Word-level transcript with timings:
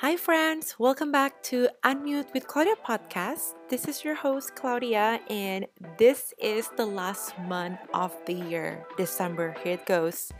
Hi, 0.00 0.14
friends. 0.14 0.78
Welcome 0.78 1.10
back 1.10 1.42
to 1.50 1.68
Unmute 1.82 2.32
with 2.32 2.46
Claudia 2.46 2.76
podcast. 2.86 3.58
This 3.68 3.88
is 3.88 4.04
your 4.04 4.14
host, 4.14 4.54
Claudia, 4.54 5.18
and 5.28 5.66
this 5.98 6.32
is 6.38 6.70
the 6.76 6.86
last 6.86 7.36
month 7.50 7.80
of 7.92 8.14
the 8.24 8.34
year, 8.34 8.86
December. 8.96 9.56
Here 9.64 9.74
it 9.74 9.86
goes. 9.86 10.30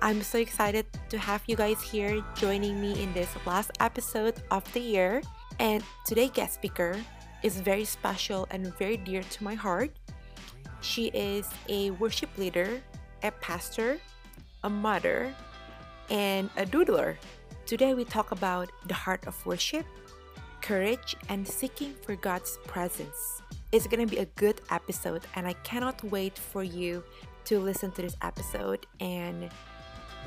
I'm 0.00 0.22
so 0.22 0.38
excited 0.38 0.86
to 1.08 1.18
have 1.18 1.42
you 1.48 1.56
guys 1.56 1.82
here 1.82 2.22
joining 2.36 2.80
me 2.80 3.02
in 3.02 3.12
this 3.14 3.34
last 3.44 3.72
episode 3.80 4.40
of 4.52 4.62
the 4.72 4.78
year. 4.78 5.22
And 5.58 5.82
today, 6.06 6.28
guest 6.28 6.54
speaker 6.54 6.94
is 7.42 7.58
very 7.58 7.84
special 7.84 8.46
and 8.52 8.72
very 8.78 8.96
dear 8.96 9.24
to 9.24 9.42
my 9.42 9.54
heart. 9.54 9.90
She 10.82 11.06
is 11.08 11.50
a 11.68 11.90
worship 11.98 12.30
leader, 12.38 12.80
a 13.24 13.32
pastor, 13.42 13.98
a 14.62 14.70
mother, 14.70 15.34
and 16.10 16.48
a 16.56 16.64
doodler. 16.64 17.16
Today 17.64 17.96
we 17.96 18.04
talk 18.04 18.28
about 18.28 18.68
the 18.88 18.92
heart 18.92 19.24
of 19.24 19.32
worship, 19.48 19.88
courage, 20.60 21.16
and 21.32 21.48
seeking 21.48 21.96
for 22.04 22.12
God's 22.12 22.60
presence. 22.68 23.40
It's 23.72 23.88
gonna 23.88 24.04
be 24.04 24.20
a 24.20 24.28
good 24.36 24.60
episode, 24.68 25.24
and 25.32 25.48
I 25.48 25.56
cannot 25.64 25.96
wait 26.12 26.36
for 26.36 26.60
you 26.60 27.00
to 27.48 27.56
listen 27.56 27.88
to 27.96 28.04
this 28.04 28.20
episode. 28.20 28.84
And 29.00 29.48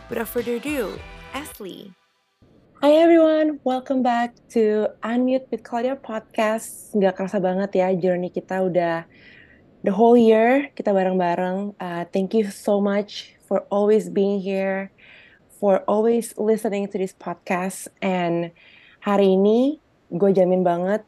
without 0.09 0.33
further 0.33 0.57
ado, 0.57 0.97
Ashley. 1.37 1.93
Hi 2.81 2.97
everyone, 2.97 3.61
welcome 3.61 4.01
back 4.01 4.33
to 4.57 4.89
Unmute 5.05 5.45
with 5.53 5.61
Claudia 5.61 5.93
podcast. 5.93 6.89
Nggak 6.97 7.21
kerasa 7.21 7.37
banget 7.37 7.69
ya 7.77 7.93
journey 7.93 8.33
kita 8.33 8.65
udah 8.65 9.05
the 9.85 9.93
whole 9.93 10.17
year 10.17 10.73
kita 10.73 10.89
bareng-bareng. 10.89 11.77
Uh, 11.77 12.01
thank 12.09 12.33
you 12.33 12.49
so 12.49 12.81
much 12.81 13.37
for 13.45 13.61
always 13.69 14.09
being 14.09 14.41
here 14.41 14.89
for 15.59 15.81
always 15.89 16.37
listening 16.37 16.87
to 16.93 16.97
this 16.97 17.13
podcast. 17.13 17.89
And 18.01 18.53
hari 19.01 19.33
ini 19.35 19.81
gue 20.13 20.31
jamin 20.31 20.61
banget 20.61 21.03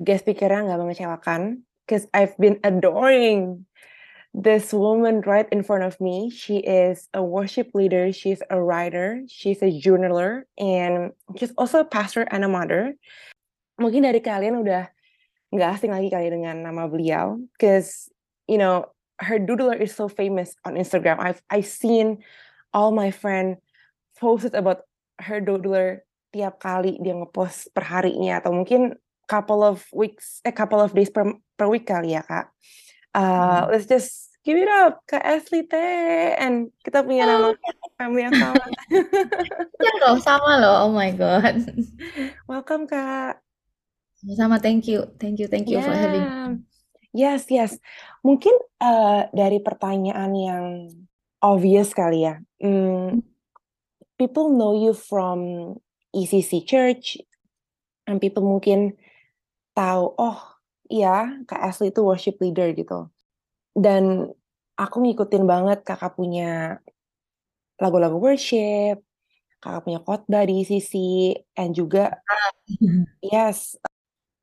guest 0.00 0.24
speakernya 0.24 0.70
nggak 0.70 0.80
mengecewakan. 0.80 1.66
Because 1.84 2.06
I've 2.14 2.38
been 2.38 2.62
adoring 2.62 3.66
this 4.30 4.70
woman 4.70 5.26
right 5.26 5.50
in 5.50 5.66
front 5.66 5.82
of 5.82 5.98
me. 5.98 6.30
She 6.30 6.62
is 6.62 7.10
a 7.10 7.18
worship 7.18 7.74
leader, 7.74 8.14
she's 8.14 8.38
a 8.46 8.62
writer, 8.62 9.26
she's 9.26 9.58
a 9.58 9.74
journaler, 9.74 10.46
and 10.54 11.10
she's 11.34 11.50
also 11.58 11.82
a 11.82 11.88
pastor 11.88 12.30
and 12.30 12.46
a 12.46 12.50
mother. 12.50 12.94
Mungkin 13.82 14.06
dari 14.06 14.22
kalian 14.22 14.62
udah 14.62 14.86
nggak 15.50 15.70
asing 15.74 15.90
lagi 15.90 16.14
kali 16.14 16.30
dengan 16.30 16.62
nama 16.62 16.86
beliau, 16.86 17.42
because 17.58 18.06
you 18.46 18.54
know 18.54 18.86
her 19.18 19.42
doodler 19.42 19.74
is 19.74 19.90
so 19.90 20.06
famous 20.06 20.54
on 20.62 20.78
Instagram. 20.78 21.18
I've 21.18 21.42
I've 21.50 21.66
seen 21.66 22.22
all 22.70 22.90
my 22.94 23.10
friend 23.10 23.58
posted 24.18 24.54
about 24.54 24.86
her 25.20 25.40
doodler 25.42 26.06
tiap 26.30 26.62
kali 26.62 26.94
dia 27.02 27.14
ngepost 27.14 27.74
per 27.74 27.82
harinya 27.82 28.38
atau 28.38 28.54
mungkin 28.54 28.94
couple 29.26 29.62
of 29.62 29.82
weeks 29.94 30.42
eh 30.42 30.54
couple 30.54 30.78
of 30.78 30.94
days 30.94 31.10
per, 31.10 31.26
per 31.54 31.66
week 31.70 31.86
kali 31.86 32.14
ya 32.18 32.22
kak. 32.22 32.50
Uh, 33.10 33.66
hmm. 33.66 33.74
Let's 33.74 33.86
just 33.90 34.30
give 34.46 34.56
it 34.56 34.70
up 34.70 35.02
Kak 35.06 35.22
Ashley 35.22 35.66
teh 35.66 36.34
and 36.38 36.70
kita 36.82 37.02
punya 37.02 37.26
nama 37.26 37.52
oh. 37.52 37.56
family 37.98 38.26
yang 38.26 38.34
sama. 38.34 38.64
ya 39.84 39.92
loh 40.02 40.16
sama 40.22 40.52
loh. 40.62 40.76
Oh 40.86 40.92
my 40.94 41.10
god. 41.14 41.62
Welcome 42.50 42.86
Kak. 42.86 43.42
Sama 44.36 44.60
thank 44.60 44.84
you, 44.86 45.08
thank 45.16 45.40
you, 45.40 45.48
thank 45.48 45.66
you 45.66 45.80
yeah. 45.80 45.86
for 45.86 45.94
having. 45.96 46.26
Yes 47.10 47.50
yes. 47.50 47.78
Mungkin 48.22 48.54
uh, 48.78 49.26
dari 49.34 49.58
pertanyaan 49.58 50.32
yang 50.36 50.64
obvious 51.40 51.92
kali 51.96 52.28
ya. 52.28 52.40
Mm, 52.60 53.24
people 54.20 54.52
know 54.52 54.76
you 54.76 54.92
from 54.92 55.76
ECC 56.12 56.64
Church, 56.64 57.16
and 58.04 58.20
people 58.20 58.44
mungkin 58.44 58.96
tahu, 59.72 60.12
oh 60.20 60.38
iya 60.92 61.40
Kak 61.48 61.60
Ashley 61.60 61.94
itu 61.94 62.04
worship 62.04 62.36
leader 62.40 62.68
gitu. 62.76 63.08
Dan 63.72 64.28
aku 64.76 64.96
ngikutin 65.00 65.44
banget 65.48 65.86
kakak 65.86 66.16
punya 66.18 66.80
lagu-lagu 67.80 68.20
worship, 68.20 69.00
kakak 69.64 69.82
punya 69.88 70.00
khotbah 70.04 70.44
di 70.44 70.64
ECC, 70.64 70.92
and 71.56 71.72
juga 71.72 72.20
yes, 73.24 73.76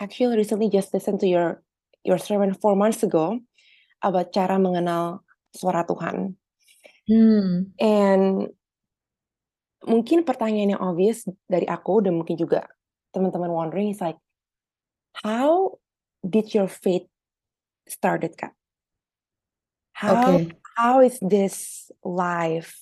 actually 0.01 0.37
recently 0.37 0.69
just 0.73 0.89
listen 0.93 1.21
to 1.21 1.29
your 1.29 1.61
your 2.01 2.17
sermon 2.17 2.55
four 2.55 2.73
months 2.73 3.03
ago 3.03 3.37
about 4.01 4.31
cara 4.33 4.57
mengenal 4.57 5.21
suara 5.51 5.83
Tuhan. 5.83 6.37
Hmm. 7.07 7.71
And 7.79 8.51
mungkin 9.87 10.27
pertanyaan 10.27 10.75
yang 10.75 10.83
obvious 10.83 11.23
dari 11.47 11.63
aku 11.63 12.03
dan 12.03 12.19
mungkin 12.19 12.35
juga 12.35 12.67
teman-teman 13.15 13.49
wondering 13.49 13.95
is 13.95 14.03
like, 14.03 14.19
how 15.23 15.79
did 16.21 16.51
your 16.51 16.67
faith 16.67 17.07
started, 17.87 18.35
Kak? 18.35 18.51
How 19.97 20.37
okay. 20.37 20.53
how 20.77 21.01
is 21.01 21.17
this 21.23 21.89
life 22.05 22.77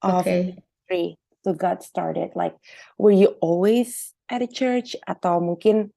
of 0.00 0.24
okay. 0.24 0.56
ministry 0.56 1.20
to 1.44 1.52
God 1.52 1.84
started? 1.84 2.32
Like, 2.32 2.56
were 2.96 3.12
you 3.12 3.36
always 3.44 4.16
at 4.32 4.40
a 4.40 4.48
church 4.48 4.96
atau 5.04 5.42
mungkin 5.42 5.92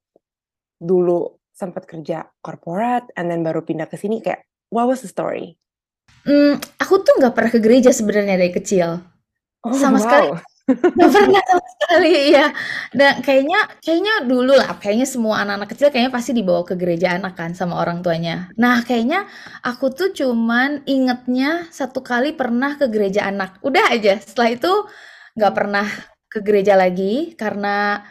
dulu 0.81 1.39
sempat 1.55 1.85
kerja 1.85 2.27
korporat 2.41 3.07
and 3.15 3.29
then 3.29 3.45
baru 3.45 3.61
pindah 3.61 3.85
ke 3.87 3.95
sini 3.95 4.19
kayak 4.19 4.43
what 4.73 4.89
was 4.89 4.99
the 4.99 5.07
story? 5.07 5.61
Hmm, 6.27 6.61
aku 6.77 7.01
tuh 7.01 7.13
nggak 7.17 7.33
pernah 7.33 7.51
ke 7.51 7.59
gereja 7.59 7.89
sebenarnya 7.89 8.37
dari 8.37 8.53
kecil. 8.53 9.01
Oh, 9.61 9.73
Sama 9.77 10.01
sekali 10.01 10.33
nggak 10.71 11.09
pernah 11.11 11.43
sama 11.43 11.67
sekali, 11.77 12.11
iya. 12.31 12.47
Dan 12.93 13.19
kayaknya 13.25 13.59
kayaknya 13.83 14.13
dulu 14.27 14.53
lah, 14.55 14.77
kayaknya 14.79 15.07
semua 15.09 15.43
anak-anak 15.43 15.69
kecil 15.75 15.87
kayaknya 15.91 16.13
pasti 16.13 16.31
dibawa 16.31 16.61
ke 16.63 16.75
gereja 16.79 17.17
anak 17.17 17.33
kan 17.35 17.51
sama 17.57 17.79
orang 17.81 17.99
tuanya. 18.05 18.51
Nah, 18.55 18.83
kayaknya 18.85 19.27
aku 19.65 19.91
tuh 19.91 20.09
cuman 20.15 20.85
ingetnya 20.87 21.67
satu 21.73 21.99
kali 22.05 22.35
pernah 22.35 22.77
ke 22.79 22.87
gereja 22.87 23.27
anak, 23.27 23.59
udah 23.65 23.91
aja. 23.91 24.17
Setelah 24.21 24.49
itu 24.55 24.71
nggak 25.37 25.53
pernah 25.55 25.87
ke 26.31 26.39
gereja 26.43 26.73
lagi 26.79 27.35
karena, 27.35 28.03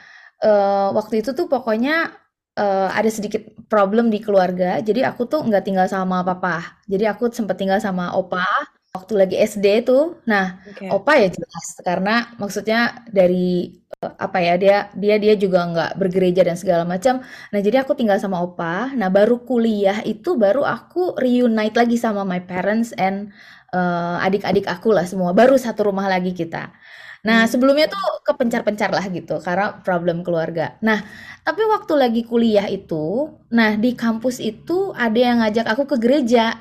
uh, 0.44 0.92
waktu 0.92 1.24
itu 1.24 1.32
tuh 1.32 1.48
pokoknya 1.48 2.12
uh, 2.60 2.88
ada 2.92 3.08
sedikit 3.08 3.42
problem 3.72 4.12
di 4.12 4.20
keluarga, 4.20 4.84
jadi 4.84 5.08
aku 5.08 5.24
tuh 5.24 5.40
nggak 5.48 5.64
tinggal 5.64 5.86
sama 5.88 6.20
papa. 6.20 6.76
Jadi 6.84 7.08
aku 7.08 7.32
sempet 7.32 7.56
tinggal 7.56 7.80
sama 7.80 8.12
opa 8.12 8.44
waktu 8.90 9.12
lagi 9.16 9.36
SD 9.38 9.86
tuh. 9.86 10.20
Nah, 10.26 10.60
okay. 10.66 10.90
opa 10.90 11.16
ya 11.16 11.28
jelas 11.30 11.66
karena 11.80 12.14
maksudnya 12.36 13.06
dari 13.08 13.80
uh, 14.02 14.14
apa 14.18 14.38
ya 14.42 14.54
dia 14.58 14.76
dia 14.98 15.16
dia 15.22 15.34
juga 15.38 15.64
nggak 15.70 15.90
bergereja 15.96 16.42
dan 16.44 16.56
segala 16.58 16.82
macam. 16.84 17.22
Nah, 17.24 17.60
jadi 17.62 17.82
aku 17.86 17.94
tinggal 17.96 18.18
sama 18.20 18.42
opa. 18.42 18.92
Nah, 18.98 19.08
baru 19.08 19.40
kuliah 19.46 20.02
itu 20.04 20.34
baru 20.36 20.66
aku 20.66 21.16
reunite 21.16 21.78
lagi 21.78 21.96
sama 21.96 22.26
my 22.26 22.42
parents 22.42 22.90
and 22.98 23.30
uh, 23.74 24.18
adik-adik 24.26 24.66
aku 24.66 24.90
lah 24.90 25.06
semua. 25.06 25.30
Baru 25.32 25.54
satu 25.54 25.90
rumah 25.90 26.10
lagi 26.10 26.34
kita. 26.34 26.74
Nah, 27.20 27.44
hmm. 27.44 27.50
sebelumnya 27.52 27.86
tuh 27.92 28.00
kepencar-pencar 28.24 28.90
lah 28.96 29.04
gitu 29.12 29.36
karena 29.44 29.76
problem 29.84 30.24
keluarga. 30.24 30.80
Nah, 30.80 31.04
tapi 31.44 31.62
waktu 31.68 31.92
lagi 32.00 32.22
kuliah 32.24 32.64
itu, 32.68 33.28
nah 33.52 33.76
di 33.76 33.92
kampus 33.92 34.40
itu 34.40 34.92
ada 34.96 35.18
yang 35.20 35.44
ngajak 35.44 35.66
aku 35.68 35.84
ke 35.84 35.96
gereja. 36.00 36.56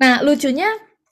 Nah, 0.00 0.20
lucunya 0.20 0.68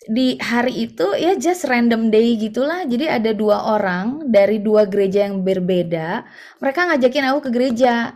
di 0.07 0.37
hari 0.39 0.87
itu 0.87 1.17
ya 1.17 1.35
just 1.41 1.65
random 1.67 2.13
day 2.13 2.37
gitulah. 2.37 2.85
Jadi 2.85 3.09
ada 3.09 3.33
dua 3.33 3.75
orang 3.75 4.29
dari 4.29 4.61
dua 4.61 4.85
gereja 4.85 5.25
yang 5.27 5.41
berbeda, 5.41 6.25
mereka 6.61 6.81
ngajakin 6.93 7.25
aku 7.33 7.41
ke 7.49 7.51
gereja. 7.57 8.13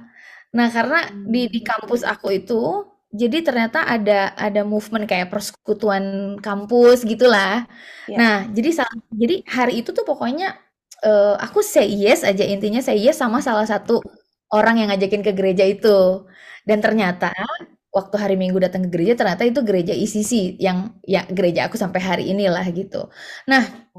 Nah, 0.53 0.69
karena 0.69 1.09
di 1.31 1.49
di 1.49 1.61
kampus 1.65 2.03
aku 2.05 2.29
itu 2.37 2.90
jadi 3.11 3.43
ternyata 3.43 3.83
ada 3.83 4.31
ada 4.39 4.63
movement 4.63 5.07
kayak 5.11 5.35
persekutuan 5.35 6.37
kampus 6.39 7.03
gitulah. 7.03 7.67
Yeah. 8.07 8.19
Nah, 8.19 8.37
jadi 8.55 8.87
jadi 9.11 9.35
hari 9.51 9.83
itu 9.83 9.91
tuh 9.91 10.07
pokoknya 10.07 10.55
uh, 11.03 11.35
aku 11.43 11.59
say 11.61 11.91
yes 11.91 12.23
aja 12.23 12.47
intinya 12.47 12.79
say 12.79 12.99
yes 13.03 13.19
sama 13.19 13.43
salah 13.43 13.67
satu 13.67 13.99
orang 14.55 14.79
yang 14.79 14.89
ngajakin 14.95 15.23
ke 15.27 15.33
gereja 15.35 15.67
itu. 15.67 16.27
Dan 16.63 16.79
ternyata 16.79 17.35
waktu 17.91 18.17
hari 18.23 18.37
Minggu 18.39 18.63
datang 18.63 18.87
ke 18.87 18.91
gereja 18.95 19.19
ternyata 19.19 19.43
itu 19.43 19.61
gereja 19.67 19.91
ICC 19.91 20.63
yang 20.63 20.95
ya 21.03 21.27
gereja 21.27 21.67
aku 21.67 21.75
sampai 21.75 22.01
hari 22.03 22.25
inilah 22.31 22.63
gitu. 22.71 23.11
Nah, 23.51 23.91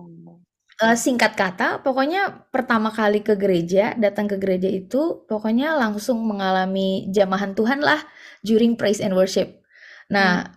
uh, 0.81 0.97
singkat 0.97 1.37
kata, 1.37 1.85
pokoknya 1.85 2.49
pertama 2.49 2.89
kali 2.89 3.21
ke 3.21 3.37
gereja, 3.37 3.93
datang 3.95 4.25
ke 4.25 4.35
gereja 4.41 4.67
itu 4.67 5.23
pokoknya 5.29 5.77
langsung 5.77 6.25
mengalami 6.25 7.07
jamahan 7.13 7.53
Tuhan 7.53 7.79
lah 7.85 8.01
during 8.41 8.73
praise 8.75 8.99
and 8.99 9.13
worship. 9.13 9.61
Nah, 10.09 10.49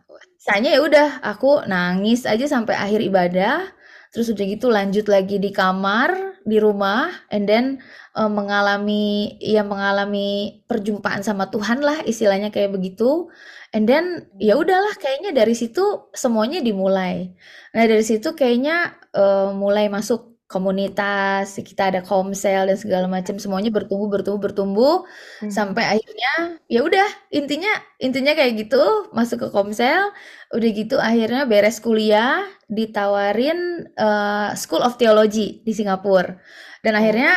hmm. 0.49 0.65
ya 0.65 0.81
udah 0.81 1.09
aku 1.21 1.69
nangis 1.69 2.25
aja 2.25 2.49
sampai 2.49 2.75
akhir 2.75 3.01
ibadah, 3.05 3.69
terus 4.15 4.31
udah 4.31 4.45
gitu 4.47 4.71
lanjut 4.71 5.11
lagi 5.11 5.43
di 5.43 5.51
kamar, 5.51 6.39
di 6.47 6.63
rumah, 6.63 7.11
and 7.35 7.51
then 7.51 7.83
uh, 8.15 8.31
mengalami 8.31 9.35
ya 9.43 9.67
mengalami 9.67 10.63
perjumpaan 10.71 11.27
sama 11.27 11.51
Tuhan 11.51 11.83
lah 11.83 11.99
istilahnya 12.07 12.55
kayak 12.55 12.71
begitu. 12.79 13.27
And 13.75 13.91
then 13.91 14.31
ya 14.39 14.55
udahlah 14.55 14.95
kayaknya 15.03 15.35
dari 15.35 15.59
situ 15.59 15.83
semuanya 16.15 16.63
dimulai. 16.63 17.35
Nah, 17.75 17.85
dari 17.91 18.07
situ 18.07 18.39
kayaknya 18.39 18.95
uh, 19.19 19.51
mulai 19.51 19.91
masuk 19.91 20.31
komunitas, 20.47 21.59
kita 21.59 21.91
ada 21.91 22.01
komsel 22.07 22.71
dan 22.71 22.79
segala 22.79 23.11
macam 23.11 23.35
semuanya 23.43 23.75
bertumbuh 23.75 24.07
bertumbuh 24.13 24.39
bertumbuh 24.45 24.95
Mhm. 25.43 25.51
sampai 25.51 25.85
akhirnya 25.99 26.31
ya 26.71 26.81
udah 26.87 27.09
intinya 27.35 27.73
intinya 27.99 28.33
kayak 28.39 28.53
gitu 28.63 29.11
masuk 29.17 29.43
ke 29.43 29.49
komsel 29.51 30.15
udah 30.55 30.71
gitu 30.71 30.97
akhirnya 31.03 31.43
beres 31.51 31.83
kuliah 31.83 32.47
ditawarin 32.75 33.59
eh, 33.89 34.51
School 34.55 34.83
of 34.83 34.99
Theology 34.99 35.63
di 35.63 35.73
Singapura 35.73 36.37
dan 36.83 36.95
akhirnya 36.95 37.33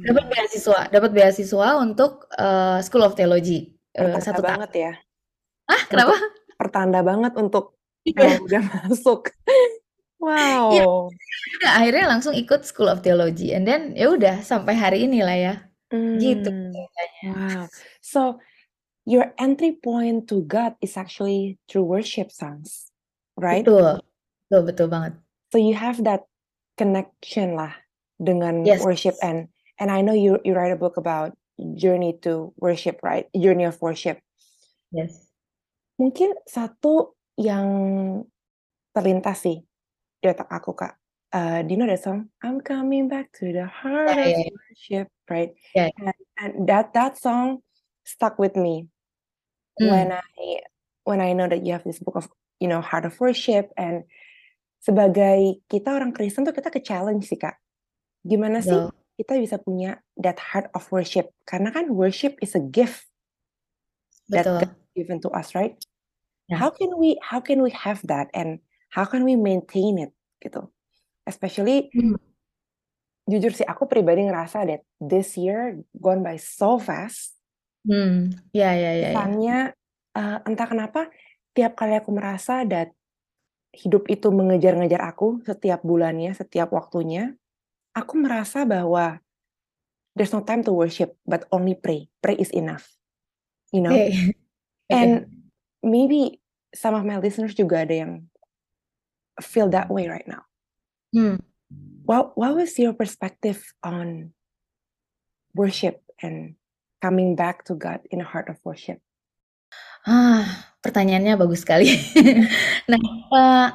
Oh. 0.00 0.02
dapat 0.02 0.26
beasiswa 0.28 0.80
dapat 0.88 1.10
beasiswa 1.12 1.68
untuk 1.76 2.26
eh, 2.32 2.78
School 2.80 3.04
of 3.04 3.14
Theology 3.14 3.68
eh, 3.92 4.00
Pertanda 4.00 4.20
satu 4.20 4.40
tahun 4.40 4.50
banget 4.60 4.72
ya. 4.74 4.92
ah 5.66 5.82
kenapa 5.86 6.16
Pertanda 6.56 7.00
banget 7.00 7.32
untuk 7.36 7.76
Iya. 8.00 8.40
udah 8.40 8.62
masuk. 8.80 9.28
Wow. 10.20 11.08
udah 11.56 11.72
akhirnya 11.74 12.04
langsung 12.06 12.32
ikut 12.32 12.64
School 12.64 12.88
of 12.88 13.00
Theology 13.00 13.52
and 13.52 13.64
then 13.64 13.92
ya 13.92 14.08
udah 14.08 14.40
sampai 14.40 14.72
hari 14.72 15.04
ini 15.04 15.20
lah 15.20 15.36
ya 15.36 15.54
gitu 16.16 16.48
Hmm. 16.48 16.70
ceritanya 16.70 17.30
Wow. 17.30 17.64
So 18.00 18.20
your 19.02 19.32
entry 19.36 19.74
point 19.74 20.28
to 20.28 20.44
God 20.44 20.76
is 20.78 20.94
actually 20.94 21.56
through 21.66 21.82
worship 21.84 22.28
songs, 22.30 22.92
right? 23.34 23.64
betul 23.64 23.98
betul 24.50 24.62
betul 24.66 24.88
banget 24.90 25.14
So 25.50 25.58
you 25.58 25.74
have 25.74 26.02
that 26.06 26.26
connection 26.78 27.54
lah 27.54 27.74
dengan 28.18 28.66
yes 28.66 28.82
worship 28.82 29.14
and 29.22 29.46
and 29.78 29.90
I 29.90 30.02
know 30.02 30.14
you 30.14 30.38
you 30.42 30.54
write 30.54 30.70
a 30.74 30.78
book 30.78 30.98
about 30.98 31.34
journey 31.74 32.18
to 32.26 32.50
worship, 32.58 32.98
right? 33.02 33.26
Journey 33.34 33.64
of 33.66 33.78
worship. 33.82 34.18
yes 34.90 35.30
Mungkin 36.00 36.32
satu 36.48 37.14
yang 37.36 37.68
terlintas 38.94 39.38
sih 39.46 39.62
di 40.20 40.26
otak 40.28 40.48
aku 40.50 40.72
kak. 40.76 40.98
Uh, 41.30 41.62
do 41.62 41.70
you 41.74 41.78
know 41.78 41.86
that 41.86 42.02
song? 42.02 42.26
I'm 42.42 42.58
coming 42.58 43.06
back 43.06 43.30
to 43.38 43.54
the 43.54 43.66
heart 43.66 44.18
ya 44.18 44.26
of 44.26 44.34
ya 44.34 44.50
worship, 44.50 45.06
right? 45.30 45.54
ya 45.74 45.86
And, 45.98 46.16
and 46.40 46.52
that 46.66 46.90
that 46.98 47.14
song 47.22 47.62
stuck 48.02 48.34
with 48.42 48.58
me 48.58 48.90
when 49.78 50.10
hmm 50.10 50.12
I 50.12 50.60
when 51.06 51.20
I 51.22 51.32
know 51.32 51.46
that 51.48 51.62
you 51.66 51.72
have 51.72 51.84
this 51.84 51.98
book 52.02 52.16
of 52.18 52.28
you 52.58 52.66
know 52.68 52.80
heart 52.82 53.06
of 53.06 53.14
worship 53.20 53.70
and 53.78 54.04
sebagai 54.80 55.60
kita 55.68 55.92
orang 55.92 56.10
Kristen 56.16 56.48
tuh 56.48 56.56
kita 56.56 56.72
ke 56.72 56.80
challenge 56.80 57.28
sih 57.28 57.36
kak. 57.36 57.60
Gimana 58.24 58.64
sih 58.64 58.88
kita 59.20 59.36
bisa 59.36 59.60
punya 59.60 60.00
that 60.16 60.40
heart 60.40 60.72
of 60.72 60.88
worship? 60.88 61.28
Karena 61.44 61.68
kan 61.68 61.92
worship 61.92 62.40
is 62.40 62.56
a 62.56 62.64
gift 62.64 63.04
that 64.32 64.48
betul 64.48 64.64
God 64.64 64.72
given 64.96 65.18
to 65.20 65.28
us, 65.36 65.52
right? 65.52 65.76
ya 66.48 66.58
How 66.58 66.72
can 66.72 66.96
we 66.96 67.20
how 67.20 67.38
can 67.38 67.60
we 67.60 67.70
have 67.76 68.00
that 68.08 68.32
and 68.32 68.64
how 68.90 69.04
can 69.04 69.22
we 69.22 69.36
maintain 69.36 70.00
it 70.00 70.12
gitu? 70.40 70.66
Especially 71.28 71.92
Hmm. 71.94 72.16
jujur 73.30 73.54
sih 73.54 73.68
aku 73.68 73.86
pribadi 73.86 74.26
ngerasa 74.26 74.66
that 74.66 74.82
this 74.98 75.38
year 75.38 75.78
gone 75.94 76.24
by 76.24 76.34
so 76.40 76.80
fast. 76.80 77.38
Hmm, 77.86 78.34
ya 78.50 78.74
ya 78.74 78.92
ya 78.92 78.92
ya. 78.92 79.08
Kesannya 79.14 79.58
eh, 80.16 80.38
entah 80.48 80.66
kenapa 80.66 81.00
tiap 81.54 81.78
kali 81.78 81.94
aku 81.96 82.10
merasa 82.10 82.66
that 82.66 82.90
hidup 83.70 84.10
itu 84.10 84.28
mengejar-ngejar 84.34 85.02
aku 85.02 85.42
setiap 85.46 85.82
bulannya, 85.86 86.34
setiap 86.34 86.74
waktunya, 86.74 87.38
aku 87.94 88.18
merasa 88.18 88.66
bahwa 88.66 89.22
there's 90.14 90.34
no 90.34 90.42
time 90.42 90.66
to 90.66 90.74
worship, 90.74 91.14
but 91.26 91.46
only 91.54 91.78
pray. 91.78 92.10
Pray 92.22 92.34
is 92.38 92.50
enough, 92.50 92.90
you 93.70 93.82
know. 93.82 93.94
Oke. 93.94 94.34
And 94.90 95.46
maybe 95.82 96.42
some 96.74 96.98
of 96.98 97.06
my 97.06 97.22
listeners 97.22 97.54
juga 97.54 97.86
ada 97.86 97.94
yang 97.94 98.12
feel 99.38 99.70
that 99.70 99.86
way 99.86 100.10
right 100.10 100.26
now. 100.26 100.42
Hmm. 101.14 101.38
What 102.02 102.34
what 102.34 102.58
was 102.58 102.74
your 102.74 102.94
perspective 102.94 103.62
on 103.86 104.34
worship 105.54 106.02
and 106.18 106.58
coming 106.98 107.38
back 107.38 107.62
to 107.70 107.78
God 107.78 108.02
in 108.10 108.18
a 108.18 108.26
heart 108.26 108.50
of 108.50 108.58
worship? 108.66 108.98
Ah, 110.06 110.44
pertanyaannya 110.80 111.34
bagus 111.36 111.60
sekali. 111.64 111.92
Nah, 112.90 112.98
eh, 113.36 113.66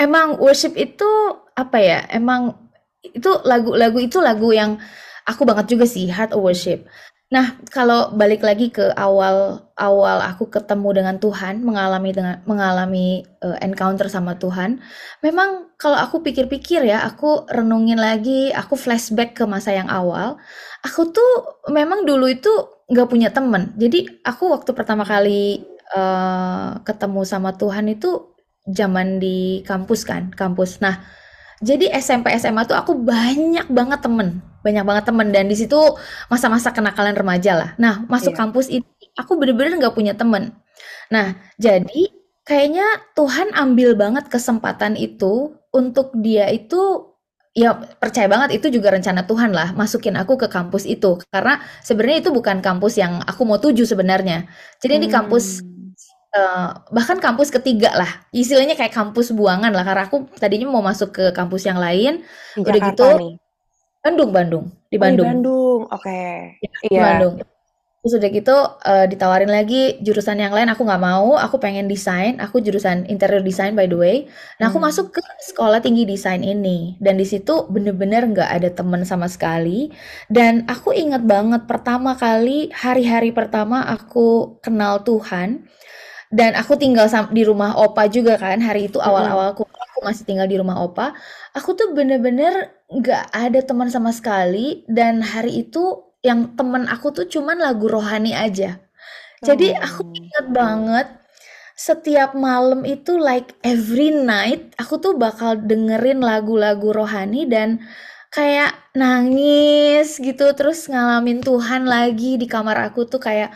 emang 0.00 0.40
worship 0.40 0.74
itu 0.78 1.06
apa 1.54 1.78
ya? 1.78 1.98
Emang 2.10 2.56
itu 3.04 3.28
lagu-lagu 3.46 3.98
itu 4.02 4.18
lagu 4.22 4.50
yang 4.54 4.78
aku 5.28 5.42
banget 5.48 5.76
juga 5.76 5.84
sih, 5.88 6.08
Heart 6.10 6.34
of 6.36 6.42
Worship. 6.44 6.86
Nah, 7.32 7.56
kalau 7.72 8.12
balik 8.12 8.44
lagi 8.44 8.68
ke 8.68 8.92
awal 8.96 9.64
awal 9.80 10.18
aku 10.20 10.52
ketemu 10.52 10.88
dengan 11.02 11.16
Tuhan, 11.22 11.64
mengalami 11.64 12.10
dengan 12.12 12.36
mengalami 12.48 13.24
eh, 13.44 13.58
encounter 13.64 14.06
sama 14.12 14.36
Tuhan, 14.36 14.80
memang 15.24 15.72
kalau 15.80 15.96
aku 15.98 16.20
pikir-pikir 16.24 16.84
ya, 16.86 17.04
aku 17.08 17.48
renungin 17.48 17.98
lagi, 18.00 18.52
aku 18.52 18.76
flashback 18.76 19.34
ke 19.38 19.44
masa 19.48 19.72
yang 19.76 19.88
awal, 19.88 20.36
aku 20.84 21.08
tuh 21.12 21.30
memang 21.72 22.04
dulu 22.04 22.28
itu 22.28 22.52
nggak 22.90 23.08
punya 23.10 23.28
temen. 23.34 23.72
Jadi 23.78 24.22
aku 24.24 24.52
waktu 24.54 24.70
pertama 24.74 25.04
kali 25.06 25.62
eh, 25.92 26.70
ketemu 26.86 27.20
sama 27.28 27.54
Tuhan 27.56 27.86
itu 27.92 28.32
zaman 28.68 29.18
di 29.22 29.62
kampus 29.66 30.06
kan, 30.06 30.30
kampus. 30.34 30.78
Nah, 30.82 31.02
jadi 31.62 31.90
SMP 31.94 32.30
SMA 32.34 32.66
tuh 32.66 32.78
aku 32.78 32.94
banyak 32.98 33.66
banget 33.70 34.00
temen, 34.06 34.42
banyak 34.66 34.84
banget 34.86 35.04
temen 35.10 35.28
dan 35.34 35.46
di 35.50 35.56
situ 35.58 35.78
masa-masa 36.30 36.70
kenakalan 36.74 37.14
remaja 37.14 37.52
lah. 37.58 37.70
Nah, 37.78 38.06
masuk 38.10 38.34
Iya. 38.34 38.38
kampus 38.38 38.66
ini 38.70 38.86
aku 39.18 39.38
bener-bener 39.38 39.78
nggak 39.78 39.94
punya 39.96 40.14
temen. 40.18 40.54
Nah, 41.12 41.36
jadi 41.60 42.10
kayaknya 42.46 42.86
Tuhan 43.14 43.54
ambil 43.54 43.94
banget 43.94 44.26
kesempatan 44.32 44.98
itu 44.98 45.54
untuk 45.70 46.10
dia 46.18 46.50
itu 46.50 47.11
ya 47.52 47.76
percaya 48.00 48.26
banget 48.32 48.56
itu 48.60 48.72
juga 48.80 48.88
rencana 48.96 49.28
Tuhan 49.28 49.52
lah 49.52 49.76
masukin 49.76 50.16
aku 50.16 50.40
ke 50.40 50.48
kampus 50.48 50.88
itu 50.88 51.20
karena 51.28 51.60
sebenarnya 51.84 52.18
itu 52.24 52.30
bukan 52.32 52.64
kampus 52.64 52.96
yang 52.96 53.20
aku 53.28 53.42
mau 53.44 53.60
tuju 53.60 53.84
sebenarnya. 53.84 54.48
Jadi 54.80 54.92
ini 55.04 55.08
kampus 55.12 55.60
Hmm. 55.60 55.92
eh, 56.32 56.68
bahkan 56.96 57.20
kampus 57.20 57.52
ketiga 57.52 57.92
lah 57.92 58.08
istilahnya 58.32 58.72
kayak 58.72 58.92
kampus 58.96 59.36
buangan 59.36 59.68
lah 59.76 59.84
karena 59.84 60.02
aku 60.08 60.16
tadinya 60.40 60.68
mau 60.72 60.80
masuk 60.80 61.12
ke 61.12 61.24
kampus 61.36 61.68
yang 61.68 61.76
lain 61.76 62.24
Di 62.56 62.64
udah 62.64 62.80
gitu 62.88 63.04
nih. 63.20 63.32
Bandung 64.04 64.30
Bandung 64.34 64.64
di 64.90 64.96
Oh, 64.98 65.08
di 65.12 65.20
Bandung 65.20 65.26
Bandung. 65.28 65.80
Oke. 65.92 66.20
Ya, 66.64 66.70
di 66.88 66.96
Iya. 66.96 67.02
Bandung 67.04 67.34
terus 68.02 68.18
udah 68.18 68.30
gitu 68.34 68.56
eh, 68.82 69.06
ditawarin 69.06 69.46
lagi 69.46 70.02
jurusan 70.02 70.34
yang 70.42 70.50
lain 70.50 70.66
aku 70.74 70.82
nggak 70.82 71.02
mau 71.02 71.38
aku 71.38 71.56
pengen 71.62 71.86
desain 71.86 72.34
aku 72.42 72.58
jurusan 72.58 73.06
interior 73.06 73.38
design 73.46 73.78
by 73.78 73.86
the 73.86 73.94
way 73.94 74.16
nah 74.58 74.66
aku 74.74 74.78
Hmm. 74.78 74.86
masuk 74.86 75.14
ke 75.14 75.22
sekolah 75.48 75.78
tinggi 75.78 76.02
desain 76.02 76.42
ini 76.42 76.98
dan 76.98 77.14
di 77.14 77.22
situ 77.22 77.70
bener-bener 77.70 78.26
nggak 78.26 78.50
ada 78.58 78.68
temen 78.74 79.06
sama 79.06 79.30
sekali 79.30 79.94
dan 80.26 80.66
aku 80.66 80.90
inget 80.90 81.22
banget 81.22 81.62
pertama 81.70 82.18
kali 82.18 82.74
hari-hari 82.74 83.30
pertama 83.30 83.86
aku 83.86 84.58
kenal 84.66 85.06
Tuhan 85.06 85.62
dan 86.32 86.56
aku 86.56 86.74
tinggal 86.80 87.06
di 87.30 87.42
rumah 87.44 87.76
opa 87.76 88.08
juga 88.08 88.36
kan 88.40 88.58
hari 88.64 88.88
itu 88.88 88.98
Mm-mm. 89.04 89.06
awal-awal 89.08 89.52
aku, 89.52 89.62
aku 89.68 89.98
masih 90.04 90.24
tinggal 90.28 90.48
di 90.48 90.56
rumah 90.60 90.80
opa 90.80 91.12
aku 91.56 91.76
tuh 91.78 91.92
bener-bener 91.96 92.72
nggak 92.88 93.24
ada 93.32 93.60
teman 93.64 93.88
sama 93.92 94.10
sekali 94.12 94.84
dan 94.88 95.20
hari 95.20 95.64
itu 95.64 96.02
yang 96.22 96.54
temen 96.58 96.86
aku 96.86 97.10
tuh 97.14 97.26
cuman 97.28 97.58
lagu 97.58 97.86
rohani 97.90 98.32
aja 98.34 98.78
jadi 99.42 99.78
aku 99.78 100.02
Oh. 100.06 100.14
ingat 100.14 100.46
banget 100.54 101.08
setiap 101.76 102.36
malam 102.38 102.84
itu 102.86 103.16
like 103.18 103.56
every 103.64 104.12
night 104.12 104.70
aku 104.78 105.00
tuh 105.02 105.14
bakal 105.18 105.56
dengerin 105.58 106.20
lagu-lagu 106.22 106.92
rohani 106.94 107.48
dan 107.48 107.82
kayak 108.32 108.72
nangis 108.96 110.16
gitu 110.20 110.52
terus 110.56 110.86
ngalamin 110.88 111.40
Tuhan 111.44 111.84
lagi 111.88 112.36
di 112.40 112.46
kamar 112.48 112.76
aku 112.92 113.08
tuh 113.08 113.20
kayak 113.20 113.52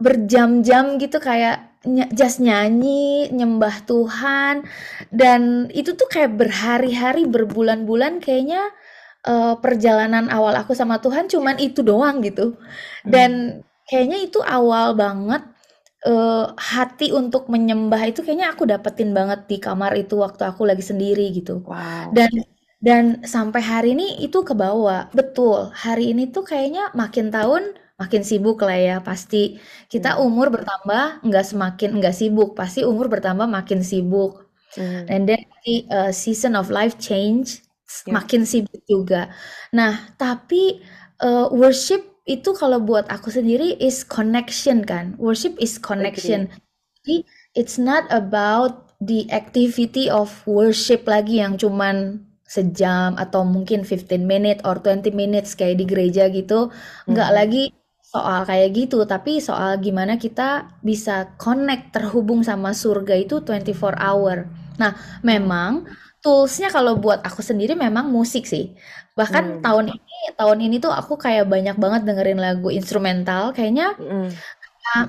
berjam-jam 0.00 0.96
gitu 1.00 1.20
kayak 1.20 1.60
ny- 1.84 2.08
just 2.12 2.40
nyanyi 2.40 3.28
nyembah 3.32 3.84
Tuhan 3.84 4.64
dan 5.12 5.68
itu 5.72 5.92
tuh 5.96 6.08
kayak 6.08 6.36
berhari-hari 6.40 7.28
berbulan-bulan 7.28 8.20
kayaknya 8.24 8.64
eh, 9.28 9.54
perjalanan 9.62 10.24
awal 10.36 10.54
aku 10.60 10.72
sama 10.80 10.96
Tuhan 11.04 11.24
cuman 11.32 11.56
itu 11.66 11.80
doang 11.90 12.16
gitu 12.26 12.42
Hmm. 13.04 13.12
dan 13.14 13.30
kayaknya 13.88 14.18
itu 14.26 14.38
awal 14.56 14.86
banget 15.02 15.42
eh, 16.06 16.44
hati 16.72 17.04
untuk 17.20 17.42
menyembah 17.54 18.02
itu 18.10 18.20
kayaknya 18.24 18.48
aku 18.54 18.64
dapetin 18.72 19.10
banget 19.18 19.40
di 19.50 19.56
kamar 19.66 19.92
itu 20.00 20.14
waktu 20.24 20.42
aku 20.50 20.62
lagi 20.70 20.84
sendiri 20.90 21.22
gitu 21.38 21.52
Wow. 21.64 22.16
dan 22.16 22.30
dan 22.86 23.04
sampai 23.34 23.60
hari 23.72 23.86
ini 23.96 24.04
itu 24.24 24.38
kebawa 24.48 25.12
betul 25.18 25.68
hari 25.84 26.02
ini 26.16 26.22
tuh 26.34 26.42
kayaknya 26.50 26.80
makin 27.02 27.26
tahun 27.34 27.62
makin 28.00 28.22
sibuk 28.30 28.56
lah 28.66 28.78
ya 28.88 28.94
pasti 29.08 29.36
kita 29.92 30.08
Hmm. 30.16 30.24
umur 30.24 30.46
bertambah 30.54 31.02
nggak 31.26 31.44
semakin 31.50 31.88
nggak 32.00 32.14
sibuk 32.20 32.48
pasti 32.60 32.80
umur 32.90 33.06
bertambah 33.12 33.46
makin 33.56 33.80
sibuk 33.90 34.30
Hmm. 34.76 35.10
and 35.12 35.22
then 35.28 35.42
the 35.64 35.72
uh, 35.96 36.10
season 36.22 36.52
of 36.60 36.66
life 36.78 36.96
change 37.08 37.48
Ya. 38.06 38.12
makin 38.16 38.42
sibuk 38.48 38.80
juga 38.88 39.28
nah 39.74 40.10
tapi 40.16 40.80
uh, 41.22 41.50
worship 41.52 42.00
itu 42.28 42.54
kalau 42.54 42.78
buat 42.78 43.08
aku 43.10 43.28
sendiri 43.32 43.74
is 43.82 44.06
connection 44.06 44.86
kan 44.86 45.18
worship 45.18 45.56
is 45.58 45.76
connection 45.80 46.48
jadi 47.02 47.24
it's 47.56 47.76
not 47.80 48.06
about 48.12 48.92
the 49.00 49.26
activity 49.32 50.06
of 50.12 50.28
worship 50.44 51.08
lagi 51.08 51.40
yang 51.40 51.56
cuman 51.56 52.20
sejam 52.44 53.14
atau 53.16 53.46
mungkin 53.46 53.86
15 53.86 54.26
minute 54.26 54.60
or 54.66 54.76
20 54.82 55.14
minutes 55.14 55.54
kayak 55.54 55.78
di 55.80 55.86
gereja 55.86 56.26
gitu. 56.34 56.68
Nggak 57.06 57.30
Mhm. 57.30 57.36
lagi 57.38 57.62
soal 58.02 58.42
kayak 58.42 58.70
gitu, 58.74 59.06
tapi 59.06 59.38
soal 59.38 59.78
gimana 59.78 60.18
kita 60.18 60.66
bisa 60.82 61.30
connect, 61.38 61.94
terhubung 61.94 62.42
sama 62.42 62.74
surga 62.74 63.14
itu 63.22 63.38
24 63.46 63.94
hour. 64.02 64.50
Nah, 64.82 64.98
memang 65.22 65.86
toolsnya 66.22 66.68
kalau 66.76 66.92
buat 67.02 67.20
aku 67.28 67.40
sendiri 67.50 67.72
memang 67.84 68.06
musik 68.16 68.42
sih. 68.52 68.64
Bahkan 69.18 69.44
Hmm. 69.44 69.62
tahun 69.64 69.86
ini 69.94 70.14
tahun 70.38 70.58
ini 70.66 70.76
tuh 70.84 70.92
aku 71.00 71.12
kayak 71.24 71.44
banyak 71.52 71.74
banget 71.82 72.00
dengerin 72.08 72.38
lagu 72.46 72.68
instrumental. 72.78 73.42
Kayaknya 73.56 73.84
Mm-mm. 73.98 74.42
uh, 74.96 75.04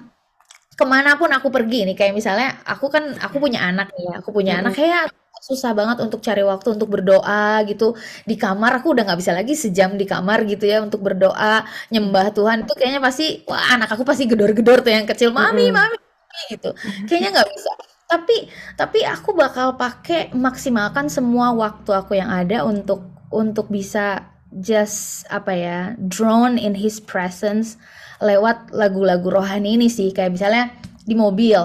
ke 0.79 0.85
mana 0.93 1.11
pun 1.19 1.29
aku 1.37 1.47
pergi 1.55 1.77
nih, 1.87 1.95
kayak 1.99 2.13
misalnya 2.19 2.47
aku 2.71 2.85
kan 2.95 3.03
aku 3.25 3.37
punya 3.43 3.59
anak 3.69 3.87
nih 3.95 4.03
ya, 4.09 4.13
aku 4.21 4.29
punya 4.37 4.53
anak 4.59 4.73
Mm-mm. 4.73 4.79
kayak 4.79 5.03
susah 5.49 5.71
banget 5.79 5.97
untuk 6.05 6.21
cari 6.27 6.43
waktu 6.45 6.67
untuk 6.77 6.89
berdoa 6.95 7.65
gitu 7.69 7.85
di 8.29 8.35
kamar 8.43 8.71
aku 8.77 8.87
udah 8.93 9.03
nggak 9.09 9.19
bisa 9.21 9.33
lagi 9.39 9.53
sejam 9.57 9.89
di 10.01 10.05
kamar 10.05 10.39
gitu 10.51 10.63
ya 10.69 10.77
untuk 10.85 11.01
berdoa 11.07 11.65
nyembah 11.93 12.25
Tuhan 12.37 12.57
itu 12.63 12.73
kayaknya 12.77 13.01
pasti 13.07 13.23
wah 13.49 13.63
anak 13.73 13.89
aku 13.93 14.03
pasti 14.09 14.23
gedor-gedor 14.31 14.77
tuh 14.85 14.91
yang 14.97 15.05
kecil 15.09 15.29
mami 15.33 15.63
Mm-mm. 15.63 15.77
mami 15.77 15.97
mami," 15.97 16.41
gitu 16.53 16.69
kayaknya 17.09 17.29
nggak 17.41 17.49
bisa 17.55 17.71
tapi 18.11 18.51
tapi 18.75 18.99
aku 19.07 19.31
bakal 19.31 19.79
pakai 19.79 20.35
maksimalkan 20.35 21.07
semua 21.07 21.55
waktu 21.55 21.95
aku 21.95 22.19
yang 22.19 22.27
ada 22.27 22.67
untuk 22.67 23.07
untuk 23.31 23.71
bisa 23.71 24.27
just 24.51 25.23
apa 25.31 25.55
ya 25.55 25.77
drawn 25.95 26.59
in 26.59 26.75
his 26.75 26.99
presence 26.99 27.79
lewat 28.19 28.69
lagu-lagu 28.75 29.31
rohani 29.31 29.79
ini 29.79 29.87
sih. 29.87 30.11
Kayak 30.11 30.35
misalnya 30.35 30.63
di 31.07 31.15
mobil 31.15 31.57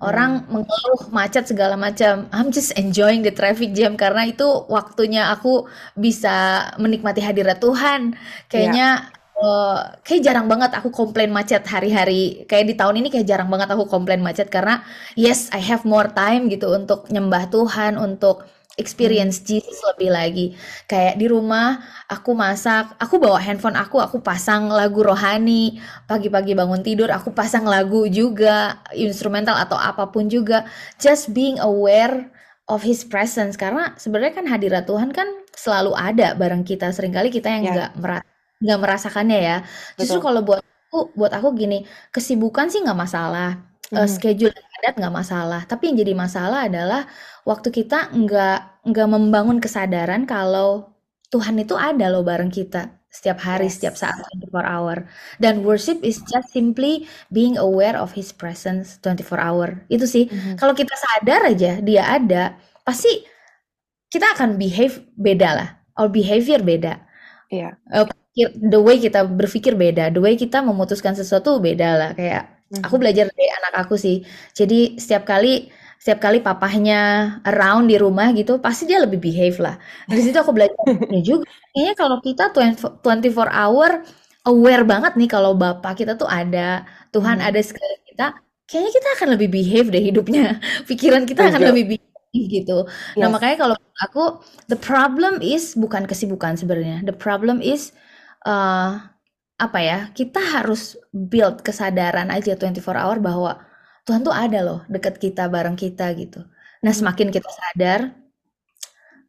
orang 0.00 0.48
mengeluh 0.48 1.12
macet 1.12 1.52
segala 1.52 1.76
macam. 1.76 2.26
I'm 2.32 2.48
just 2.48 2.72
enjoying 2.80 3.20
the 3.20 3.30
traffic 3.30 3.76
jam 3.76 4.00
karena 4.00 4.32
itu 4.32 4.48
waktunya 4.72 5.28
aku 5.28 5.68
bisa 5.94 6.68
menikmati 6.80 7.20
hadirat 7.20 7.60
Tuhan. 7.60 8.16
Kayaknya 8.48 9.12
eh, 9.40 9.78
kayak 10.06 10.22
jarang 10.26 10.46
banget 10.52 10.70
aku 10.78 10.88
komplain 10.92 11.30
macet 11.32 11.62
hari-hari. 11.66 12.44
Kayak 12.50 12.64
di 12.70 12.74
tahun 12.80 12.94
ini 13.00 13.08
kayak 13.12 13.26
jarang 13.30 13.48
banget 13.52 13.68
aku 13.74 13.84
komplain 13.88 14.20
macet 14.26 14.48
karena 14.52 14.84
yes 15.16 15.48
I 15.56 15.60
have 15.64 15.82
more 15.88 16.08
time 16.12 16.48
gitu 16.52 16.66
untuk 16.76 17.08
nyembah 17.14 17.48
Tuhan 17.52 17.96
untuk 17.96 18.44
experience 18.78 19.42
Jesus 19.44 19.80
lebih 19.92 20.10
lagi. 20.12 20.46
Kayak 20.88 21.20
di 21.20 21.26
rumah 21.28 21.80
aku 22.08 22.32
masak 22.32 22.96
aku 22.96 23.20
bawa 23.20 23.36
handphone 23.42 23.76
aku 23.76 24.00
aku 24.00 24.20
pasang 24.24 24.68
lagu 24.72 25.00
rohani 25.04 25.76
pagi-pagi 26.08 26.52
bangun 26.56 26.80
tidur 26.80 27.08
aku 27.12 27.32
pasang 27.36 27.64
lagu 27.68 28.08
juga 28.08 28.80
instrumental 28.96 29.56
atau 29.56 29.76
apa 29.76 30.08
pun 30.12 30.28
juga. 30.32 30.64
Just 31.02 31.32
being 31.36 31.56
aware 31.60 32.30
of 32.70 32.80
his 32.86 33.02
presence. 33.04 33.58
Karena 33.58 33.92
sebenarnya 33.98 34.32
kan 34.38 34.46
hadirat 34.48 34.84
Tuhan 34.86 35.10
kan 35.12 35.26
selalu 35.56 35.92
ada 35.98 36.32
bareng 36.38 36.62
kita. 36.64 36.88
Seringkali 36.94 37.28
kita 37.34 37.50
yang 37.50 37.64
Ya. 37.66 37.72
nggak 37.74 37.90
mera- 38.00 38.29
nggak 38.62 38.78
merasakannya 38.82 39.38
ya 39.40 39.56
justru 39.98 40.18
Betul. 40.20 40.26
kalau 40.26 40.40
buat 40.46 40.60
aku 40.60 40.98
buat 41.18 41.32
aku 41.32 41.48
gini 41.56 41.78
kesibukan 42.14 42.66
sih 42.72 42.80
nggak 42.84 42.98
masalah 42.98 43.50
Eh, 43.90 44.06
Mhm. 44.06 44.12
schedule 44.14 44.54
yang 44.54 44.68
padat 44.70 44.94
nggak 45.02 45.14
masalah 45.18 45.60
tapi 45.66 45.90
yang 45.90 45.98
jadi 45.98 46.14
masalah 46.14 46.70
adalah 46.70 47.10
waktu 47.42 47.74
kita 47.74 48.14
nggak 48.14 48.86
nggak 48.86 49.08
membangun 49.10 49.58
kesadaran 49.58 50.22
kalau 50.30 50.94
Tuhan 51.34 51.58
itu 51.58 51.74
ada 51.74 52.06
loh 52.06 52.22
bareng 52.22 52.50
kita 52.54 53.02
setiap 53.10 53.42
hari, 53.42 53.66
setiap 53.66 53.98
Yes. 53.98 54.02
saat 54.06 54.22
24 54.22 54.66
hour. 54.70 54.96
Dan 55.42 55.66
worship 55.66 55.98
is 56.06 56.22
just 56.30 56.54
simply 56.54 57.10
being 57.34 57.58
aware 57.58 57.98
of 57.98 58.14
His 58.14 58.30
presence 58.30 59.02
24 59.02 59.42
hour. 59.42 59.82
Itu 59.90 60.06
sih. 60.06 60.30
Mhm. 60.30 60.54
Kalau 60.54 60.74
kita 60.78 60.94
sadar 60.94 61.50
aja 61.50 61.82
dia 61.82 62.02
ada, 62.06 62.54
pasti 62.86 63.10
kita 64.06 64.38
akan 64.38 64.54
behave 64.54 65.02
beda 65.18 65.48
lah. 65.58 65.68
Our 65.98 66.06
behavior 66.10 66.62
beda. 66.62 67.02
Iya. 67.50 67.74
Eh, 67.90 68.06
pikir- 68.06 68.19
the 68.72 68.78
way 68.80 68.96
kita 69.02 69.26
berpikir 69.26 69.74
beda, 69.74 70.10
the 70.14 70.20
way 70.22 70.34
kita 70.38 70.62
memutuskan 70.62 71.14
sesuatu 71.18 71.58
beda 71.58 71.88
lah. 71.98 72.10
Kayak 72.18 72.42
aku 72.86 72.94
Mhm. 72.96 73.02
belajar 73.02 73.24
dari 73.34 73.46
anak 73.58 73.74
aku 73.86 73.94
sih. 73.98 74.22
Jadi 74.54 74.96
setiap 75.02 75.26
kali 75.26 75.70
setiap 76.00 76.20
kali 76.24 76.40
papahnya 76.40 76.96
around 77.44 77.84
di 77.92 78.00
rumah 78.00 78.32
gitu, 78.32 78.56
pasti 78.64 78.88
dia 78.88 78.96
lebih 79.04 79.20
behave 79.20 79.58
lah. 79.60 79.76
Dari 80.08 80.20
situ 80.24 80.36
aku 80.40 80.52
belajar 80.56 80.72
ya 81.14 81.20
juga. 81.20 81.44
Kayaknya 81.76 81.94
kalau 81.98 82.16
kita 82.24 82.42
20 82.56 82.88
24 83.04 83.48
hour 83.52 83.90
aware 84.48 84.84
banget 84.88 85.12
nih 85.20 85.28
kalau 85.28 85.52
bapak 85.52 86.00
kita 86.00 86.16
tuh 86.16 86.24
ada, 86.30 86.86
Tuhan 87.12 87.36
Mhm. 87.42 87.46
ada 87.52 87.60
sekalian 87.60 88.00
kita, 88.08 88.24
kayaknya 88.64 88.90
kita 88.96 89.08
akan 89.20 89.28
lebih 89.36 89.48
behave 89.52 89.88
deh 89.92 90.00
hidupnya. 90.08 90.42
Pikiran 90.88 91.22
kita 91.28 91.42
akan 91.52 91.62
lebih 91.68 91.84
behave 91.98 92.08
gitu. 92.48 92.86
Nah, 93.20 93.28
Yes. 93.28 93.32
makanya 93.34 93.56
kalau 93.60 93.76
aku 94.00 94.22
the 94.72 94.78
problem 94.80 95.42
is 95.44 95.74
bukan 95.76 96.08
kesibukan 96.08 96.56
sebenarnya. 96.56 97.04
The 97.04 97.12
problem 97.12 97.60
is 97.60 97.92
eh 98.46 98.90
apa 99.60 99.78
ya? 99.84 99.96
Kita 100.18 100.40
harus 100.56 100.96
build 101.12 101.60
kesadaran 101.66 102.28
aja 102.32 102.52
24 102.56 102.96
hour 102.96 103.18
bahwa 103.20 103.50
Tuhan 104.06 104.22
tuh 104.26 104.34
ada 104.34 104.58
loh 104.66 104.80
dekat 104.88 105.16
kita, 105.24 105.42
bareng 105.52 105.76
kita 105.78 106.04
gitu. 106.20 106.40
Nah, 106.84 106.92
Mhm. 106.92 106.98
semakin 106.98 107.28
kita 107.34 107.50
sadar 107.60 108.00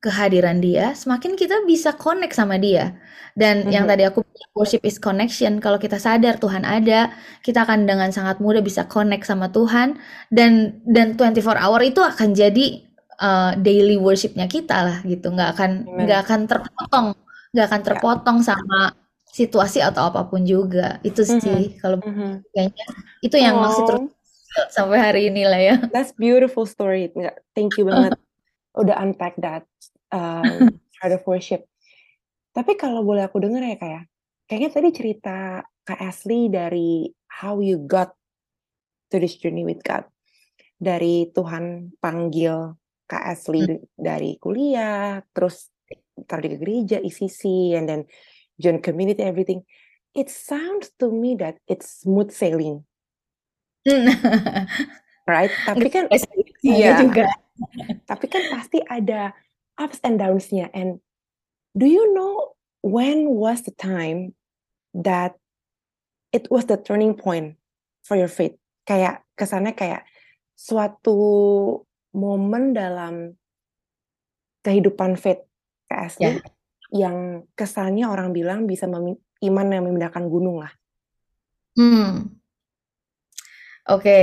kehadiran 0.02 0.58
dia, 0.66 0.98
semakin 0.98 1.38
kita 1.38 1.62
bisa 1.70 1.94
connect 1.94 2.34
sama 2.34 2.58
dia. 2.58 2.98
Dan 3.38 3.70
yang 3.70 3.86
Mhm. 3.86 3.90
tadi 3.90 4.04
aku 4.10 4.26
worship 4.58 4.82
is 4.82 4.98
connection. 4.98 5.62
Kalau 5.62 5.78
kita 5.78 6.02
sadar 6.02 6.42
Tuhan 6.42 6.66
ada, 6.66 7.14
kita 7.46 7.64
akan 7.70 7.86
dengan 7.86 8.10
sangat 8.10 8.42
mudah 8.42 8.66
bisa 8.66 8.90
connect 8.90 9.30
sama 9.30 9.54
Tuhan 9.54 10.02
dan 10.34 10.82
dan 10.90 11.14
24 11.14 11.62
hour 11.62 11.82
itu 11.86 12.02
akan 12.02 12.34
jadi 12.34 12.82
uh, 13.22 13.54
daily 13.62 13.96
worshipnya 14.02 14.50
kita 14.50 14.74
lah 14.82 14.98
gitu. 15.06 15.30
Nggak 15.30 15.50
akan 15.58 15.72
Amen. 15.86 16.02
nggak 16.02 16.20
akan 16.26 16.40
terpotong, 16.50 17.08
nggak 17.54 17.66
akan 17.70 17.82
Ya. 17.84 17.86
terpotong 17.88 18.38
sama 18.42 18.80
situasi 19.32 19.80
atau 19.80 20.12
apa 20.12 20.28
pun 20.28 20.44
juga. 20.44 21.00
Itu 21.02 21.24
Mhm. 21.24 21.40
sih 21.40 21.62
kalau 21.80 22.04
Mhm. 22.04 22.44
kayaknya 22.52 22.86
itu 23.24 23.38
yang 23.40 23.56
masih 23.64 23.84
terus 23.88 24.04
Oh, 24.04 24.10
sampai 24.76 25.00
hari 25.00 25.22
ini 25.32 25.48
lah 25.48 25.60
ya. 25.60 25.76
that's 25.96 26.12
beautiful 26.20 26.68
story. 26.68 27.08
Thank 27.56 27.80
you 27.80 27.88
banget. 27.88 28.20
Udah 28.82 29.00
unpack 29.00 29.40
that 29.40 29.64
um, 30.12 30.76
heart 31.00 31.16
of 31.16 31.24
worship. 31.24 31.64
Tapi 32.52 32.76
kalau 32.76 33.00
boleh 33.08 33.24
aku 33.24 33.40
dengar 33.40 33.64
ya 33.64 33.80
kayak, 33.80 34.04
kayaknya 34.52 34.70
tadi 34.76 34.90
cerita 34.92 35.64
Kak 35.88 36.00
Ashley 36.04 36.52
dari 36.52 37.08
how 37.32 37.64
you 37.64 37.80
got 37.88 38.12
to 39.08 39.16
this 39.24 39.40
journey 39.40 39.64
with 39.64 39.80
God. 39.88 40.04
Dari 40.76 41.32
Tuhan 41.32 41.96
panggil 42.04 42.76
Kak 43.08 43.24
Ashley 43.24 43.72
Hmm. 43.72 43.88
dari 43.96 44.36
kuliah, 44.36 45.24
terus 45.32 45.72
taruh 46.28 46.44
di 46.44 46.60
gereja, 46.60 47.00
ICC, 47.00 47.72
and 47.76 47.88
then 47.88 48.02
join 48.62 48.80
community, 48.80 49.26
everything. 49.26 49.66
It 50.14 50.30
sounds 50.30 50.92
to 51.02 51.10
me 51.10 51.36
that 51.42 51.58
it's 51.66 52.06
smooth 52.06 52.30
sailing, 52.30 52.86
right? 55.26 55.52
Tapi 55.68 55.88
kan, 55.90 56.06
Iya 56.62 56.78
iya, 56.78 56.94
juga. 57.02 57.26
tapi 58.06 58.26
kan 58.30 58.42
pasti 58.54 58.82
ada 58.86 59.34
ups 59.82 59.98
and 60.06 60.22
downs-nya. 60.22 60.70
And 60.78 61.02
do 61.74 61.90
you 61.90 62.14
know 62.14 62.54
when 62.86 63.34
was 63.34 63.66
the 63.66 63.74
time 63.74 64.38
that 64.94 65.38
it 66.30 66.50
was 66.54 66.70
the 66.70 66.78
turning 66.78 67.18
point 67.18 67.58
for 68.06 68.14
your 68.14 68.30
faith? 68.30 68.54
Kayak 68.86 69.26
kesannya 69.38 69.74
kayak 69.74 70.06
suatu 70.54 71.18
momen 72.14 72.78
dalam 72.78 73.34
kehidupan 74.62 75.18
faith 75.18 75.42
Kak 75.90 76.14
Ashley 76.14 76.38
Ya. 76.38 76.61
Yang 76.92 77.48
kesannya 77.56 78.06
orang 78.08 78.36
bilang 78.36 78.68
bisa 78.68 78.86
iman 79.42 79.68
yang 79.72 79.84
memindahkan 79.88 80.28
gunung 80.28 80.60
lah. 80.62 80.72
Hmm. 81.76 82.36
Oke. 83.90 84.18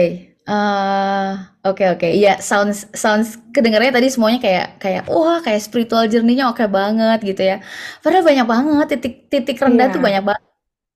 Eh, 0.49 1.31
oke 1.69 1.85
oke. 1.93 2.09
Iya, 2.09 2.41
sounds 2.41 2.89
sounds 2.97 3.37
kedengarannya 3.53 3.93
tadi 4.01 4.09
semuanya 4.09 4.41
kayak 4.41 4.67
kayak 4.81 5.03
wah 5.13 5.45
kayak 5.45 5.61
spiritual 5.61 6.09
journey-nya 6.09 6.49
oke 6.49 6.65
banget 6.73 7.19
gitu 7.21 7.43
ya. 7.45 7.57
Padahal 8.01 8.25
banyak 8.25 8.47
banget 8.49 8.87
titik-titik 8.97 9.61
rendah 9.61 9.93
tuh 9.93 10.01
Iya. 10.01 10.07
banyak 10.09 10.23
banget. 10.29 10.43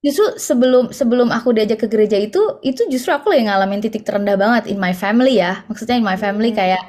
Justru 0.04 0.24
sebelum 0.40 0.84
sebelum 0.90 1.28
aku 1.30 1.52
diajak 1.56 1.84
ke 1.84 1.88
gereja 1.92 2.16
itu 2.18 2.40
itu 2.64 2.82
justru 2.92 3.12
aku 3.14 3.30
lagi 3.32 3.44
ngalamin 3.46 3.80
titik 3.84 4.02
terendah 4.08 4.36
banget 4.40 4.64
in 4.72 4.78
my 4.80 4.92
family 4.96 5.36
ya. 5.38 5.62
Maksudnya 5.68 5.96
in 6.00 6.06
my 6.06 6.16
family 6.16 6.50
kayak 6.56 6.80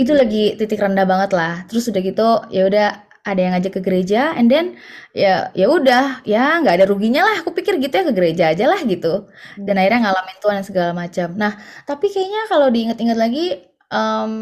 itu 0.00 0.12
lagi 0.16 0.56
titik 0.60 0.80
rendah 0.80 1.04
banget 1.04 1.30
lah. 1.36 1.64
Terus 1.68 1.88
udah 1.92 2.02
gitu 2.04 2.28
ya 2.52 2.62
udah 2.68 2.88
ada 3.26 3.40
yang 3.42 3.52
ngajak 3.58 3.72
ke 3.76 3.80
gereja 3.82 4.32
and 4.38 4.46
then 4.52 4.78
ya 5.10 5.50
ya 5.58 5.66
udah 5.66 6.22
ya 6.22 6.62
nggak 6.62 6.74
ada 6.82 6.86
ruginya 6.86 7.22
lah. 7.26 7.42
Aku 7.42 7.50
pikir 7.58 7.76
gitu 7.82 7.90
ya 7.90 8.04
ke 8.06 8.12
gereja 8.14 8.44
aja 8.54 8.64
lah 8.70 8.80
gitu. 8.86 9.26
Dan 9.66 9.74
akhirnya 9.80 10.00
ngalamin 10.10 10.36
Tuhan 10.42 10.54
dan 10.62 10.66
segala 10.66 10.90
macam. 10.94 11.28
Nah, 11.34 11.52
tapi 11.88 12.06
kayaknya 12.14 12.40
kalau 12.50 12.66
diingat-ingat 12.70 13.18
lagi 13.18 13.44
em, 13.90 14.32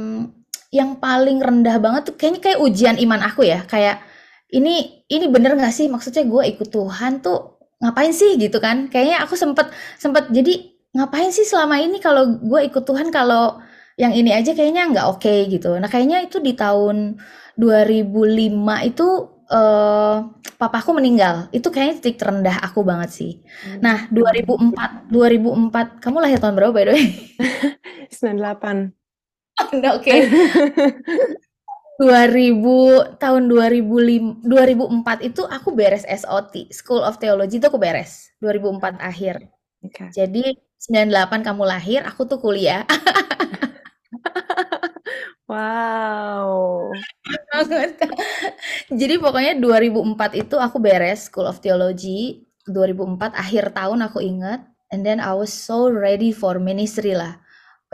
yang 0.74 0.90
paling 0.98 1.38
rendah 1.40 1.76
banget 1.78 2.02
tuh 2.12 2.14
kayaknya 2.18 2.40
kayak 2.44 2.58
ujian 2.60 2.96
iman 3.00 3.20
aku 3.24 3.48
ya. 3.48 3.64
Kayak 3.64 4.04
ini 4.52 5.04
ini 5.08 5.26
bener 5.32 5.56
nggak 5.58 5.72
sih 5.74 5.86
maksudnya 5.90 6.22
gue 6.28 6.42
ikut 6.52 6.68
Tuhan 6.70 7.24
tuh 7.24 7.58
ngapain 7.82 8.12
sih 8.12 8.36
gitu 8.36 8.58
kan? 8.60 8.92
Kayaknya 8.92 9.24
aku 9.24 9.34
sempet 9.38 9.72
sempet 9.98 10.28
jadi 10.30 10.52
ngapain 10.94 11.30
sih 11.34 11.46
selama 11.48 11.80
ini 11.82 11.98
kalau 11.98 12.38
gue 12.38 12.60
ikut 12.70 12.84
Tuhan 12.86 13.10
kalau 13.10 13.58
yang 13.98 14.10
ini 14.14 14.30
aja 14.34 14.54
kayaknya 14.58 14.90
nggak 14.90 15.06
oke 15.18 15.34
gitu. 15.50 15.78
Nah 15.78 15.86
kayaknya 15.90 16.26
itu 16.26 16.38
di 16.42 16.52
tahun 16.58 17.18
2005 17.56 18.90
itu 18.90 19.08
uh, 19.50 20.16
papaku 20.56 20.90
meninggal. 20.96 21.48
Itu 21.50 21.68
kayaknya 21.70 21.94
titik 22.00 22.16
terendah 22.20 22.60
aku 22.62 22.82
banget 22.82 23.10
sih. 23.12 23.32
Hmm. 23.66 23.80
Nah, 23.82 23.98
2004 24.10 25.10
2004 25.10 26.02
kamu 26.02 26.16
lahir 26.18 26.38
tahun 26.40 26.54
berapa 26.56 26.72
by 26.72 26.84
the 26.88 26.92
way? 26.94 27.06
98. 28.22 28.92
Oke. 29.62 29.90
Okay. 30.02 30.18
2000 31.94 33.22
tahun 33.22 33.42
2005 33.46 34.42
2004 34.42 35.28
itu 35.30 35.42
aku 35.46 35.68
beres 35.78 36.02
SOT, 36.02 36.74
School 36.74 37.06
of 37.06 37.22
Theology 37.22 37.62
itu 37.62 37.70
aku 37.70 37.78
beres 37.78 38.34
2004 38.42 38.98
akhir. 38.98 39.46
Okay. 39.84 40.10
Jadi 40.10 40.58
98 40.90 41.46
kamu 41.46 41.62
lahir, 41.64 42.02
aku 42.02 42.26
tuh 42.26 42.42
kuliah. 42.42 42.82
wow. 45.46 46.90
Jadi 49.00 49.14
pokoknya 49.20 49.58
2004 49.58 50.40
itu 50.40 50.56
aku 50.60 50.76
beres 50.80 51.28
School 51.28 51.48
of 51.48 51.60
Theology, 51.60 52.44
2004 52.68 53.34
akhir 53.34 53.76
tahun 53.76 54.06
aku 54.08 54.24
ingat, 54.24 54.64
and 54.94 55.04
then 55.04 55.20
I 55.20 55.34
was 55.36 55.52
so 55.52 55.88
ready 55.90 56.32
for 56.32 56.56
ministry 56.56 57.12
lah 57.12 57.44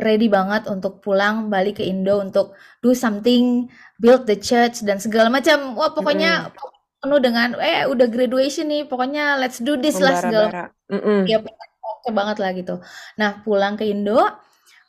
ready 0.00 0.26
banget 0.32 0.66
untuk 0.66 1.04
pulang 1.04 1.52
balik 1.52 1.78
ke 1.78 1.84
Indo 1.84 2.18
untuk 2.24 2.56
do 2.80 2.96
something, 2.96 3.68
build 4.00 4.24
the 4.24 4.34
church 4.34 4.80
dan 4.82 4.96
segala 4.96 5.28
macam. 5.28 5.76
Wah, 5.76 5.92
pokoknya 5.92 6.50
mm. 6.50 6.56
penuh 7.04 7.20
dengan 7.20 7.48
eh 7.60 7.84
udah 7.84 8.08
graduation 8.08 8.72
nih, 8.72 8.88
pokoknya 8.88 9.36
let's 9.36 9.60
do 9.60 9.76
this 9.76 10.00
lah 10.00 10.16
segala. 10.18 10.72
Mm 10.88 11.28
Ya 11.28 11.38
oke 11.44 12.10
banget 12.16 12.36
lah 12.40 12.50
gitu. 12.56 12.74
Nah, 13.20 13.44
pulang 13.44 13.76
ke 13.76 13.84
Indo 13.86 14.24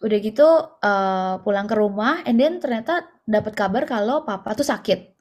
udah 0.02 0.18
gitu 0.18 0.48
uh, 0.82 1.38
pulang 1.46 1.70
ke 1.70 1.76
rumah 1.78 2.26
and 2.26 2.42
then 2.42 2.58
ternyata 2.58 3.06
dapat 3.30 3.54
kabar 3.54 3.86
kalau 3.86 4.26
papa 4.26 4.58
tuh 4.58 4.66
sakit. 4.66 5.14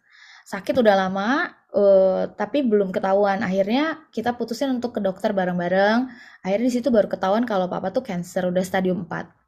Sakit 0.49 0.75
udah 0.81 0.97
lama 0.97 1.53
uh, 1.77 2.33
tapi 2.35 2.65
belum 2.65 2.91
ketahuan. 2.91 3.45
Akhirnya 3.45 4.09
kita 4.11 4.35
putusin 4.35 4.73
untuk 4.73 4.97
ke 4.97 5.01
dokter 5.05 5.31
bareng-bareng. 5.37 6.09
Akhirnya 6.43 6.67
di 6.67 6.75
situ 6.75 6.89
baru 6.89 7.07
ketahuan 7.07 7.45
kalau 7.45 7.69
papa 7.69 7.93
tuh 7.93 8.03
cancer 8.03 8.49
udah 8.49 8.65
stadium 8.65 9.05
4. 9.05 9.41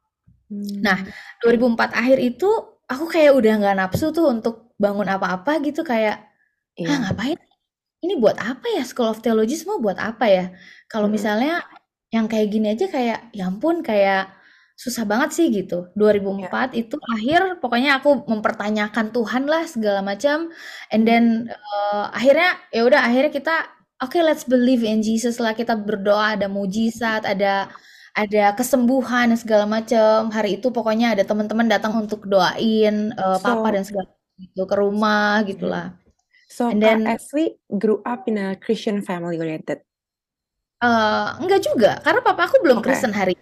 Nah, 0.85 1.01
2004 1.41 1.97
akhir 1.97 2.17
itu 2.21 2.49
aku 2.85 3.09
kayak 3.09 3.33
udah 3.33 3.53
nggak 3.57 3.77
nafsu 3.79 4.13
tuh 4.13 4.29
untuk 4.29 4.75
bangun 4.77 5.09
apa-apa 5.09 5.57
gitu 5.65 5.81
kayak, 5.81 6.29
"Ah, 6.77 6.77
iya. 6.77 6.95
ngapain? 7.09 7.39
Ini 8.03 8.19
buat 8.19 8.37
apa 8.37 8.67
ya 8.77 8.83
School 8.85 9.09
of 9.09 9.23
Theology 9.25 9.57
semua 9.57 9.81
buat 9.81 9.97
apa 9.97 10.29
ya?" 10.29 10.53
Kalau 10.85 11.09
hmm. 11.09 11.15
misalnya 11.17 11.65
yang 12.13 12.29
kayak 12.29 12.53
gini 12.53 12.77
aja 12.77 12.85
kayak, 12.85 13.33
ya 13.33 13.49
ampun 13.49 13.81
kayak 13.81 14.29
susah 14.83 15.07
banget 15.07 15.29
sih 15.31 15.47
gitu. 15.47 15.87
2004 15.95 16.51
yeah. 16.51 16.67
itu 16.75 16.95
akhir 17.15 17.41
pokoknya 17.63 18.03
aku 18.03 18.27
mempertanyakan 18.27 19.15
Tuhan 19.15 19.43
lah 19.47 19.63
segala 19.63 20.03
macam 20.03 20.51
and 20.91 21.07
then, 21.07 21.47
uh, 21.47 22.11
akhirnya 22.11 22.59
ya 22.75 22.83
udah 22.83 23.01
akhirnya 23.07 23.31
kita, 23.31 23.55
"Oke, 24.03 24.19
okay, 24.19 24.21
let's 24.27 24.43
believe 24.43 24.83
in 24.83 24.99
Jesus" 24.99 25.39
lah, 25.39 25.55
kita 25.55 25.79
berdoa 25.79 26.35
ada 26.35 26.51
mujizat, 26.51 27.23
ada 27.23 27.71
ada 28.13 28.53
kesembuhan 28.53 29.33
segala 29.39 29.65
macam. 29.65 30.29
Hari 30.29 30.61
itu 30.61 30.69
pokoknya 30.69 31.17
ada 31.17 31.23
teman-teman 31.25 31.65
datang 31.65 31.95
untuk 31.97 32.27
doain 32.29 33.15
uh, 33.17 33.39
so, 33.39 33.43
papa 33.43 33.73
dan 33.73 33.83
segala 33.87 34.11
gitu 34.37 34.67
ke 34.67 34.75
rumah 34.75 35.41
gitulah. 35.47 35.97
So 36.51 36.69
And 36.69 36.77
then 36.77 37.09
Ashley 37.09 37.57
grew 37.71 38.05
up 38.05 38.29
in 38.29 38.37
a 38.37 38.53
Christian 38.59 39.01
family 39.01 39.41
oriented. 39.41 39.81
Uh, 40.83 41.39
enggak 41.39 41.63
juga, 41.63 41.97
karena 42.03 42.19
papa 42.19 42.51
aku 42.51 42.59
belum 42.59 42.83
okay. 42.83 42.91
Kristen 42.91 43.15
hari 43.15 43.33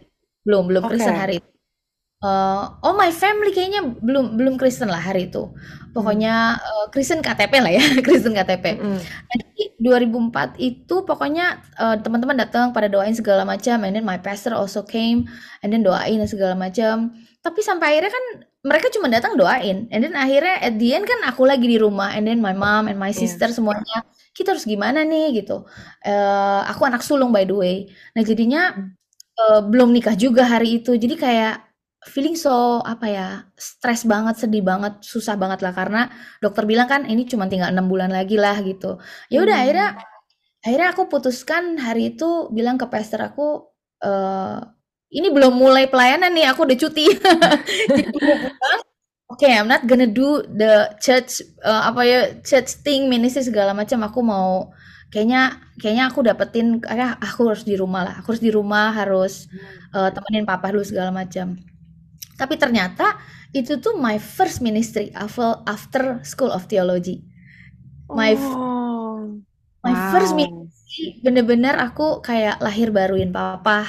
belum 0.46 0.64
belum 0.70 0.84
okay. 0.86 0.98
Kristen 0.98 1.18
hari 1.18 1.36
itu. 1.42 1.52
Uh, 2.22 2.78
oh 2.86 2.94
my 2.94 3.10
family 3.10 3.50
kayaknya 3.50 3.82
belum 3.82 4.38
belum 4.38 4.54
Kristen 4.62 4.94
lah 4.94 5.02
hari 5.02 5.34
itu. 5.34 5.50
Pokoknya 5.90 6.62
uh, 6.62 6.86
Kristen 6.94 7.18
KTP 7.18 7.54
lah 7.58 7.74
ya, 7.74 7.82
Kristen 8.06 8.38
KTP. 8.38 8.78
Hmm. 8.78 9.02
Jadi 9.02 9.74
2004 9.82 10.62
itu 10.62 10.96
pokoknya 11.02 11.66
uh, 11.82 11.98
teman-teman 11.98 12.38
datang 12.38 12.78
pada 12.78 12.86
doain 12.86 13.18
segala 13.18 13.42
macam, 13.42 13.82
and 13.82 13.98
then 13.98 14.06
my 14.06 14.22
pastor 14.22 14.54
also 14.54 14.86
came, 14.86 15.26
and 15.66 15.74
then 15.74 15.82
doain 15.82 16.22
segala 16.30 16.54
macam. 16.54 17.10
Tapi 17.42 17.60
sampai 17.66 17.98
akhirnya 17.98 18.14
kan 18.14 18.26
mereka 18.70 18.94
cuma 18.94 19.10
datang 19.10 19.34
doain, 19.34 19.90
and 19.90 20.06
then 20.06 20.14
akhirnya 20.14 20.62
at 20.62 20.78
the 20.78 20.94
end 20.94 21.10
kan 21.10 21.26
aku 21.26 21.50
lagi 21.50 21.66
di 21.66 21.82
rumah, 21.82 22.14
and 22.14 22.30
then 22.30 22.38
my 22.38 22.54
mom 22.54 22.86
and 22.86 23.02
my 23.02 23.10
sister 23.10 23.50
yeah. 23.50 23.58
semuanya 23.58 23.98
kita 24.38 24.54
harus 24.54 24.70
gimana 24.70 25.02
nih 25.02 25.42
gitu. 25.42 25.66
Uh, 26.06 26.62
aku 26.70 26.86
anak 26.86 27.02
sulung 27.02 27.34
by 27.34 27.50
the 27.50 27.58
way. 27.58 27.90
Nah 28.14 28.22
jadinya 28.22 28.94
uh, 29.38 29.62
belum 29.64 29.94
nikah 29.96 30.18
juga 30.18 30.48
hari 30.48 30.84
itu, 30.84 30.96
jadi 30.98 31.16
kayak 31.16 31.56
feeling 32.02 32.34
so 32.34 32.82
apa 32.82 33.06
ya 33.06 33.28
stres 33.54 34.10
banget 34.10 34.42
sedih 34.42 34.66
banget 34.66 35.06
susah 35.06 35.38
banget 35.38 35.62
lah 35.62 35.70
karena 35.70 36.10
dokter 36.42 36.66
bilang 36.66 36.90
kan 36.90 37.06
ini 37.06 37.30
cuma 37.30 37.46
tinggal 37.46 37.70
enam 37.70 37.86
bulan 37.86 38.10
lagi 38.10 38.42
lah 38.42 38.58
gitu 38.66 38.98
ya 39.30 39.46
udah 39.46 39.54
hmm. 39.54 39.64
akhirnya 39.66 39.90
akhirnya 40.66 40.88
aku 40.98 41.04
putuskan 41.06 41.78
hari 41.78 42.18
itu 42.18 42.50
bilang 42.50 42.82
ke 42.82 42.90
pastor 42.90 43.22
aku 43.22 43.70
e, 44.02 44.12
ini 45.14 45.30
belum 45.30 45.54
mulai 45.54 45.86
pelayanan 45.94 46.34
nih 46.34 46.50
aku 46.50 46.66
udah 46.66 46.78
cuti 46.78 47.06
Oke, 49.32 49.48
okay, 49.48 49.56
I'm 49.56 49.72
not 49.72 49.88
gonna 49.88 50.12
do 50.12 50.44
the 50.44 50.92
church 51.00 51.40
uh, 51.64 51.88
apa 51.88 52.04
ya 52.04 52.20
church 52.44 52.84
thing 52.84 53.08
ministry 53.08 53.48
segala 53.48 53.72
macam. 53.72 54.04
Aku 54.04 54.20
mau 54.20 54.76
kayaknya 55.12 55.60
kayaknya 55.78 56.06
aku 56.08 56.20
dapetin 56.24 56.80
kayak 56.80 57.20
aku 57.20 57.52
harus 57.52 57.68
di 57.68 57.76
rumah 57.76 58.02
lah. 58.08 58.16
Aku 58.24 58.34
harus 58.34 58.44
di 58.44 58.50
rumah 58.50 58.96
harus 58.96 59.52
uh, 59.92 60.10
temenin 60.10 60.48
papa 60.48 60.72
dulu 60.72 60.88
segala 60.88 61.12
macam. 61.12 61.60
Tapi 62.40 62.56
ternyata 62.56 63.20
itu 63.52 63.78
tuh 63.78 64.00
my 64.00 64.16
first 64.18 64.64
ministry 64.64 65.12
after 65.12 65.60
after 65.68 66.24
School 66.24 66.50
of 66.50 66.66
Theology. 66.72 67.22
My 68.08 68.34
oh, 68.40 69.44
my 69.84 69.94
wow. 69.94 70.12
first 70.16 70.34
ministry 70.34 71.20
bener-bener 71.20 71.76
aku 71.80 72.24
kayak 72.24 72.60
lahir 72.60 72.92
baruin 72.92 73.32
papa 73.32 73.88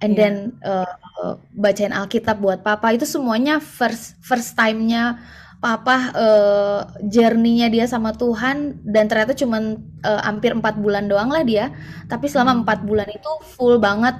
and 0.00 0.12
yeah. 0.14 0.20
then 0.20 0.34
uh, 0.64 1.36
bacain 1.56 1.92
Alkitab 1.92 2.40
buat 2.40 2.60
papa 2.60 2.92
itu 2.92 3.04
semuanya 3.08 3.58
first 3.58 4.16
first 4.20 4.52
time-nya 4.54 5.18
papa 5.58 6.14
uh, 6.14 6.80
journey-nya 7.02 7.66
dia 7.66 7.84
sama 7.90 8.14
Tuhan 8.14 8.78
dan 8.86 9.10
ternyata 9.10 9.34
cuman 9.34 9.82
uh, 10.06 10.22
hampir 10.22 10.54
empat 10.54 10.78
bulan 10.78 11.10
doang 11.10 11.34
lah 11.34 11.42
dia 11.42 11.74
tapi 12.06 12.30
selama 12.30 12.54
hmm. 12.54 12.60
empat 12.62 12.78
bulan 12.86 13.08
itu 13.10 13.30
full 13.58 13.82
banget 13.82 14.14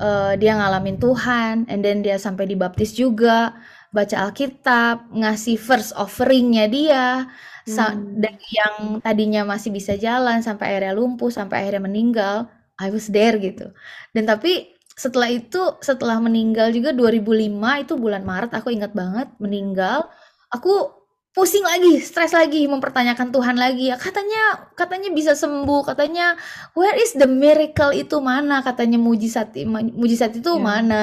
uh, 0.00 0.32
dia 0.40 0.56
ngalamin 0.56 0.96
Tuhan, 0.96 1.68
and 1.68 1.84
then 1.84 2.00
dia 2.00 2.16
sampai 2.16 2.48
dibaptis 2.48 2.96
juga, 2.96 3.54
baca 3.92 4.26
Alkitab, 4.26 5.12
ngasih 5.12 5.60
first 5.60 5.92
offeringnya 5.94 6.66
dia, 6.66 7.28
hmm. 7.68 8.16
dari 8.18 8.48
yang 8.56 8.74
tadinya 9.04 9.42
masih 9.44 9.70
bisa 9.70 9.94
jalan 10.00 10.40
sampai 10.40 10.74
akhirnya 10.74 10.96
lumpuh, 10.96 11.28
sampai 11.28 11.68
akhirnya 11.68 11.84
meninggal, 11.84 12.36
I 12.80 12.88
was 12.88 13.12
there 13.12 13.36
gitu. 13.36 13.70
Dan 14.16 14.24
tapi 14.24 14.72
setelah 14.96 15.30
itu, 15.32 15.76
setelah 15.80 16.20
meninggal 16.20 16.72
juga 16.72 16.92
2005 16.96 17.84
itu 17.84 17.94
bulan 17.96 18.24
Maret, 18.24 18.52
aku 18.56 18.72
ingat 18.72 18.92
banget 18.96 19.28
meninggal, 19.40 20.08
aku 20.50 21.00
pusing 21.30 21.62
lagi, 21.62 22.02
stres 22.02 22.34
lagi, 22.34 22.66
mempertanyakan 22.66 23.30
Tuhan 23.30 23.56
lagi. 23.56 23.94
Ya, 23.94 23.96
katanya 23.96 24.70
katanya 24.74 25.14
bisa 25.14 25.38
sembuh, 25.38 25.86
katanya 25.86 26.34
where 26.74 26.98
is 26.98 27.14
the 27.14 27.26
miracle 27.26 27.94
itu 27.94 28.18
mana? 28.18 28.60
Katanya 28.66 28.98
mujizat 28.98 29.54
mujizat 29.94 30.34
itu 30.34 30.50
yeah. 30.58 30.62
mana? 30.62 31.00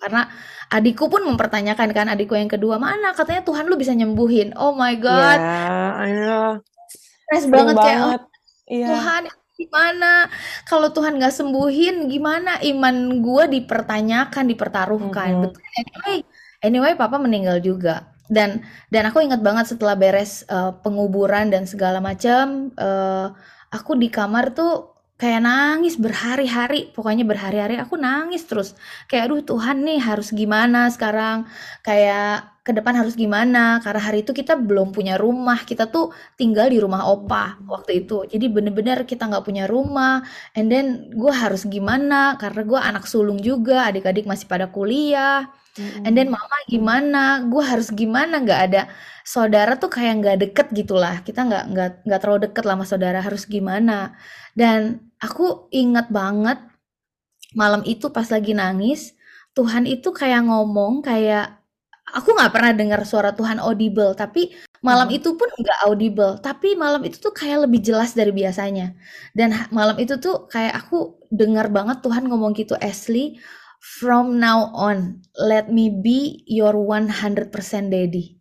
Karena 0.00 0.28
adikku 0.72 1.08
pun 1.08 1.24
mempertanyakan 1.24 1.88
kan, 1.96 2.06
adikku 2.12 2.36
yang 2.36 2.48
kedua 2.52 2.76
mana? 2.76 3.16
Katanya 3.16 3.44
Tuhan 3.44 3.68
lu 3.68 3.76
bisa 3.80 3.96
nyembuhin. 3.96 4.52
Oh 4.56 4.76
my 4.76 4.94
god. 5.00 5.40
Yeah, 5.40 5.90
I 5.96 6.08
know. 6.12 6.48
Stres 7.30 7.46
banget, 7.48 7.76
banget 7.78 7.84
kayak 7.84 8.00
oh, 8.04 8.20
yeah. 8.68 8.88
Tuhan 8.92 9.22
gimana? 9.60 10.12
Kalau 10.64 10.88
Tuhan 10.92 11.20
nggak 11.20 11.34
sembuhin 11.36 12.08
gimana? 12.08 12.60
Iman 12.64 13.20
gue 13.24 13.44
dipertanyakan, 13.60 14.44
dipertaruhkan. 14.44 15.28
Mm 15.32 15.36
-hmm. 15.36 15.44
Betul. 15.48 15.60
Anyway, 15.76 16.18
anyway, 16.64 16.92
papa 16.96 17.16
meninggal 17.16 17.60
juga 17.60 18.08
dan 18.30 18.62
dan 18.88 19.10
aku 19.10 19.20
ingat 19.20 19.42
banget 19.42 19.74
setelah 19.74 19.98
beres 19.98 20.46
uh, 20.46 20.70
penguburan 20.80 21.50
dan 21.50 21.66
segala 21.66 21.98
macam 21.98 22.70
uh, 22.78 23.34
aku 23.74 23.98
di 23.98 24.06
kamar 24.06 24.54
tuh 24.54 24.90
kayak 25.20 25.44
nangis 25.44 26.00
berhari-hari. 26.00 26.88
Pokoknya 26.96 27.28
berhari-hari 27.28 27.76
aku 27.76 28.00
nangis 28.00 28.48
terus. 28.48 28.72
Kayak 29.04 29.28
aduh 29.28 29.44
Tuhan 29.44 29.84
nih 29.84 30.00
harus 30.00 30.32
gimana 30.32 30.88
sekarang? 30.88 31.44
Kayak 31.84 32.56
ke 32.64 32.72
depan 32.72 32.96
harus 32.96 33.14
gimana? 33.20 33.84
Karena 33.84 34.00
hari 34.00 34.24
itu 34.24 34.32
kita 34.32 34.56
belum 34.56 34.96
punya 34.96 35.20
rumah. 35.20 35.60
Kita 35.68 35.92
tuh 35.92 36.16
tinggal 36.40 36.72
di 36.72 36.80
rumah 36.80 37.04
opa 37.04 37.60
waktu 37.68 38.08
itu. 38.08 38.24
Jadi 38.32 38.48
bener-bener 38.48 39.04
kita 39.04 39.28
nggak 39.28 39.44
punya 39.44 39.68
rumah. 39.68 40.24
And 40.56 40.72
then 40.72 41.12
gue 41.12 41.32
harus 41.36 41.68
gimana? 41.68 42.40
Karena 42.40 42.64
gue 42.64 42.80
anak 42.80 43.04
sulung 43.04 43.44
juga 43.44 43.92
adik-adik 43.92 44.24
masih 44.24 44.48
pada 44.48 44.72
kuliah. 44.72 45.52
And 46.06 46.14
then 46.18 46.28
mama 46.34 46.56
gimana, 46.66 47.44
gue 47.46 47.62
harus 47.62 47.88
gimana, 47.94 48.42
nggak 48.42 48.60
ada 48.72 48.82
saudara 49.22 49.76
tuh 49.78 49.90
kayak 49.92 50.12
nggak 50.24 50.36
deket 50.42 50.66
gitulah. 50.74 51.22
Kita 51.26 51.46
nggak 51.46 51.64
nggak 51.72 51.88
nggak 52.06 52.20
terlalu 52.22 52.40
deket 52.50 52.64
lah 52.66 52.74
sama 52.80 52.86
saudara 52.88 53.18
harus 53.22 53.44
gimana. 53.46 54.16
Dan 54.56 54.98
aku 55.22 55.68
inget 55.74 56.08
banget 56.10 56.58
malam 57.56 57.82
itu 57.88 58.08
pas 58.14 58.26
lagi 58.30 58.52
nangis, 58.54 59.14
Tuhan 59.58 59.84
itu 59.90 60.10
kayak 60.14 60.46
ngomong 60.46 61.02
kayak 61.02 61.58
aku 62.14 62.34
nggak 62.36 62.52
pernah 62.54 62.72
dengar 62.74 63.00
suara 63.06 63.30
Tuhan 63.34 63.58
audible, 63.62 64.14
tapi 64.18 64.54
malam 64.82 65.08
Mhm. 65.10 65.16
itu 65.22 65.30
pun 65.38 65.48
nggak 65.60 65.78
audible, 65.86 66.32
tapi 66.42 66.74
malam 66.78 67.02
itu 67.06 67.18
tuh 67.22 67.32
kayak 67.34 67.66
lebih 67.68 67.80
jelas 67.84 68.14
dari 68.18 68.30
biasanya. 68.34 68.94
Dan 69.36 69.54
malam 69.74 69.96
itu 70.02 70.16
tuh 70.22 70.46
kayak 70.50 70.74
aku 70.86 71.18
dengar 71.30 71.68
banget 71.70 72.02
Tuhan 72.04 72.26
ngomong 72.30 72.52
gitu, 72.58 72.74
"Ashley, 72.82 73.38
from 73.80 74.38
now 74.40 74.70
on, 74.76 75.24
let 75.40 75.72
me 75.72 75.90
be 75.90 76.44
your 76.46 76.76
100% 76.76 77.90
daddy." 77.92 78.38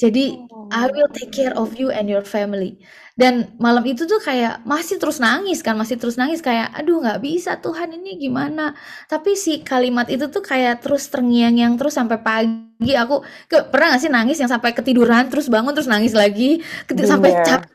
Jadi, 0.00 0.34
I 0.72 0.88
will 0.90 1.10
take 1.14 1.30
care 1.30 1.54
of 1.54 1.78
you 1.78 1.92
and 1.94 2.10
your 2.10 2.24
family. 2.26 2.80
Dan 3.14 3.54
malam 3.62 3.84
itu 3.86 4.08
tuh 4.08 4.18
kayak 4.24 4.64
masih 4.66 4.98
terus 4.98 5.20
nangis 5.22 5.60
kan, 5.62 5.76
masih 5.78 6.00
terus 6.00 6.16
nangis 6.18 6.40
kayak, 6.42 6.72
"Aduh 6.74 6.98
nggak 7.04 7.20
bisa 7.22 7.60
Tuhan 7.62 7.92
ini 7.94 8.18
gimana?" 8.18 8.74
Tapi 9.06 9.36
si 9.38 9.62
kalimat 9.62 10.08
itu 10.10 10.26
tuh 10.32 10.42
kayak 10.42 10.82
terus 10.84 11.06
terngiang-ngiang 11.12 11.76
terus 11.78 11.94
sampai 12.00 12.18
pagi. 12.24 12.92
Aku 12.98 13.22
ke 13.50 13.68
pernah 13.70 13.94
nggak 13.94 14.02
sih 14.02 14.12
nangis 14.12 14.38
yang 14.42 14.50
sampai 14.50 14.72
ketiduran 14.74 15.28
terus 15.30 15.46
bangun 15.52 15.72
terus 15.76 15.86
nangis 15.90 16.16
lagi, 16.16 16.64
keti 16.88 17.04
sampai 17.06 17.30
Bener. 17.36 17.46
capek 17.46 17.70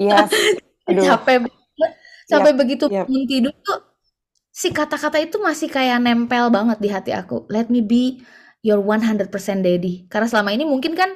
Yes. 0.00 0.30
Aduh. 0.88 1.04
capek 1.04 1.36
banget, 1.44 1.92
sampai 2.30 2.52
Yap, 2.54 2.58
begitu 2.60 2.84
bangun 2.92 3.24
tidur 3.28 3.54
tuh 3.64 3.78
si 4.60 4.68
kata-kata 4.78 5.18
itu 5.26 5.36
masih 5.48 5.68
kayak 5.76 5.98
nempel 6.04 6.44
banget 6.56 6.78
di 6.84 6.88
hati 6.94 7.12
aku. 7.20 7.46
Let 7.54 7.66
me 7.74 7.80
be 7.92 8.02
your 8.66 8.80
100% 8.82 9.62
daddy. 9.66 9.94
Karena 10.10 10.26
selama 10.30 10.50
ini 10.56 10.64
mungkin 10.66 10.92
kan 11.00 11.10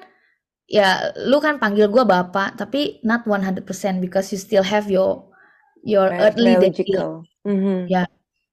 ya 0.70 1.12
lu 1.31 1.38
kan 1.44 1.59
panggil 1.62 1.87
gua 1.94 2.05
bapak, 2.07 2.48
tapi 2.61 3.02
not 3.09 3.22
100% 3.26 3.98
because 4.05 4.31
you 4.33 4.38
still 4.40 4.64
have 4.66 4.87
your 4.90 5.11
your 5.83 6.09
Bi 6.11 6.18
earthly 6.22 6.55
daddy. 6.62 6.85
biological. 6.85 7.11
Mhm. 7.46 7.78
Ya, 7.90 8.07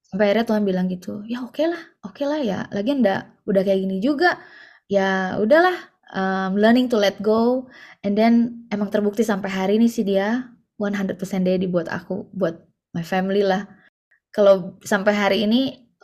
sampai 0.10 0.26
akhirnya 0.34 0.46
Tuhan 0.50 0.64
bilang 0.70 0.88
gitu, 0.92 1.24
"Ya 1.30 1.46
oke 1.46 1.64
lah, 1.70 1.82
oke 2.06 2.24
lah 2.26 2.40
ya, 2.42 2.60
lagian 2.76 3.02
udah 3.06 3.20
udah 3.50 3.62
kayak 3.66 3.80
gini 3.86 3.98
juga, 4.04 4.38
ya 4.90 5.38
udahlah, 5.42 5.78
um, 6.14 6.58
learning 6.60 6.90
to 6.92 6.98
let 7.00 7.18
go." 7.22 7.70
And 8.06 8.18
then 8.20 8.66
emang 8.74 8.90
terbukti 8.94 9.22
sampai 9.26 9.50
hari 9.54 9.74
ini 9.82 9.88
sih 9.92 10.04
dia 10.08 10.50
100% 10.82 11.46
daddy 11.48 11.68
buat 11.70 11.88
aku, 11.92 12.32
buat 12.34 12.56
my 12.96 13.06
family 13.06 13.44
lah. 13.46 13.68
Kalau 14.36 14.78
sampai 14.86 15.14
hari 15.18 15.38
ini, 15.50 15.56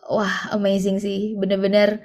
wah 0.10 0.50
amazing 0.58 0.98
sih, 0.98 1.38
bener-bener 1.38 2.02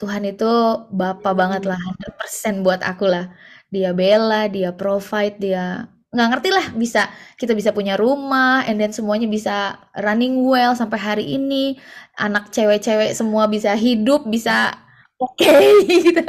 Tuhan 0.00 0.22
itu 0.28 0.44
Bapa 0.92 1.32
banget 1.32 1.62
lah, 1.70 1.80
100% 1.80 2.54
buat 2.66 2.80
aku 2.84 3.04
lah. 3.08 3.32
Dia 3.72 3.96
bela, 3.96 4.48
dia 4.52 4.68
provide, 4.76 5.36
dia 5.40 5.88
nggak 6.12 6.28
ngerti 6.28 6.48
lah 6.52 6.66
bisa 6.76 7.08
kita 7.40 7.56
bisa 7.56 7.72
punya 7.72 7.96
rumah, 7.96 8.68
and 8.68 8.76
then 8.76 8.92
semuanya 8.92 9.24
bisa 9.32 9.80
running 9.96 10.44
well 10.44 10.76
sampai 10.76 10.98
hari 11.00 11.24
ini. 11.40 11.80
Anak 12.20 12.52
cewek-cewek 12.52 13.16
semua 13.16 13.48
bisa 13.48 13.72
hidup, 13.72 14.28
bisa 14.28 14.76
oke 15.16 15.48
gitu, 15.88 16.20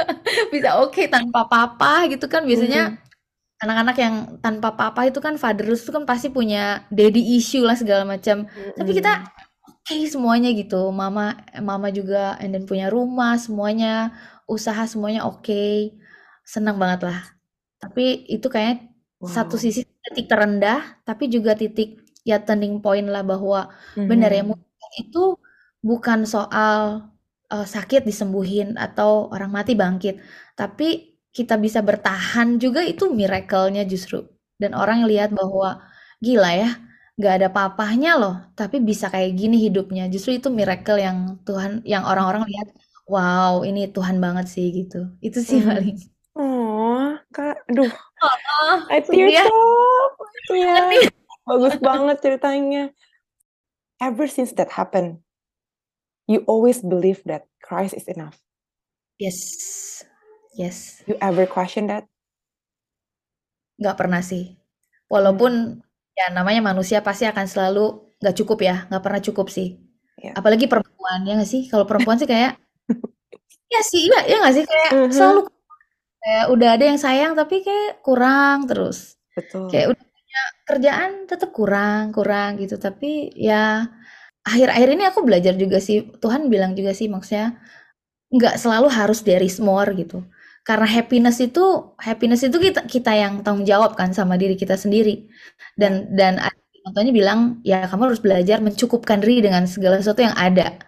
bisa 0.54 0.70
oke 0.80 1.02
tanpa 1.12 1.44
papa 1.52 2.08
gitu 2.08 2.24
kan. 2.32 2.48
Biasanya 2.48 2.96
Mhm. 2.96 3.03
Anak-anak 3.64 3.96
yang 3.98 4.14
tanpa 4.44 4.76
papa 4.76 5.08
itu 5.08 5.18
kan 5.24 5.34
fatherless 5.40 5.82
itu 5.84 5.92
kan 5.96 6.04
pasti 6.04 6.28
punya 6.28 6.84
daddy 6.92 7.40
issue 7.40 7.64
lah 7.64 7.74
segala 7.74 8.04
macam. 8.04 8.46
Tapi 8.76 8.90
kita 8.92 9.24
oke 9.64 9.96
semuanya 10.12 10.52
gitu. 10.52 10.92
Mama 10.92 11.34
mama 11.64 11.88
juga 11.88 12.36
and 12.40 12.52
then 12.54 12.64
punya 12.68 12.92
rumah, 12.92 13.40
semuanya, 13.40 14.12
usaha 14.44 14.84
semuanya 14.84 15.24
oke. 15.24 15.92
Senang 16.44 16.76
banget 16.76 17.08
lah. 17.08 17.18
Tapi 17.80 18.28
itu 18.28 18.46
kayaknya 18.52 18.92
satu 19.24 19.56
Wow. 19.56 19.62
sisi 19.64 19.80
titik 20.04 20.28
terendah, 20.28 21.00
tapi 21.08 21.32
juga 21.32 21.56
titik 21.56 22.04
ya 22.28 22.40
turning 22.44 22.80
point 22.84 23.08
lah 23.08 23.24
bahwa 23.24 23.72
benar 23.96 24.32
ya 24.32 24.44
mungkin 24.44 24.90
itu 25.00 25.36
bukan 25.80 26.24
soal 26.28 27.08
uh, 27.52 27.66
sakit 27.68 28.04
disembuhin 28.04 28.76
atau 28.76 29.32
orang 29.32 29.48
mati 29.52 29.72
bangkit, 29.76 30.20
tapi 30.56 31.13
kita 31.34 31.58
bisa 31.58 31.82
bertahan 31.82 32.62
juga 32.62 32.80
itu 32.86 33.10
miracle-nya 33.10 33.82
justru. 33.84 34.22
Dan 34.54 34.72
orang 34.78 35.02
lihat 35.10 35.34
bahwa 35.34 35.82
gila 36.22 36.50
ya, 36.54 36.70
nggak 37.18 37.34
ada 37.42 37.48
papahnya 37.50 38.14
loh, 38.14 38.34
tapi 38.54 38.78
bisa 38.78 39.10
kayak 39.10 39.34
gini 39.34 39.58
hidupnya. 39.66 40.06
Justru 40.06 40.38
itu 40.38 40.48
miracle 40.48 41.02
yang 41.02 41.42
Tuhan, 41.42 41.82
yang 41.82 42.06
orang-orang 42.06 42.46
lihat, 42.46 42.68
wow 43.10 43.66
ini 43.66 43.90
Tuhan 43.90 44.22
banget 44.22 44.46
sih 44.46 44.70
gitu. 44.70 45.10
Itu 45.18 45.42
sih 45.42 45.58
Mhm. 45.58 45.68
paling. 45.68 45.96
Oh, 46.38 47.14
Kak, 47.34 47.66
aduh, 47.70 47.90
Oh, 48.24 48.78
I 48.88 49.04
sedih 49.04 49.28
ya. 49.28 49.44
up. 49.44 50.12
Iya, 50.48 51.12
bagus 51.44 51.76
banget 51.82 52.16
ceritanya. 52.24 52.88
Ever 54.00 54.26
since 54.30 54.54
that 54.56 54.72
happened, 54.72 55.20
you 56.24 56.42
always 56.48 56.80
believe 56.80 57.20
that 57.28 57.46
Christ 57.60 57.92
is 57.92 58.08
enough. 58.08 58.40
Yes, 59.20 59.38
yes. 60.54 61.02
You 61.06 61.18
ever 61.20 61.46
question 61.46 61.86
that? 61.90 62.06
Nggak 63.80 63.96
pernah 63.98 64.22
sih. 64.22 64.54
Walaupun 65.10 65.82
ya 66.14 66.30
namanya 66.30 66.62
manusia 66.62 67.02
pasti 67.02 67.26
akan 67.26 67.46
selalu 67.46 67.84
nggak 68.22 68.36
cukup 68.40 68.58
ya, 68.62 68.76
nggak 68.88 69.02
pernah 69.04 69.20
cukup 69.20 69.46
sih. 69.50 69.78
Ya. 70.22 70.32
Apalagi 70.38 70.70
perempuan, 70.70 71.26
ya 71.26 71.36
nggak 71.36 71.50
sih? 71.50 71.66
Kalau 71.68 71.84
perempuan 71.84 72.16
sih 72.16 72.28
kayak, 72.30 72.56
ya 73.74 73.80
sih, 73.82 74.08
iya, 74.08 74.18
iya 74.30 74.36
nggak 74.40 74.54
sih? 74.56 74.64
Kayak 74.64 74.90
Mhm. 74.94 75.12
selalu 75.12 75.40
kayak 76.24 76.44
udah 76.54 76.68
ada 76.78 76.84
yang 76.88 77.00
sayang 77.00 77.32
tapi 77.36 77.56
kayak 77.66 78.00
kurang 78.06 78.64
terus. 78.70 79.18
Betul. 79.36 79.68
Kayak 79.68 79.86
udah 79.96 80.04
punya 80.08 80.42
kerjaan 80.68 81.10
tetap 81.28 81.50
kurang, 81.52 82.02
kurang 82.16 82.50
gitu. 82.62 82.78
Tapi 82.80 83.34
ya 83.36 83.84
akhir-akhir 84.46 84.88
ini 84.96 85.04
aku 85.08 85.20
belajar 85.26 85.54
juga 85.58 85.78
sih, 85.82 86.08
Tuhan 86.22 86.48
bilang 86.52 86.72
juga 86.78 86.92
sih 86.96 87.08
maksudnya 87.12 87.58
nggak 88.32 88.56
selalu 88.60 88.88
harus 88.90 89.20
there 89.26 89.42
is 89.44 89.58
more 89.60 89.88
gitu. 89.94 90.24
Karena 90.64 90.88
happiness 90.88 91.38
itu 91.44 91.94
happiness 92.00 92.40
itu 92.48 92.56
kita 92.56 92.88
kita 92.88 93.12
yang 93.12 93.44
tanggung 93.44 93.68
jawab 93.68 93.94
kan 94.00 94.16
sama 94.16 94.40
diri 94.40 94.56
kita 94.56 94.80
sendiri. 94.80 95.28
Dan 95.76 96.08
dan 96.16 96.40
ada 96.40 96.56
contohnya 96.84 97.12
bilang 97.12 97.60
ya 97.64 97.84
kamu 97.88 98.12
harus 98.12 98.20
belajar 98.20 98.60
mencukupkan 98.64 99.20
diri 99.20 99.44
dengan 99.44 99.68
segala 99.68 100.00
sesuatu 100.00 100.24
yang 100.24 100.36
ada. 100.36 100.80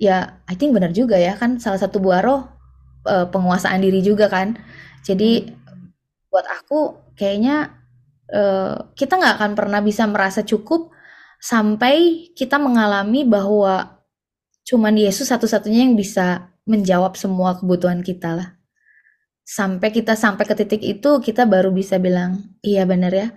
Ya, 0.00 0.40
I 0.48 0.54
think 0.56 0.72
benar 0.72 0.94
juga 0.96 1.18
ya 1.20 1.36
kan 1.36 1.60
salah 1.60 1.78
satu 1.82 1.98
buah 2.00 2.22
roh 2.24 2.40
eh, 3.10 3.26
penguasaan 3.30 3.82
diri 3.82 4.00
juga 4.02 4.30
kan. 4.30 4.54
Jadi 5.02 5.50
buat 6.30 6.46
aku 6.46 7.10
kayaknya 7.18 7.74
eh, 8.30 8.74
kita 8.94 9.18
nggak 9.18 9.34
akan 9.42 9.52
pernah 9.58 9.80
bisa 9.82 10.06
merasa 10.06 10.46
cukup 10.46 10.94
sampai 11.42 12.28
kita 12.36 12.60
mengalami 12.60 13.26
bahwa 13.26 13.98
cuman 14.68 14.94
Yesus 14.94 15.32
satu-satunya 15.32 15.88
yang 15.88 15.96
bisa 15.98 16.54
menjawab 16.68 17.18
semua 17.18 17.58
kebutuhan 17.58 18.06
kita 18.06 18.38
lah. 18.38 18.59
Sampai 19.50 19.90
kita 19.90 20.14
sampai 20.14 20.46
ke 20.46 20.54
titik 20.54 20.78
itu 20.78 21.18
kita 21.18 21.42
baru 21.42 21.74
bisa 21.74 21.98
bilang, 21.98 22.54
iya 22.62 22.86
bener 22.86 23.10
ya. 23.10 23.28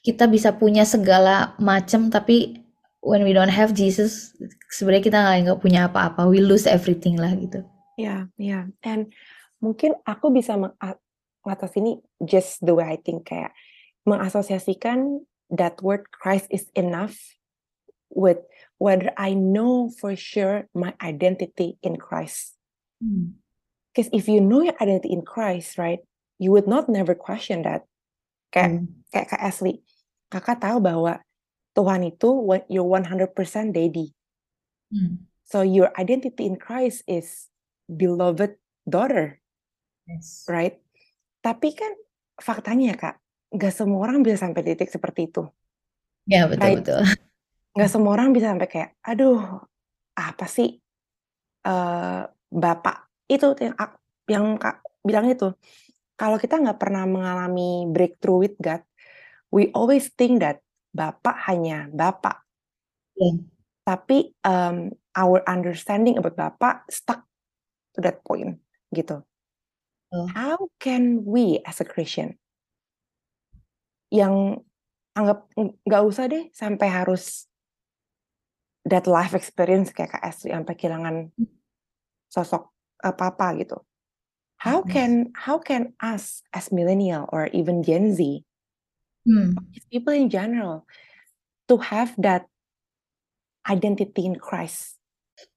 Kita 0.00 0.24
bisa 0.24 0.56
punya 0.56 0.88
segala 0.88 1.52
macam 1.60 2.08
tapi 2.08 2.64
when 3.04 3.20
we 3.20 3.36
don't 3.36 3.52
have 3.52 3.76
Jesus 3.76 4.32
sebenarnya 4.72 5.04
kita 5.04 5.18
nggak 5.44 5.60
punya 5.60 5.92
apa-apa. 5.92 6.24
We 6.24 6.40
lose 6.40 6.64
everything 6.64 7.20
lah 7.20 7.36
gitu. 7.36 7.68
Ya, 8.00 8.32
ya. 8.40 8.72
And 8.80 9.12
mungkin 9.60 9.92
aku 10.08 10.32
bisa 10.32 10.56
mengatas 10.56 11.76
ini 11.76 12.00
just 12.24 12.64
the 12.64 12.72
way 12.72 12.88
I 12.88 12.96
think 12.96 13.28
kayak 13.28 13.52
mengasosiasikan 14.08 15.28
that 15.52 15.84
word 15.84 16.08
Christ 16.10 16.48
is 16.48 16.72
enough 16.72 17.14
with 18.08 18.40
whether 18.80 19.12
I 19.20 19.36
know 19.36 19.92
for 19.92 20.16
sure 20.16 20.72
my 20.72 20.96
identity 21.04 21.76
in 21.84 22.00
Christ. 22.00 22.56
Because 23.92 24.08
if 24.16 24.24
you 24.24 24.40
know 24.40 24.64
your 24.64 24.72
identity 24.80 25.12
in 25.12 25.20
Christ, 25.20 25.76
right, 25.76 26.00
you 26.40 26.48
would 26.48 26.64
not 26.64 26.88
never 26.88 27.12
question 27.12 27.62
that. 27.68 27.84
Kayak 28.48 28.84
Hmm. 28.84 29.04
kayak 29.12 29.28
Kak 29.36 29.42
Asli, 29.44 29.84
kakak 30.32 30.64
tahu 30.64 30.80
bahwa 30.80 31.20
Tuhan 31.76 32.08
itu 32.08 32.40
your 32.72 32.88
100% 32.88 33.76
daddy. 33.76 34.16
Hmm. 34.88 35.28
So 35.44 35.60
your 35.60 35.92
identity 36.00 36.48
in 36.48 36.56
Christ 36.56 37.04
is 37.04 37.52
beloved 37.84 38.56
daughter, 38.88 39.40
Yes. 40.08 40.48
right? 40.48 40.80
Tapi 41.44 41.76
kan 41.76 41.92
faktanya 42.40 42.92
ya 42.92 42.96
kak, 42.96 43.16
nggak 43.52 43.72
semua 43.76 44.08
orang 44.08 44.24
bisa 44.24 44.40
sampai 44.48 44.64
titik 44.64 44.88
seperti 44.88 45.28
itu. 45.28 45.44
Ya 46.24 46.48
betul 46.48 46.64
Right. 46.64 46.78
betul. 46.80 47.02
Nggak 47.76 47.90
semua 47.92 48.12
orang 48.16 48.32
bisa 48.32 48.48
sampai 48.52 48.68
kayak, 48.68 48.90
aduh, 49.04 49.60
apa 50.16 50.44
sih 50.48 50.80
eh 51.62 52.22
bapak 52.52 53.11
itu 53.32 53.56
yang 53.58 53.76
ak- 53.76 54.02
yang 54.28 54.46
kak 54.60 54.84
bilang 55.02 55.26
itu. 55.28 55.52
Kalau 56.14 56.38
kita 56.38 56.60
nggak 56.60 56.78
pernah 56.78 57.08
mengalami 57.08 57.88
breakthrough 57.90 58.46
with 58.46 58.56
God, 58.60 58.84
we 59.50 59.72
always 59.74 60.12
think 60.14 60.44
that 60.44 60.62
bapak 60.94 61.34
hanya 61.48 61.88
bapak. 61.90 62.44
Ya. 63.18 63.32
Tapi 63.82 64.30
um, 64.46 64.94
our 65.16 65.42
understanding 65.48 66.20
about 66.20 66.38
bapak 66.38 66.86
stuck 66.86 67.26
to 67.96 67.98
that 68.04 68.22
point 68.22 68.62
gitu. 68.94 69.24
Oh. 70.12 70.28
How 70.30 70.68
can 70.78 71.24
we 71.24 71.58
as 71.64 71.80
a 71.80 71.88
Christian 71.88 72.36
yang 74.12 74.60
anggap 75.16 75.48
ng- 75.56 75.76
nggak 75.88 76.04
usah 76.04 76.28
deh 76.28 76.52
sampai 76.52 76.88
harus 76.88 77.48
that 78.84 79.08
life 79.08 79.32
experience 79.32 79.92
kayak 79.94 80.16
Kak 80.16 80.24
Asri 80.24 80.52
sampai 80.52 80.74
kehilangan 80.76 81.16
sosok 82.28 82.71
apa-apa 83.02 83.58
gitu. 83.58 83.78
how 84.62 84.78
can 84.86 85.34
how 85.34 85.58
can 85.58 85.90
us 85.98 86.38
as 86.54 86.70
millennial 86.70 87.26
or 87.34 87.50
even 87.50 87.82
Gen 87.82 88.14
Z, 88.14 88.46
Hmm. 89.26 89.58
people 89.90 90.14
in 90.14 90.30
general, 90.30 90.86
to 91.66 91.78
have 91.82 92.14
that 92.22 92.46
identity 93.66 94.22
in 94.22 94.38
Christ? 94.38 94.98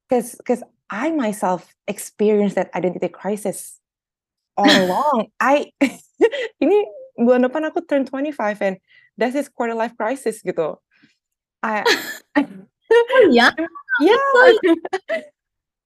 Because 0.10 0.34
because 0.42 0.66
I 0.90 1.14
myself 1.14 1.70
experienced 1.86 2.58
that 2.58 2.74
identity 2.74 3.10
crisis 3.10 3.78
all 4.58 4.74
along. 4.86 5.30
I 5.38 5.70
ini 6.64 6.86
bulan 7.22 7.46
depan 7.46 7.70
aku 7.70 7.86
turn 7.86 8.10
25 8.10 8.62
and 8.66 8.76
that's 9.22 9.38
this 9.38 9.50
quarter 9.50 9.78
life 9.78 9.94
crisis 9.98 10.42
gitu. 10.42 10.82
I, 11.62 11.86
Oh 12.86 13.22
iya? 13.34 13.50
yeah, 14.02 14.22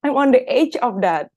I'm 0.04 0.16
on 0.16 0.32
the 0.32 0.44
edge 0.44 0.76
of 0.80 1.00
that. 1.00 1.32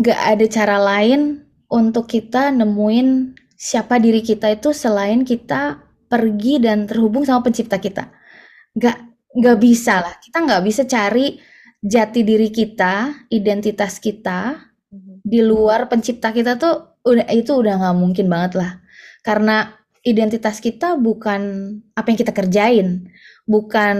Gak 0.00 0.20
ada 0.36 0.46
cara 0.48 0.76
lain 0.80 1.44
untuk 1.68 2.08
kita 2.08 2.50
nemuin 2.56 3.36
siapa 3.54 4.00
diri 4.00 4.24
kita 4.24 4.48
itu 4.56 4.72
selain 4.72 5.28
kita 5.28 5.84
pergi 6.08 6.58
dan 6.58 6.88
terhubung 6.88 7.28
sama 7.28 7.44
pencipta 7.44 7.76
kita. 7.76 8.08
Gak, 8.74 8.96
gak 9.36 9.58
bisa 9.60 10.00
lah. 10.00 10.16
Kita 10.18 10.40
nggak 10.42 10.62
bisa 10.64 10.82
cari 10.88 11.36
jati 11.80 12.24
diri 12.24 12.48
kita, 12.48 13.28
identitas 13.28 14.00
kita 14.00 14.56
di 15.20 15.40
luar 15.44 15.86
pencipta 15.86 16.32
kita 16.32 16.56
tuh 16.56 16.98
udah 17.04 17.28
itu 17.32 17.52
udah 17.52 17.74
nggak 17.80 17.96
mungkin 17.96 18.26
banget 18.28 18.52
lah. 18.58 18.72
Karena 19.20 19.79
identitas 20.06 20.58
kita 20.64 20.96
bukan 20.96 21.40
apa 21.96 22.06
yang 22.12 22.18
kita 22.20 22.32
kerjain, 22.32 22.88
bukan 23.44 23.96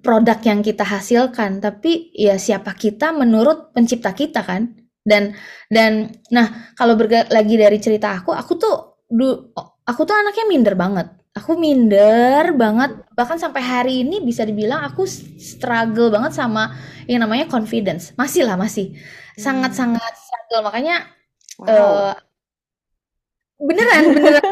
produk 0.00 0.38
yang 0.44 0.60
kita 0.64 0.84
hasilkan, 0.84 1.60
tapi 1.60 2.10
ya 2.16 2.36
siapa 2.40 2.72
kita 2.76 3.12
menurut 3.12 3.72
pencipta 3.76 4.12
kita 4.16 4.40
kan. 4.44 4.72
Dan 5.02 5.34
dan 5.68 6.14
nah 6.30 6.72
kalau 6.78 6.94
lagi 7.30 7.54
dari 7.58 7.78
cerita 7.82 8.14
aku, 8.16 8.30
aku 8.32 8.52
tuh 8.56 8.74
du, 9.10 9.52
aku 9.84 10.00
tuh 10.08 10.14
anaknya 10.16 10.44
minder 10.48 10.74
banget. 10.78 11.08
Aku 11.32 11.56
minder 11.56 12.52
banget 12.52 12.90
bahkan 13.16 13.40
sampai 13.40 13.62
hari 13.64 13.92
ini 14.04 14.20
bisa 14.20 14.44
dibilang 14.44 14.84
aku 14.84 15.08
struggle 15.40 16.12
banget 16.12 16.32
sama 16.36 16.76
yang 17.08 17.24
namanya 17.24 17.48
confidence. 17.48 18.12
Masih 18.20 18.44
lah 18.44 18.56
masih 18.60 18.92
sangat-sangat 19.40 20.12
struggle 20.16 20.62
makanya 20.68 21.08
Wow. 21.60 21.68
eh, 21.68 22.14
beneran 23.66 24.04
beneran 24.16 24.51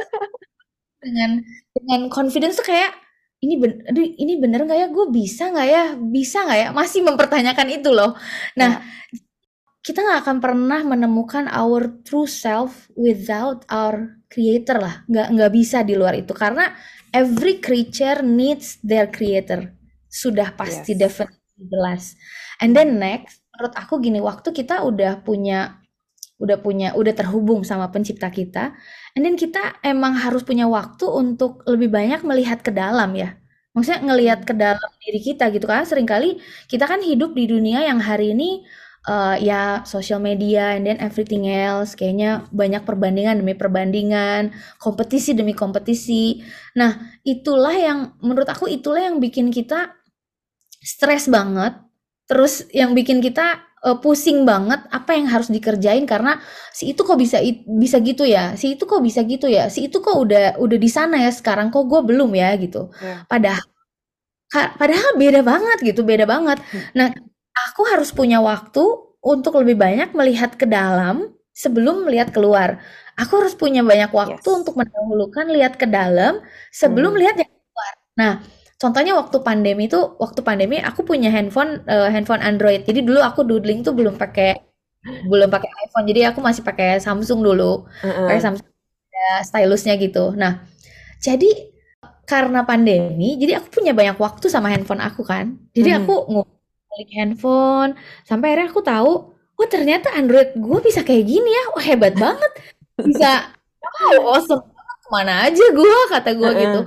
dengan 1.01 1.41
dengan 1.77 2.01
confidence 2.13 2.61
tuh 2.61 2.67
kayak 2.73 2.93
ini 3.41 3.57
ben, 3.57 3.81
aduh, 3.89 4.05
ini 4.05 4.37
bener 4.37 4.69
nggak 4.69 4.79
ya? 4.85 4.89
Gue 4.93 5.07
bisa 5.09 5.49
nggak 5.49 5.69
ya? 5.69 5.85
Bisa 5.97 6.45
nggak 6.45 6.59
ya? 6.61 6.69
Masih 6.77 7.01
mempertanyakan 7.05 7.69
itu 7.73 7.89
loh. 7.89 8.13
Nah 8.61 8.85
kita 9.81 10.05
nggak 10.05 10.21
akan 10.29 10.39
pernah 10.45 10.81
menemukan 10.85 11.49
our 11.49 12.05
true 12.05 12.29
self 12.29 12.93
without 13.01 13.65
our 13.73 14.21
creator 14.29 14.77
lah. 14.77 14.95
Nggak 15.09 15.27
nggak 15.35 15.53
bisa 15.57 15.79
di 15.89 15.95
luar 15.97 16.15
itu. 16.21 16.37
Karena 16.37 16.69
every 17.17 17.59
creature 17.65 18.21
needs 18.21 18.77
their 18.85 19.09
creator. 19.09 19.73
Sudah 20.13 20.53
pasti 20.53 20.93
Yes. 20.93 21.01
definitely 21.01 21.41
jelas. 21.57 22.03
And 22.61 22.77
then 22.77 23.01
next 23.01 23.41
menurut 23.57 23.75
aku 23.77 23.95
gini 24.05 24.21
waktu 24.21 24.53
kita 24.53 24.85
udah 24.85 25.25
punya 25.25 25.81
udah 26.41 26.57
punya 26.61 26.97
udah 26.97 27.13
terhubung 27.17 27.65
sama 27.69 27.89
pencipta 27.93 28.29
kita 28.33 28.73
and 29.17 29.23
then 29.27 29.37
kita 29.39 29.59
emang 29.83 30.15
harus 30.19 30.43
punya 30.47 30.67
waktu 30.71 31.05
untuk 31.09 31.63
lebih 31.67 31.89
banyak 31.91 32.21
melihat 32.27 32.61
ke 32.63 32.71
dalam 32.75 33.13
ya. 33.17 33.37
Maksudnya 33.75 34.03
ngelihat 34.03 34.41
ke 34.49 34.55
dalam 34.55 34.91
diri 34.99 35.21
kita 35.23 35.47
gitu 35.55 35.67
kan 35.71 35.87
sering 35.87 36.07
kali 36.09 36.43
kita 36.67 36.91
kan 36.91 36.99
hidup 37.07 37.39
di 37.39 37.47
dunia 37.47 37.87
yang 37.87 38.03
hari 38.03 38.35
ini 38.35 38.67
eh, 39.07 39.37
ya 39.47 39.87
social 39.87 40.19
media 40.19 40.75
and 40.75 40.87
then 40.91 40.99
everything 40.99 41.47
else. 41.47 41.95
Kayaknya 41.95 42.51
banyak 42.51 42.83
perbandingan 42.83 43.41
demi 43.43 43.55
perbandingan 43.55 44.51
kompetisi 44.83 45.39
demi 45.39 45.55
kompetisi. 45.55 46.43
Nah 46.79 46.99
itulah 47.23 47.75
yang 47.75 47.99
menurut 48.23 48.49
aku 48.51 48.67
itulah 48.67 49.07
yang 49.07 49.23
bikin 49.23 49.55
kita 49.55 49.95
stres 50.83 51.29
banget. 51.31 51.79
Terus 52.31 52.67
yang 52.71 52.95
bikin 52.95 53.19
kita 53.23 53.70
eh, 53.87 53.97
pusing 54.03 54.45
banget 54.51 54.81
apa 54.93 55.11
yang 55.19 55.27
harus 55.33 55.49
dikerjain 55.53 56.05
karena 56.09 56.39
si 56.75 56.93
itu 56.93 57.01
kok 57.09 57.19
bisa 57.21 57.39
bisa 57.83 57.97
gitu 58.05 58.25
ya 58.29 58.55
si 58.61 58.77
itu 58.77 58.85
kok 58.91 59.01
bisa 59.05 59.21
gitu 59.27 59.47
ya 59.51 59.69
si 59.75 59.89
itu 59.89 59.99
kok 60.05 60.17
udah 60.25 60.59
udah 60.63 60.79
di 60.85 60.91
sana 60.91 61.17
ya 61.25 61.31
sekarang 61.33 61.69
kok 61.75 61.85
gue 61.91 62.01
belum 62.09 62.31
ya 62.37 62.49
gitu 62.61 62.91
Ya. 63.03 63.25
padahal 63.31 63.65
padahal 64.81 65.11
beda 65.23 65.41
banget 65.47 65.79
gitu 65.89 66.01
beda 66.07 66.25
banget 66.27 66.59
Hmm. 66.73 66.83
nah 66.99 67.09
aku 67.71 67.83
harus 67.93 68.11
punya 68.15 68.39
waktu 68.43 68.83
untuk 69.23 69.53
lebih 69.63 69.77
banyak 69.79 70.11
melihat 70.19 70.51
ke 70.61 70.67
dalam 70.67 71.31
sebelum 71.55 72.07
melihat 72.09 72.29
keluar 72.35 72.81
aku 73.21 73.33
harus 73.45 73.55
punya 73.59 73.83
banyak 73.87 74.11
waktu 74.15 74.49
Yes. 74.51 74.59
untuk 74.61 74.75
mendahulukan 74.81 75.47
lihat 75.57 75.75
ke 75.81 75.87
dalam 75.91 76.41
sebelum 76.75 77.13
Hmm. 77.15 77.21
lihat 77.23 77.37
yang 77.43 77.51
keluar 77.53 77.93
nah 78.21 78.33
contohnya 78.81 79.13
waktu 79.13 79.37
pandemi 79.45 79.87
itu 79.87 80.17
waktu 80.17 80.41
pandemi 80.41 80.81
aku 80.81 81.05
punya 81.05 81.29
handphone 81.29 81.85
eh, 81.85 82.09
handphone 82.09 82.41
Android. 82.41 82.89
Jadi 82.89 83.05
dulu 83.05 83.21
aku 83.21 83.45
doodling 83.45 83.85
tuh 83.85 83.93
belum 83.93 84.17
pakai 84.17 84.57
belum 85.29 85.53
pakai 85.53 85.69
iPhone. 85.85 86.09
Jadi 86.09 86.21
aku 86.25 86.41
masih 86.41 86.65
pakai 86.65 86.97
Samsung 86.97 87.45
dulu. 87.45 87.85
Uh-uh. 88.01 88.27
pakai 88.27 88.41
Samsung 88.41 88.65
ada 88.65 89.45
stylusnya 89.45 90.01
gitu. 90.01 90.33
Nah 90.33 90.65
jadi 91.21 91.69
karena 92.25 92.65
pandemi 92.65 93.37
jadi 93.37 93.61
aku 93.61 93.69
punya 93.69 93.93
banyak 93.93 94.17
waktu 94.17 94.49
sama 94.49 94.73
handphone 94.73 95.05
aku 95.05 95.29
kan. 95.29 95.61
Jadi 95.77 96.01
aku 96.01 96.15
ngulik 96.33 97.11
handphone. 97.21 98.01
Sampai 98.25 98.57
akhirnya 98.57 98.73
aku 98.73 98.81
tahu 98.81 99.13
oh 99.61 99.69
ternyata 99.69 100.09
Android 100.17 100.57
gue 100.57 100.79
bisa 100.81 101.05
kayak 101.05 101.29
gini 101.29 101.53
ya. 101.53 101.65
Oh 101.77 101.83
hebat 101.85 102.17
banget. 102.17 102.53
Bisa 102.97 103.53
wow 103.85 104.41
awesome. 104.41 104.65
Ke 105.05 105.09
mana 105.13 105.45
aja 105.45 105.65
gue 105.69 106.01
kata 106.09 106.33
gue 106.33 106.49
Uh-uh. 106.49 106.63
gitu 106.65 106.81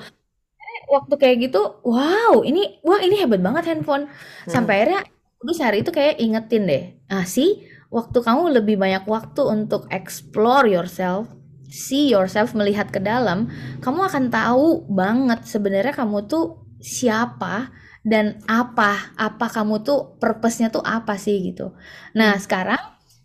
waktu 0.94 1.14
kayak 1.18 1.38
gitu 1.50 1.62
wow 1.82 2.46
ini 2.46 2.78
wah 2.86 3.02
ini 3.02 3.18
hebat 3.18 3.42
banget 3.42 3.64
handphone. 3.74 4.06
Sampai 4.46 4.86
akhirnya 4.86 5.02
dulu 5.44 5.52
sehari 5.52 5.84
itu 5.84 5.92
kayak 5.92 6.22
ingetin 6.24 6.64
deh 6.64 6.84
ah 7.12 7.28
sih 7.28 7.68
waktu 7.92 8.18
kamu 8.24 8.64
lebih 8.64 8.80
banyak 8.80 9.04
waktu 9.04 9.44
untuk 9.44 9.92
explore 9.92 10.72
yourself 10.72 11.28
see 11.68 12.08
yourself 12.08 12.56
melihat 12.56 12.88
ke 12.94 13.04
dalam 13.04 13.52
kamu 13.84 14.08
akan 14.08 14.32
tahu 14.32 14.88
banget 14.88 15.44
sebenarnya 15.44 15.92
kamu 15.92 16.30
tuh 16.32 16.64
siapa 16.80 17.74
dan 18.08 18.40
apa 18.48 19.12
apa 19.20 19.52
kamu 19.52 19.84
tuh 19.84 20.16
purpose-nya 20.20 20.68
tuh 20.72 20.84
apa 20.84 21.16
sih 21.16 21.40
gitu. 21.40 21.72
Nah 22.16 22.36
sekarang 22.36 22.80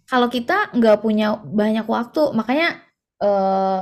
kalau 0.06 0.30
kita 0.30 0.70
nggak 0.74 1.02
punya 1.02 1.38
banyak 1.42 1.86
waktu 1.86 2.34
makanya 2.34 2.82
eh 3.18 3.80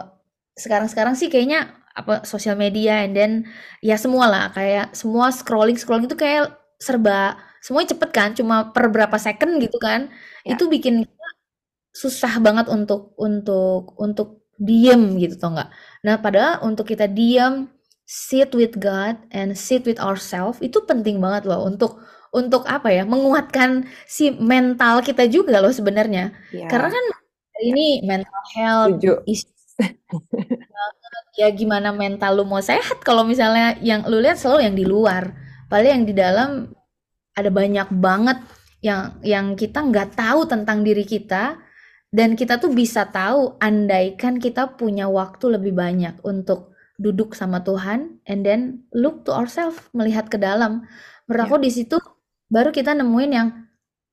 sekarang-sekarang 0.56 1.14
sih 1.14 1.28
kayaknya 1.28 1.72
apa 1.96 2.12
sosial 2.28 2.56
media 2.60 3.00
and 3.04 3.12
then 3.16 3.32
ya 3.80 3.96
semua 3.96 4.24
lah 4.28 4.44
kayak 4.56 4.92
semua 4.92 5.32
scrolling 5.32 5.76
scrolling 5.80 6.06
itu 6.08 6.18
kayak 6.18 6.52
serba 6.76 7.40
semuanya 7.64 7.96
cepet 7.96 8.10
kan 8.12 8.30
cuma 8.38 8.56
per 8.74 8.86
berapa 8.94 9.16
second 9.16 9.58
gitu 9.64 9.78
kan 9.80 10.00
Ya. 10.46 10.54
itu 10.54 10.64
bikin 10.70 11.02
kita 11.02 11.26
susah 11.96 12.38
banget 12.44 12.66
untuk 12.70 13.16
untuk 13.18 13.96
untuk 13.98 14.28
diem 14.60 15.16
gitu 15.20 15.34
tau 15.40 15.50
nggak 15.56 15.70
nah 16.06 16.16
padahal 16.20 16.62
untuk 16.68 16.86
kita 16.92 17.06
diem 17.10 17.68
sit 18.06 18.52
with 18.54 18.76
God 18.78 19.16
and 19.34 19.56
sit 19.58 19.82
with 19.88 19.98
ourselves 19.98 20.60
itu 20.62 20.78
penting 20.86 21.18
banget 21.24 21.44
loh 21.50 21.66
untuk 21.66 21.98
untuk 22.30 22.62
apa 22.68 22.88
ya 22.92 23.02
menguatkan 23.08 23.88
si 24.06 24.30
mental 24.38 25.00
kita 25.02 25.24
juga 25.26 25.58
loh 25.64 25.72
sebenarnya 25.74 26.30
Ya. 26.54 26.68
karena 26.70 26.88
kan 26.94 27.04
ini 27.64 28.04
mental 28.06 28.42
health 28.54 29.00
ya 31.36 31.52
gimana 31.52 31.92
mental 31.92 32.40
lu 32.40 32.44
mau 32.48 32.58
sehat? 32.64 33.04
Kalau 33.04 33.22
misalnya 33.22 33.76
yang 33.84 34.08
lu 34.08 34.18
lihat 34.18 34.40
selalu 34.40 34.60
yang 34.66 34.76
di 34.76 34.84
luar. 34.88 35.22
Padahal 35.68 36.00
yang 36.00 36.06
di 36.08 36.14
dalam 36.16 36.50
ada 37.36 37.50
banyak 37.52 37.88
banget 38.00 38.38
yang 38.80 39.20
yang 39.20 39.46
kita 39.54 39.84
nggak 39.84 40.16
tahu 40.16 40.48
tentang 40.48 40.82
diri 40.82 41.04
kita. 41.04 41.60
Dan 42.08 42.32
kita 42.32 42.56
tuh 42.56 42.72
bisa 42.72 43.04
tahu 43.12 43.60
andaikan 43.60 44.40
kita 44.40 44.78
punya 44.80 45.04
waktu 45.04 45.52
lebih 45.52 45.76
banyak 45.76 46.16
untuk 46.24 46.72
duduk 46.96 47.36
sama 47.36 47.60
Tuhan 47.60 48.24
and 48.24 48.40
then 48.40 48.88
look 48.96 49.28
to 49.28 49.36
ourselves 49.36 49.76
melihat 49.92 50.32
ke 50.32 50.40
dalam. 50.40 50.88
Menurut 51.28 51.42
aku 51.44 51.56
di 51.60 51.68
situ 51.68 52.00
baru 52.48 52.72
kita 52.72 52.96
nemuin 52.96 53.32
yang 53.36 53.48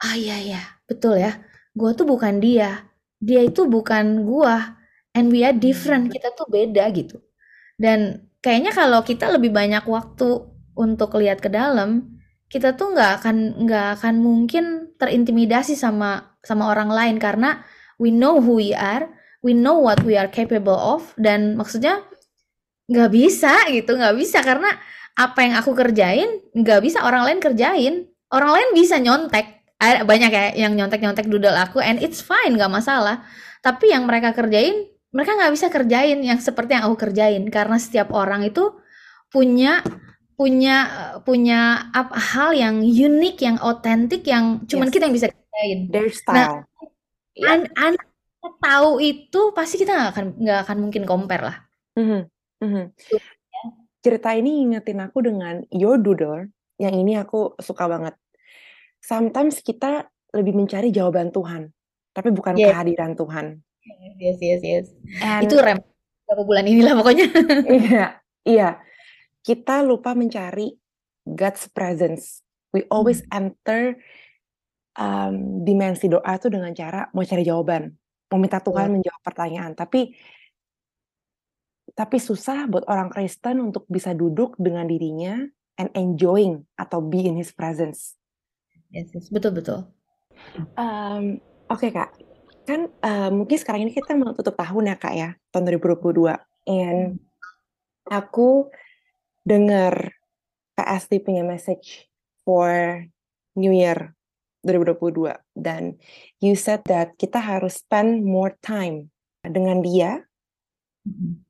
ah 0.03 0.15
iya 0.19 0.35
ya 0.43 0.63
betul 0.83 1.15
ya. 1.15 1.39
Gua 1.71 1.95
tuh 1.95 2.03
bukan 2.03 2.43
dia. 2.43 2.91
Dia 3.23 3.45
itu 3.47 3.63
bukan 3.71 4.27
gua 4.27 4.82
and 5.13 5.33
we 5.33 5.45
are 5.45 5.55
different 5.55 6.09
kita 6.09 6.33
tuh 6.33 6.45
beda 6.49 6.89
gitu. 6.93 7.21
Dan 7.77 8.29
kayaknya 8.43 8.75
kalau 8.75 9.01
kita 9.01 9.29
lebih 9.33 9.49
banyak 9.49 9.85
waktu 9.85 10.45
untuk 10.73 11.17
lihat 11.17 11.41
ke 11.41 11.49
dalam 11.49 12.17
kita 12.49 12.77
tuh 12.77 12.93
nggak 12.93 13.11
akan 13.21 13.37
nggak 13.65 13.87
akan 13.97 14.15
mungkin 14.21 14.93
terintimidasi 15.01 15.73
sama 15.73 16.37
sama 16.45 16.69
orang 16.69 16.89
lain 16.93 17.15
karena 17.17 17.65
we 17.97 18.13
know 18.13 18.37
who 18.37 18.61
we 18.61 18.77
are 18.77 19.09
we 19.41 19.57
know 19.57 19.77
what 19.81 20.01
we 20.05 20.13
are 20.13 20.29
capable 20.29 20.77
of 20.77 21.13
dan 21.17 21.57
maksudnya 21.57 22.01
nggak 22.89 23.09
bisa 23.09 23.53
gitu 23.73 23.97
nggak 23.97 24.15
bisa 24.17 24.45
karena 24.45 24.69
apa 25.13 25.45
yang 25.45 25.53
aku 25.57 25.71
kerjain 25.77 26.29
nggak 26.57 26.81
bisa 26.81 27.05
orang 27.05 27.25
lain 27.29 27.39
kerjain. 27.41 27.95
Orang 28.33 28.49
lain 28.49 28.69
bisa 28.73 28.97
nyontek 28.97 29.61
banyak 29.77 30.31
ya 30.33 30.45
yang 30.65 30.73
nyontek-nyontek 30.73 31.29
doodle 31.29 31.53
aku 31.53 31.77
and 31.77 32.01
it's 32.01 32.17
fine 32.17 32.57
nggak 32.57 32.71
masalah. 32.71 33.21
Tapi 33.61 33.93
yang 33.93 34.09
mereka 34.09 34.33
kerjain 34.33 34.89
mereka 35.13 35.31
nggak 35.37 35.53
bisa 35.53 35.67
kerjain 35.69 36.19
yang 36.25 36.39
seperti 36.41 36.73
yang 36.77 36.85
aku 36.89 36.97
kerjain 36.97 37.43
karena 37.53 37.77
setiap 37.77 38.09
orang 38.13 38.43
itu 38.49 38.73
punya 39.29 39.81
punya 40.33 40.75
punya 41.21 41.89
apa 41.93 42.17
hal 42.17 42.49
yang 42.57 42.81
unik 42.81 43.35
yang 43.39 43.57
otentik 43.61 44.25
yang 44.25 44.65
cuman 44.65 44.89
Yes. 44.89 44.93
kita 44.93 45.03
yang 45.07 45.15
bisa 45.15 45.27
kerjain 45.29 45.79
Their 45.93 46.09
nah 46.33 46.49
style. 46.49 46.57
an 47.45 47.61
anak 47.77 48.05
tahu 48.59 48.99
itu 48.99 49.41
pasti 49.53 49.79
kita 49.81 49.93
nggak 49.93 50.11
akan 50.13 50.25
nggak 50.41 50.59
akan 50.67 50.77
mungkin 50.83 51.03
compare 51.05 51.43
lah 51.45 51.57
Mhm, 51.93 52.21
mhm. 52.65 52.85
Cerita 54.03 54.35
ini 54.35 54.65
ingetin 54.67 54.99
aku 54.99 55.23
dengan 55.23 55.63
Your 55.71 55.95
Doodle, 55.95 56.51
yang 56.75 56.91
ini 56.91 57.15
aku 57.15 57.55
suka 57.61 57.87
banget. 57.87 58.17
Sometimes 58.99 59.63
kita 59.63 60.09
lebih 60.33 60.57
mencari 60.57 60.89
jawaban 60.91 61.31
Tuhan, 61.31 61.71
tapi 62.11 62.33
bukan 62.33 62.57
yes 62.57 62.73
kehadiran 62.73 63.15
Tuhan. 63.15 63.63
Yes 64.19 64.37
yes 64.39 64.61
yes 64.63 64.85
itu 65.43 65.55
And 65.59 65.65
rem 65.65 65.79
beberapa 66.23 66.43
bulan 66.47 66.65
inilah 66.65 66.93
pokoknya 66.97 67.27
iya, 67.83 68.05
iya, 68.47 68.69
kita 69.43 69.83
lupa 69.83 70.15
mencari 70.15 70.73
God's 71.27 71.67
presence. 71.69 72.41
We 72.73 72.89
always 72.89 73.21
enter 73.29 74.01
um, 74.97 75.61
dimensi 75.61 76.09
doa 76.09 76.35
itu 76.35 76.49
dengan 76.49 76.73
cara 76.73 77.11
mau 77.13 77.21
cari 77.21 77.45
jawaban, 77.45 77.93
mau 78.33 78.39
minta 78.41 78.57
Tuhan 78.63 78.89
Betul. 78.89 78.93
menjawab 78.97 79.21
pertanyaan. 79.21 79.71
Tapi 79.77 80.15
tapi 81.93 82.17
susah 82.17 82.65
buat 82.65 82.89
orang 82.89 83.13
Kristen 83.13 83.61
untuk 83.61 83.85
bisa 83.85 84.17
duduk 84.17 84.57
dengan 84.57 84.89
dirinya 84.89 85.45
and 85.77 85.93
enjoying 85.93 86.65
atau 86.73 87.03
be 87.03 87.29
in 87.29 87.37
His 87.37 87.53
presence. 87.53 88.17
yes, 88.89 89.09
yes. 89.13 89.29
betul 89.29 89.53
betul 89.53 89.79
Um, 90.75 91.37
Oke 91.69 91.93
Kak, 91.93 92.17
kan 92.63 92.87
uh, 93.03 93.29
mungkin 93.29 93.57
sekarang 93.59 93.87
ini 93.87 93.91
kita 93.91 94.15
mau 94.15 94.31
tutup 94.31 94.55
tahun 94.55 94.91
ya 94.91 94.95
Kak 94.95 95.13
ya, 95.13 95.29
tahun 95.51 95.63
2022. 95.79 96.35
And 96.63 97.19
aku 98.07 98.71
dengar 99.43 100.15
PST 100.79 101.19
punya 101.23 101.43
message 101.43 102.07
for 102.47 103.03
New 103.53 103.75
Year 103.75 104.15
2022 104.63 105.35
dan 105.59 105.99
you 106.39 106.55
said 106.55 106.87
that 106.87 107.19
kita 107.19 107.37
harus 107.37 107.83
spend 107.83 108.23
more 108.23 108.55
time 108.63 109.11
dengan 109.43 109.83
dia, 109.83 110.23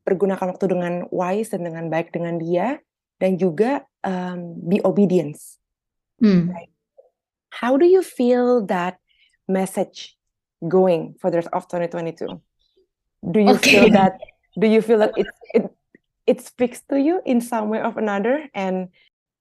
pergunakan 0.02 0.58
waktu 0.58 0.66
dengan 0.66 0.94
wise 1.14 1.54
dan 1.54 1.62
dengan 1.62 1.94
baik 1.94 2.10
dengan 2.10 2.42
dia 2.42 2.82
dan 3.22 3.38
juga 3.38 3.86
um, 4.02 4.58
be 4.66 4.82
obedience. 4.82 5.62
Hmm. 6.18 6.50
How 7.54 7.78
do 7.78 7.86
you 7.86 8.02
feel 8.02 8.66
that 8.66 8.98
message 9.46 10.18
going 10.68 11.16
for 11.20 11.32
the 11.32 11.40
rest 11.42 11.52
of 11.52 11.68
2022? 11.68 12.28
Do 13.24 13.40
you 13.40 13.56
feel 13.58 13.88
Oke. 13.88 13.96
that 13.96 14.14
do 14.62 14.68
you 14.68 14.82
feel 14.84 15.00
that 15.00 15.16
it 15.16 15.28
it 15.56 15.66
it 16.28 16.38
speaks 16.44 16.84
to 16.92 17.00
you 17.00 17.24
in 17.24 17.40
some 17.40 17.72
way 17.72 17.80
or 17.80 17.94
another 17.96 18.48
and 18.54 18.92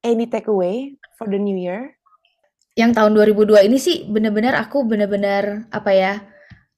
any 0.06 0.26
takeaway 0.26 0.94
for 1.18 1.26
the 1.26 1.38
new 1.38 1.58
year? 1.58 1.98
Yang 2.78 2.96
tahun 2.96 3.12
2002 3.18 3.68
ini 3.68 3.76
sih 3.76 3.96
bener-bener 4.08 4.56
aku 4.56 4.86
bener-bener 4.88 5.68
apa 5.68 5.90
ya 5.92 6.14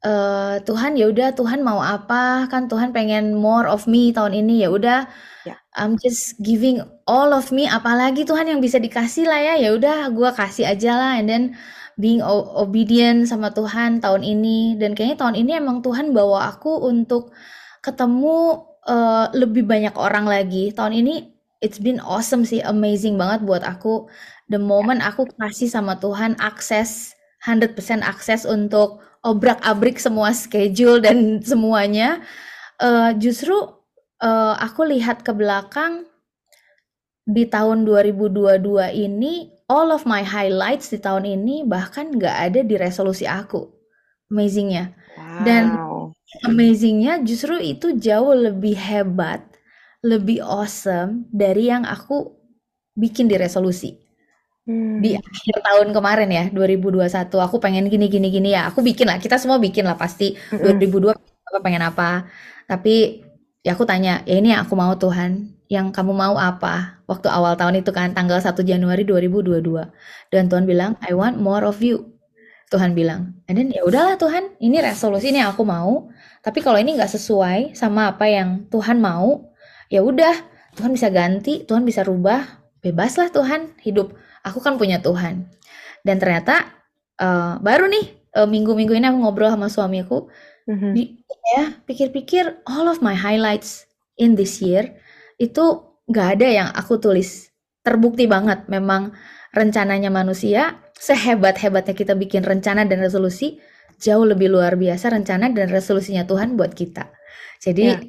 eh 0.04 0.60
Tuhan 0.60 1.00
ya 1.00 1.08
udah 1.08 1.32
Tuhan 1.32 1.64
mau 1.64 1.80
apa 1.80 2.50
kan 2.52 2.68
Tuhan 2.68 2.92
pengen 2.92 3.32
more 3.32 3.64
of 3.64 3.88
me 3.88 4.12
tahun 4.12 4.36
ini 4.36 4.66
ya 4.66 4.68
udah 4.68 5.08
Ya. 5.44 5.60
I'm 5.76 6.00
just 6.00 6.40
giving 6.40 6.80
all 7.04 7.36
of 7.36 7.52
me 7.52 7.68
apalagi 7.68 8.24
Tuhan 8.24 8.48
yang 8.48 8.64
bisa 8.64 8.80
dikasih 8.80 9.28
lah 9.28 9.40
ya 9.44 9.54
ya 9.60 9.76
udah 9.76 10.08
gua 10.08 10.32
kasih 10.32 10.64
aja 10.64 10.96
lah 10.96 11.20
and 11.20 11.28
then 11.28 11.44
being 12.00 12.22
obedient 12.24 13.26
sama 13.30 13.50
Tuhan 13.54 14.02
tahun 14.02 14.22
ini. 14.26 14.78
Dan 14.78 14.94
kayaknya 14.98 15.18
tahun 15.20 15.36
ini 15.38 15.50
emang 15.58 15.82
Tuhan 15.82 16.10
bawa 16.10 16.50
aku 16.54 16.86
untuk 16.86 17.34
ketemu 17.84 18.64
eh, 18.88 19.26
lebih 19.36 19.64
banyak 19.66 19.94
orang 19.98 20.26
lagi. 20.28 20.70
Tahun 20.74 20.92
ini 20.94 21.30
it's 21.64 21.80
been 21.80 22.00
awesome 22.02 22.44
sih 22.44 22.60
amazing 22.64 23.16
banget 23.16 23.46
buat 23.46 23.62
aku. 23.64 24.10
The 24.52 24.60
moment 24.60 25.00
aku 25.00 25.28
kasih 25.40 25.72
sama 25.72 25.96
Tuhan 25.96 26.36
akses 26.36 27.16
100% 27.44 27.76
akses 28.04 28.48
untuk 28.48 29.00
obrak-abrik 29.24 29.96
semua 30.00 30.32
schedule 30.36 31.00
dan 31.04 31.40
semuanya 31.44 32.20
eh, 32.80 33.12
justru 33.16 33.56
eh, 34.20 34.54
aku 34.60 34.88
lihat 34.88 35.24
ke 35.24 35.32
belakang 35.32 36.08
di 37.24 37.48
tahun 37.48 37.88
2022 37.88 38.60
ini 38.92 39.48
all 39.70 39.88
of 39.92 40.04
my 40.08 40.22
highlights 40.24 40.92
di 40.92 40.98
tahun 41.00 41.24
ini 41.28 41.64
bahkan 41.66 42.12
nggak 42.12 42.36
ada 42.50 42.60
di 42.64 42.74
resolusi 42.76 43.24
aku 43.28 43.68
amazingnya 44.32 44.94
dan 45.40 45.64
Wow. 45.66 46.14
amazingnya 46.46 47.22
justru 47.28 47.56
itu 47.62 47.96
jauh 47.98 48.34
lebih 48.36 48.76
hebat 48.78 49.40
lebih 50.04 50.40
awesome 50.44 51.26
dari 51.32 51.70
yang 51.72 51.84
aku 51.88 52.34
bikin 52.98 53.26
di 53.30 53.36
resolusi 53.40 53.88
di 55.02 55.10
Hmm. 55.12 55.18
akhir 55.18 55.54
tahun 55.66 55.88
kemarin 55.96 56.28
ya 56.30 56.42
2021 56.54 57.36
aku 57.46 57.56
pengen 57.64 57.84
gini 57.92 58.06
gini 58.14 58.26
gini 58.30 58.48
ya 58.56 58.70
aku 58.70 58.80
bikin 58.88 59.06
lah 59.10 59.18
kita 59.24 59.36
semua 59.42 59.58
bikin 59.58 59.84
lah 59.88 59.96
pasti 59.98 60.24
Mm-mm. 60.52 60.94
2002 60.94 61.14
apa 61.50 61.58
pengen 61.64 61.82
apa 61.90 62.04
tapi 62.70 63.23
ya 63.64 63.72
aku 63.74 63.88
tanya 63.88 64.20
ya 64.28 64.36
ini 64.38 64.52
yang 64.52 64.62
aku 64.68 64.76
mau 64.76 64.92
Tuhan. 64.94 65.50
Yang 65.72 65.96
kamu 65.96 66.12
mau 66.12 66.36
apa? 66.36 67.00
Waktu 67.08 67.26
awal 67.32 67.56
tahun 67.56 67.80
itu 67.80 67.90
kan 67.90 68.12
tanggal 68.12 68.36
1 68.38 68.52
Januari 68.62 69.02
2022 69.08 69.88
dan 70.28 70.46
Tuhan 70.52 70.68
bilang 70.68 70.94
I 71.00 71.16
want 71.16 71.40
more 71.40 71.64
of 71.64 71.80
you. 71.80 72.12
Tuhan 72.68 72.92
bilang 72.92 73.38
and 73.48 73.56
then 73.56 73.72
ya 73.72 73.80
udahlah 73.82 74.20
Tuhan. 74.20 74.60
Ini 74.60 74.84
resolusi 74.84 75.32
ini 75.32 75.40
yang 75.40 75.56
aku 75.56 75.64
mau. 75.64 76.12
Tapi 76.44 76.60
kalau 76.60 76.76
ini 76.76 76.94
nggak 76.94 77.08
sesuai 77.16 77.72
sama 77.72 78.12
apa 78.12 78.28
yang 78.28 78.68
Tuhan 78.68 79.00
mau 79.00 79.48
ya 79.88 80.04
udah. 80.04 80.52
Tuhan 80.76 80.90
bisa 80.92 81.08
ganti 81.08 81.64
Tuhan 81.64 81.82
bisa 81.88 82.04
rubah. 82.04 82.44
Bebaslah 82.84 83.32
Tuhan 83.32 83.72
hidup. 83.80 84.12
Aku 84.44 84.60
kan 84.60 84.76
punya 84.76 85.00
Tuhan. 85.00 85.48
Dan 86.04 86.20
ternyata 86.20 86.68
eh, 87.16 87.52
baru 87.64 87.88
nih 87.88 88.04
eh, 88.36 88.48
minggu-minggu 88.48 88.92
ini 88.92 89.06
aku 89.08 89.18
ngobrol 89.24 89.48
sama 89.48 89.72
suamiku 89.72 90.28
Mhm. 90.64 90.90
di- 90.96 91.23
ya 91.52 91.76
pikir-pikir 91.84 92.64
all 92.64 92.88
of 92.88 93.04
my 93.04 93.12
highlights 93.12 93.84
in 94.16 94.32
this 94.38 94.64
year 94.64 94.96
itu 95.36 95.84
nggak 96.08 96.40
ada 96.40 96.46
yang 96.48 96.68
aku 96.72 96.96
tulis 96.96 97.52
terbukti 97.84 98.24
banget 98.24 98.64
memang 98.70 99.12
rencananya 99.52 100.08
manusia 100.08 100.80
sehebat-hebatnya 100.96 101.92
kita 101.92 102.16
bikin 102.16 102.40
rencana 102.46 102.88
dan 102.88 102.98
resolusi 103.02 103.60
jauh 104.00 104.24
lebih 104.24 104.50
luar 104.50 104.74
biasa 104.74 105.12
rencana 105.12 105.52
dan 105.52 105.68
resolusinya 105.68 106.24
Tuhan 106.24 106.56
buat 106.56 106.72
kita 106.72 107.12
jadi 107.60 107.86
Ya. 107.94 108.00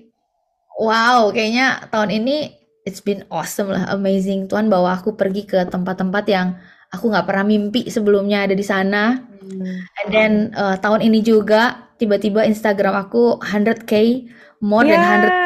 wow 0.79 1.31
kayaknya 1.31 1.87
tahun 1.91 2.11
ini 2.23 2.55
it's 2.87 3.01
been 3.03 3.23
awesome 3.31 3.71
lah 3.71 3.89
amazing 3.91 4.47
Tuhan 4.47 4.71
bawa 4.71 4.99
aku 5.01 5.15
pergi 5.19 5.43
ke 5.43 5.59
tempat-tempat 5.67 6.25
yang 6.29 6.55
aku 6.91 7.11
nggak 7.11 7.27
pernah 7.27 7.45
mimpi 7.47 7.87
sebelumnya 7.91 8.47
ada 8.47 8.55
di 8.55 8.63
sana 8.65 9.35
Hmm. 9.45 9.85
And 10.01 10.09
then 10.09 10.33
uh, 10.57 10.73
tahun 10.81 11.05
ini 11.05 11.21
juga 11.21 11.84
tiba-tiba 11.95 12.43
Instagram 12.47 13.07
aku 13.07 13.39
100k 13.39 14.25
more 14.63 14.85
than 14.87 15.01
100 15.01 15.45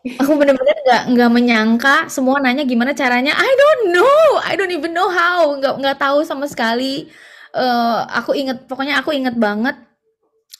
Yeah. 0.00 0.16
aku 0.16 0.32
bener-bener 0.32 0.72
nggak 0.80 1.02
nggak 1.12 1.30
menyangka 1.30 1.96
semua 2.08 2.40
nanya 2.40 2.64
gimana 2.64 2.96
caranya. 2.96 3.36
I 3.36 3.50
don't 3.52 3.92
know. 3.92 4.40
I 4.40 4.56
don't 4.56 4.72
even 4.72 4.96
know 4.96 5.12
how. 5.12 5.52
Nggak 5.60 5.76
nggak 5.76 5.98
tahu 6.00 6.24
sama 6.24 6.48
sekali. 6.48 7.12
Eh, 7.50 8.00
aku 8.08 8.32
inget 8.32 8.64
pokoknya 8.70 9.02
aku 9.02 9.10
inget 9.10 9.34
banget 9.34 9.74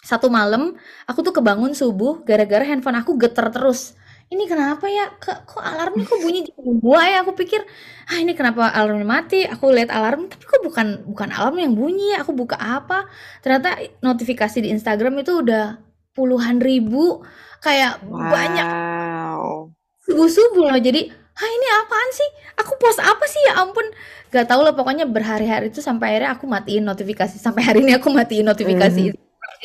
satu 0.03 0.27
malam 0.27 0.75
aku 1.07 1.23
tuh 1.23 1.31
kebangun 1.31 1.71
subuh 1.71 2.27
gara-gara 2.27 2.67
handphone 2.67 2.99
aku 2.99 3.15
geter 3.15 3.47
terus 3.55 3.95
ini 4.31 4.45
kenapa 4.47 4.87
ya? 4.87 5.11
Ke- 5.19 5.43
kok 5.43 5.59
alarmnya 5.59 6.07
kok 6.07 6.23
bunyi 6.23 6.47
dua 6.55 7.03
ya? 7.11 7.17
Aku 7.27 7.35
pikir 7.35 7.61
ah 8.07 8.19
ini 8.19 8.33
kenapa 8.39 8.71
alarmnya 8.71 9.07
mati? 9.07 9.43
Aku 9.45 9.75
lihat 9.75 9.91
alarm 9.91 10.31
tapi 10.31 10.45
kok 10.47 10.63
bukan 10.63 11.03
bukan 11.07 11.29
alarm 11.35 11.59
yang 11.59 11.75
bunyi 11.75 12.15
ya? 12.15 12.23
Aku 12.23 12.31
buka 12.33 12.55
apa? 12.55 13.11
Ternyata 13.43 13.75
notifikasi 14.01 14.63
di 14.63 14.71
Instagram 14.71 15.19
itu 15.21 15.43
udah 15.43 15.83
puluhan 16.15 16.63
ribu 16.63 17.23
kayak 17.61 18.03
banyak 18.07 18.67
Wow. 18.67 19.71
subuh-subuh 20.07 20.71
loh. 20.71 20.81
Jadi 20.81 21.11
ah 21.13 21.49
ini 21.51 21.67
apaan 21.83 22.11
sih? 22.13 22.29
Aku 22.63 22.73
post 22.79 23.01
apa 23.03 23.25
sih? 23.27 23.41
Ya 23.51 23.63
ampun. 23.63 23.87
Gak 24.31 24.47
tau 24.47 24.63
lah 24.63 24.71
pokoknya 24.79 25.11
berhari-hari 25.11 25.75
itu 25.75 25.83
sampai 25.83 26.15
akhirnya 26.15 26.39
aku 26.39 26.47
matiin 26.47 26.87
notifikasi. 26.87 27.35
Sampai 27.35 27.67
hari 27.67 27.83
ini 27.83 27.99
aku 27.99 28.15
matiin 28.15 28.47
notifikasi 28.47 29.11
itu 29.11 29.19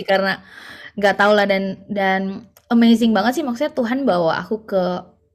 karena 0.09 0.41
gak 0.97 1.15
tau 1.21 1.31
lah 1.37 1.45
dan 1.45 1.79
dan 1.85 2.49
amazing 2.67 3.11
banget 3.11 3.39
sih 3.39 3.45
maksudnya 3.45 3.73
Tuhan 3.73 4.03
bawa 4.03 4.41
aku 4.41 4.65
ke 4.65 4.83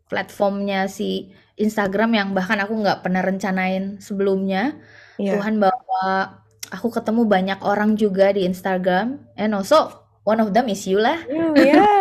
platformnya 0.06 0.90
si 0.90 1.30
Instagram 1.54 2.10
yang 2.16 2.28
bahkan 2.32 2.58
aku 2.58 2.74
nggak 2.74 3.04
pernah 3.04 3.22
rencanain 3.22 3.98
sebelumnya 3.98 4.78
Yeah. 5.20 5.36
Tuhan 5.36 5.60
bawa 5.60 6.40
aku 6.72 6.88
ketemu 6.88 7.28
banyak 7.28 7.60
orang 7.60 7.92
juga 7.92 8.32
di 8.32 8.48
Instagram 8.48 9.20
and 9.36 9.52
also 9.52 9.92
one 10.24 10.40
of 10.40 10.56
them 10.56 10.64
is 10.66 10.88
you 10.88 10.96
lah 10.96 11.20
Oh, 11.28 11.52
yeah. 11.52 11.84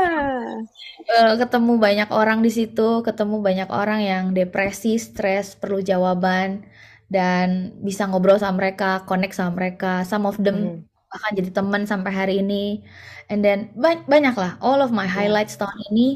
Eh, 1.10 1.34
ketemu 1.36 1.82
banyak 1.82 2.14
orang 2.14 2.40
di 2.40 2.52
situ, 2.54 3.02
ketemu 3.02 3.42
banyak 3.42 3.70
orang 3.74 4.00
yang 4.00 4.24
depresi, 4.32 4.96
stres, 4.96 5.58
perlu 5.58 5.82
jawaban. 5.82 6.64
dan 7.10 7.74
bisa 7.82 8.06
ngobrol 8.06 8.38
sama 8.38 8.62
mereka, 8.62 9.02
connect 9.10 9.34
sama 9.34 9.58
mereka. 9.58 10.06
Some 10.06 10.30
of 10.30 10.38
them 10.38 10.56
Mhm. 10.56 10.78
Akan 11.10 11.32
jadi 11.36 11.49
teman 11.51 11.84
sampai 11.86 12.12
hari 12.14 12.36
ini. 12.41 12.86
And 13.30 13.41
then 13.41 13.74
ba 13.78 14.01
banyak 14.05 14.34
lah, 14.34 14.57
all 14.62 14.82
of 14.82 14.89
my 14.93 15.05
Iya. 15.05 15.14
highlights 15.26 15.57
tahun 15.57 15.78
ini 15.93 16.07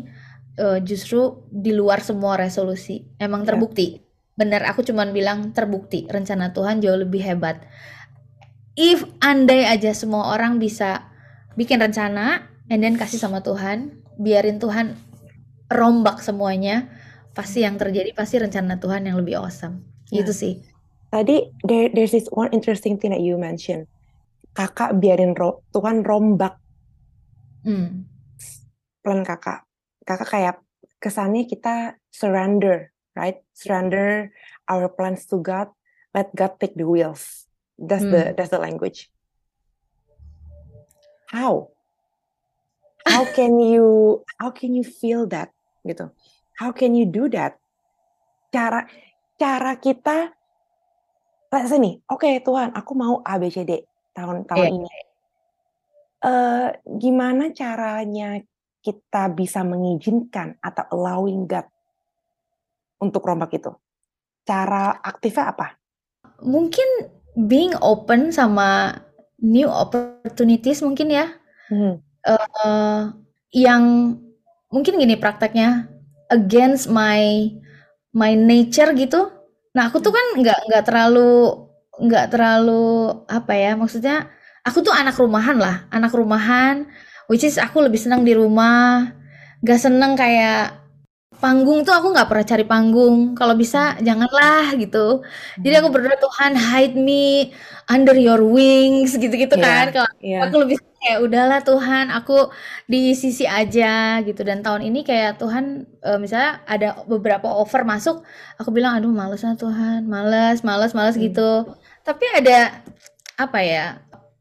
uh, 0.57 0.77
justru 0.81 1.41
di 1.49 1.73
luar 1.73 2.01
semua 2.01 2.37
resolusi. 2.37 3.05
Emang 3.17 3.41
Iya. 3.43 3.53
terbukti. 3.53 3.87
Bener, 4.33 4.65
aku 4.65 4.81
cuman 4.81 5.13
bilang 5.13 5.53
terbukti. 5.53 6.09
Rencana 6.09 6.53
Tuhan 6.53 6.81
jauh 6.81 6.97
lebih 6.97 7.21
hebat. 7.21 7.61
If 8.73 9.05
andai 9.21 9.69
aja 9.69 9.93
semua 9.93 10.33
orang 10.33 10.57
bisa 10.57 11.05
bikin 11.53 11.77
rencana 11.77 12.49
and 12.73 12.81
then 12.81 12.97
kasih 12.97 13.21
sama 13.21 13.45
Tuhan, 13.45 14.01
biarin 14.17 14.57
Tuhan 14.57 14.97
rombak 15.69 16.21
semuanya, 16.25 16.89
pasti 17.37 17.61
yang 17.61 17.77
terjadi 17.77 18.13
pasti 18.13 18.41
rencana 18.41 18.81
Tuhan 18.81 19.05
yang 19.05 19.17
lebih 19.21 19.37
awesome. 19.37 19.85
Nah, 20.09 20.13
Gitu 20.17 20.33
sih. 20.33 20.53
tadi 21.13 21.45
there 21.61 21.93
there's 21.93 22.09
this 22.09 22.25
one 22.33 22.49
interesting 22.49 22.97
thing 22.97 23.13
that 23.13 23.21
you 23.21 23.37
mentioned. 23.37 23.85
Kakak 24.53 25.01
biarin 25.01 25.33
ro- 25.33 25.65
Tuhan 25.73 26.05
rombak 26.05 26.61
Hmm. 27.63 28.05
plan 29.01 29.23
kakak. 29.23 29.63
Kakak 30.03 30.29
kayak 30.29 30.55
kesannya 30.99 31.47
kita 31.47 31.95
surrender, 32.11 32.91
right? 33.15 33.41
Surrender 33.55 34.35
our 34.67 34.91
plans 34.91 35.23
to 35.31 35.39
God. 35.39 35.71
Let 36.13 36.29
God 36.37 36.59
take 36.59 36.75
the 36.77 36.85
wheels. 36.85 37.47
That's 37.79 38.05
the 38.05 38.31
Hmm. 38.31 38.35
that's 38.37 38.53
the 38.53 38.61
language. 38.61 39.09
How? 41.31 41.73
How 43.07 43.23
can 43.37 43.57
you 43.57 44.21
how 44.37 44.53
can 44.53 44.75
you 44.77 44.85
feel 44.85 45.25
that 45.33 45.49
gitu? 45.87 46.13
How 46.59 46.69
can 46.75 46.93
you 46.93 47.09
do 47.09 47.25
that? 47.33 47.57
Cara 48.53 48.85
cara 49.39 49.79
kita 49.81 50.35
say 51.65 51.79
nih, 51.79 52.05
oke 52.05 52.29
Tuhan, 52.43 52.75
aku 52.75 52.91
mau 52.93 53.23
A 53.25 53.41
B 53.41 53.49
C 53.49 53.65
D 53.65 53.81
tahun 54.13 54.45
tahun 54.47 54.63
Iya. 54.63 54.73
ini. 54.73 54.89
Eh, 56.23 56.67
gimana 57.03 57.51
caranya 57.51 58.39
kita 58.79 59.27
bisa 59.35 59.59
mengizinkan 59.67 60.55
atau 60.63 60.87
allowing 60.95 61.43
God 61.43 61.67
untuk 63.03 63.27
rombak 63.27 63.51
itu? 63.51 63.75
Cara 64.47 65.03
aktifnya 65.03 65.51
apa? 65.51 65.75
Mungkin 66.43 67.11
being 67.35 67.75
open 67.83 68.31
sama 68.31 68.95
new 69.43 69.67
opportunities 69.67 70.79
mungkin 70.79 71.11
ya. 71.11 71.27
Hmm. 71.67 71.99
Eh, 72.23 73.01
yang 73.59 74.15
mungkin 74.71 74.95
gini 74.95 75.19
prakteknya 75.19 75.91
against 76.31 76.87
my 76.87 77.51
my 78.15 78.31
nature 78.31 78.95
gitu. 78.95 79.27
Nah, 79.75 79.89
aku 79.91 79.99
tuh 79.99 80.13
kan 80.15 80.39
nggak 80.39 80.59
nggak 80.71 80.85
terlalu 80.87 81.67
nggak 82.01 82.25
terlalu 82.33 83.13
apa 83.29 83.53
ya 83.53 83.71
maksudnya 83.77 84.29
aku 84.65 84.81
tuh 84.81 84.93
anak 84.93 85.15
rumahan 85.19 85.57
lah 85.61 85.85
anak 85.93 86.11
rumahan 86.13 86.89
which 87.29 87.45
is 87.45 87.57
aku 87.61 87.81
lebih 87.85 87.99
senang 88.01 88.25
di 88.25 88.33
rumah 88.33 89.13
gak 89.63 89.79
seneng 89.79 90.13
kayak 90.19 90.83
panggung 91.43 91.83
tuh 91.83 91.91
aku 91.91 92.07
nggak 92.15 92.27
pernah 92.31 92.45
cari 92.47 92.63
panggung. 92.63 93.35
Kalau 93.35 93.55
bisa 93.59 93.99
janganlah 93.99 94.71
gitu. 94.79 95.19
Jadi 95.63 95.75
aku 95.79 95.89
berdoa 95.91 96.15
Tuhan 96.15 96.53
hide 96.55 96.95
me 96.95 97.51
under 97.91 98.15
your 98.15 98.39
wings 98.47 99.11
gitu-gitu 99.19 99.55
Iya, 99.59 99.63
kan. 99.65 99.85
Kalau 99.91 100.09
iya. 100.23 100.39
aku 100.47 100.55
lebih 100.63 100.77
kayak 101.03 101.19
udahlah 101.19 101.59
Tuhan 101.67 102.05
aku 102.15 102.47
di 102.87 103.11
sisi 103.11 103.43
aja 103.43 104.23
gitu. 104.23 104.39
Dan 104.47 104.63
tahun 104.63 104.87
ini 104.87 105.03
kayak 105.03 105.35
Tuhan 105.41 105.83
eh, 105.99 106.17
misalnya 106.23 106.63
ada 106.63 106.87
beberapa 107.11 107.47
offer 107.51 107.83
masuk 107.83 108.23
aku 108.55 108.69
bilang 108.71 108.95
aduh 108.99 109.11
males 109.11 109.43
lah 109.43 109.55
Tuhan 109.59 110.07
males 110.07 110.63
males 110.63 110.91
males 110.95 111.15
Hmm. 111.19 111.23
gitu 111.27 111.75
tapi 112.03 112.25
ada 112.35 112.83
apa 113.39 113.59
ya 113.63 113.85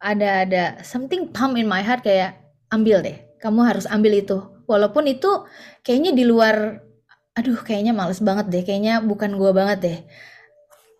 ada 0.02 0.44
ada 0.44 0.62
something 0.82 1.30
pump 1.30 1.54
in 1.54 1.66
my 1.66 1.80
heart 1.80 2.02
kayak 2.02 2.34
ambil 2.74 3.00
deh 3.00 3.16
kamu 3.38 3.62
harus 3.62 3.86
ambil 3.86 4.12
itu 4.14 4.38
walaupun 4.66 5.06
itu 5.06 5.46
kayaknya 5.86 6.12
di 6.14 6.26
luar 6.26 6.82
aduh 7.32 7.58
kayaknya 7.64 7.96
males 7.96 8.20
banget 8.20 8.50
deh 8.52 8.62
kayaknya 8.66 9.00
bukan 9.00 9.38
gua 9.38 9.54
banget 9.56 9.78
deh 9.80 9.98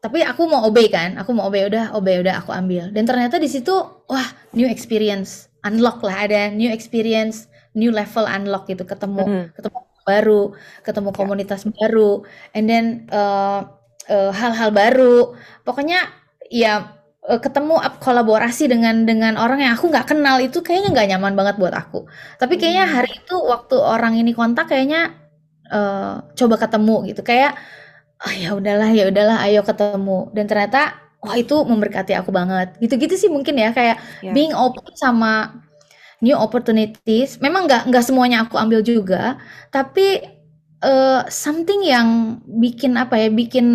tapi 0.03 0.23
aku 0.23 0.49
mau 0.51 0.67
obey 0.67 0.91
kan 0.91 1.15
aku 1.19 1.31
mau 1.31 1.47
obey 1.47 1.67
udah 1.69 1.95
obey 1.95 2.19
udah 2.19 2.43
aku 2.43 2.51
ambil 2.51 2.91
dan 2.91 3.05
ternyata 3.07 3.39
di 3.39 3.47
situ 3.47 3.75
wah 4.09 4.29
new 4.55 4.67
experience 4.67 5.47
unlock 5.63 6.03
lah 6.03 6.27
ada 6.27 6.51
new 6.51 6.71
experience 6.71 7.47
new 7.75 7.91
level 7.95 8.27
unlock 8.27 8.67
gitu 8.67 8.83
ketemu 8.83 9.23
Mhm. 9.23 9.45
ketemu 9.55 9.79
baru 10.03 10.43
ketemu 10.83 11.09
Ya. 11.11 11.15
komunitas 11.15 11.61
baru 11.63 12.27
and 12.59 12.67
then 12.67 12.85
uh, 13.15 13.63
uh, 14.11 14.31
hal-hal 14.35 14.75
baru 14.75 15.39
pokoknya 15.63 16.22
ya 16.53 16.73
uh, 17.31 17.41
ketemu 17.45 17.75
up- 17.87 18.01
kolaborasi 18.05 18.63
dengan 18.73 18.95
dengan 19.09 19.35
orang 19.41 19.59
yang 19.65 19.73
aku 19.77 19.87
nggak 19.93 20.07
kenal 20.13 20.37
itu 20.47 20.59
kayaknya 20.67 20.89
nggak 20.95 21.09
nyaman 21.17 21.35
banget 21.39 21.55
buat 21.63 21.75
aku. 21.83 21.99
Tapi 22.41 22.55
kayaknya 22.61 22.85
Hmm. 22.89 22.95
hari 22.97 23.11
itu 23.21 23.35
waktu 23.53 23.77
orang 23.81 24.13
ini 24.21 24.31
kontak 24.39 24.67
kayaknya 24.73 24.99
uh, 25.73 26.23
coba 26.39 26.57
ketemu 26.63 26.95
gitu. 27.13 27.21
Kayak 27.31 27.53
ah 28.23 28.35
ya 28.35 28.49
udahlah 28.59 28.91
ya 28.99 29.05
udahlah 29.11 29.37
ayo 29.47 29.61
ketemu. 29.69 30.31
Dan 30.37 30.45
ternyata 30.51 30.79
wah 31.25 31.37
itu 31.39 31.55
memberkati 31.71 32.13
aku 32.21 32.31
banget. 32.35 32.67
Gitu-gitu 32.83 33.15
sih 33.23 33.31
mungkin 33.33 33.55
ya 33.59 33.71
kayak 33.77 33.97
Ya. 34.25 34.31
being 34.37 34.55
open 34.57 34.85
sama 34.99 35.29
new 36.25 36.37
opportunities. 36.39 37.39
Memang 37.45 37.67
nggak 37.69 37.83
nggak 37.91 38.05
semuanya 38.07 38.47
aku 38.47 38.57
ambil 38.61 38.81
juga 38.85 39.39
tapi 39.75 40.23
eh, 40.83 41.21
something 41.31 41.81
yang 41.87 42.09
bikin 42.63 42.95
apa 42.99 43.15
ya 43.23 43.29
bikin 43.33 43.67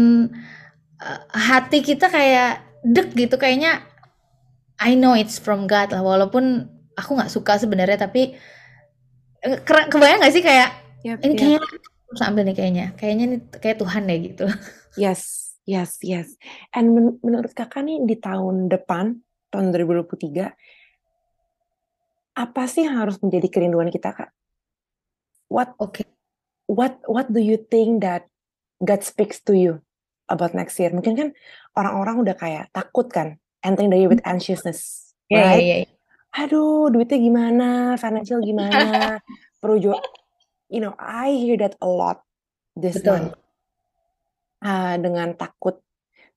eh, 1.02 1.20
hati 1.34 1.80
kita 1.86 2.10
kayak 2.10 2.67
deg 2.84 3.14
gitu 3.14 3.36
kayaknya 3.40 3.86
I 4.78 4.94
know 4.94 5.18
it's 5.18 5.42
from 5.42 5.66
God 5.66 5.90
lah 5.90 6.06
walaupun 6.06 6.70
aku 6.94 7.18
nggak 7.18 7.34
suka 7.34 7.58
sebenarnya 7.58 7.98
tapi 7.98 8.38
eh, 9.42 9.58
kebayang 9.66 10.22
nggak 10.22 10.34
sih 10.34 10.44
kayak 10.46 10.70
Yap, 11.06 11.22
ini 11.22 11.34
yap. 11.34 11.40
kayaknya 11.40 11.60
harus 12.08 12.22
ambil 12.26 12.44
nih 12.50 12.56
kayaknya 12.58 12.86
kayaknya 12.98 13.24
ini 13.30 13.38
kayak 13.62 13.78
Tuhan 13.82 14.04
deh 14.10 14.20
gitu 14.22 14.46
Yes, 14.98 15.54
yes, 15.70 16.02
yes. 16.02 16.34
And 16.74 16.98
men- 16.98 17.22
menurut 17.22 17.54
kakak 17.54 17.86
nih 17.86 18.02
di 18.02 18.18
tahun 18.18 18.66
depan, 18.66 19.22
tahun 19.54 19.70
2023, 19.70 20.58
apa 22.34 22.64
sih 22.66 22.90
yang 22.90 23.06
harus 23.06 23.22
menjadi 23.22 23.46
kerinduan 23.46 23.94
kita, 23.94 24.10
Kak? 24.10 24.34
What 25.54 25.78
oke 25.78 26.02
what 26.68 27.00
what 27.06 27.30
do 27.30 27.40
you 27.40 27.62
think 27.62 28.02
that 28.04 28.26
God 28.82 29.06
speaks 29.06 29.40
to 29.48 29.56
you 29.56 29.86
about 30.28 30.54
next 30.54 30.78
year? 30.80 30.92
Mungkin 30.92 31.14
kan 31.16 31.30
orang-orang 31.76 32.24
udah 32.24 32.36
kayak 32.36 32.72
takut 32.72 33.08
kan, 33.12 33.40
entering 33.64 33.92
the 33.92 34.00
year 34.00 34.12
with 34.12 34.24
anxiousness, 34.24 35.12
ya 35.28 35.42
ya 35.42 35.44
right? 35.44 35.66
ya 35.66 35.78
Aduh, 36.38 36.94
duitnya 36.94 37.18
gimana? 37.18 37.70
Financial 37.98 38.38
gimana? 38.44 39.18
Perlu 39.64 39.98
you 40.70 40.84
know, 40.84 40.94
I 41.00 41.34
hear 41.34 41.58
that 41.64 41.80
a 41.82 41.90
lot 41.90 42.22
this 42.78 43.00
betul 43.00 43.34
month. 43.34 43.34
Ah, 44.62 44.96
dengan 45.02 45.34
takut. 45.34 45.82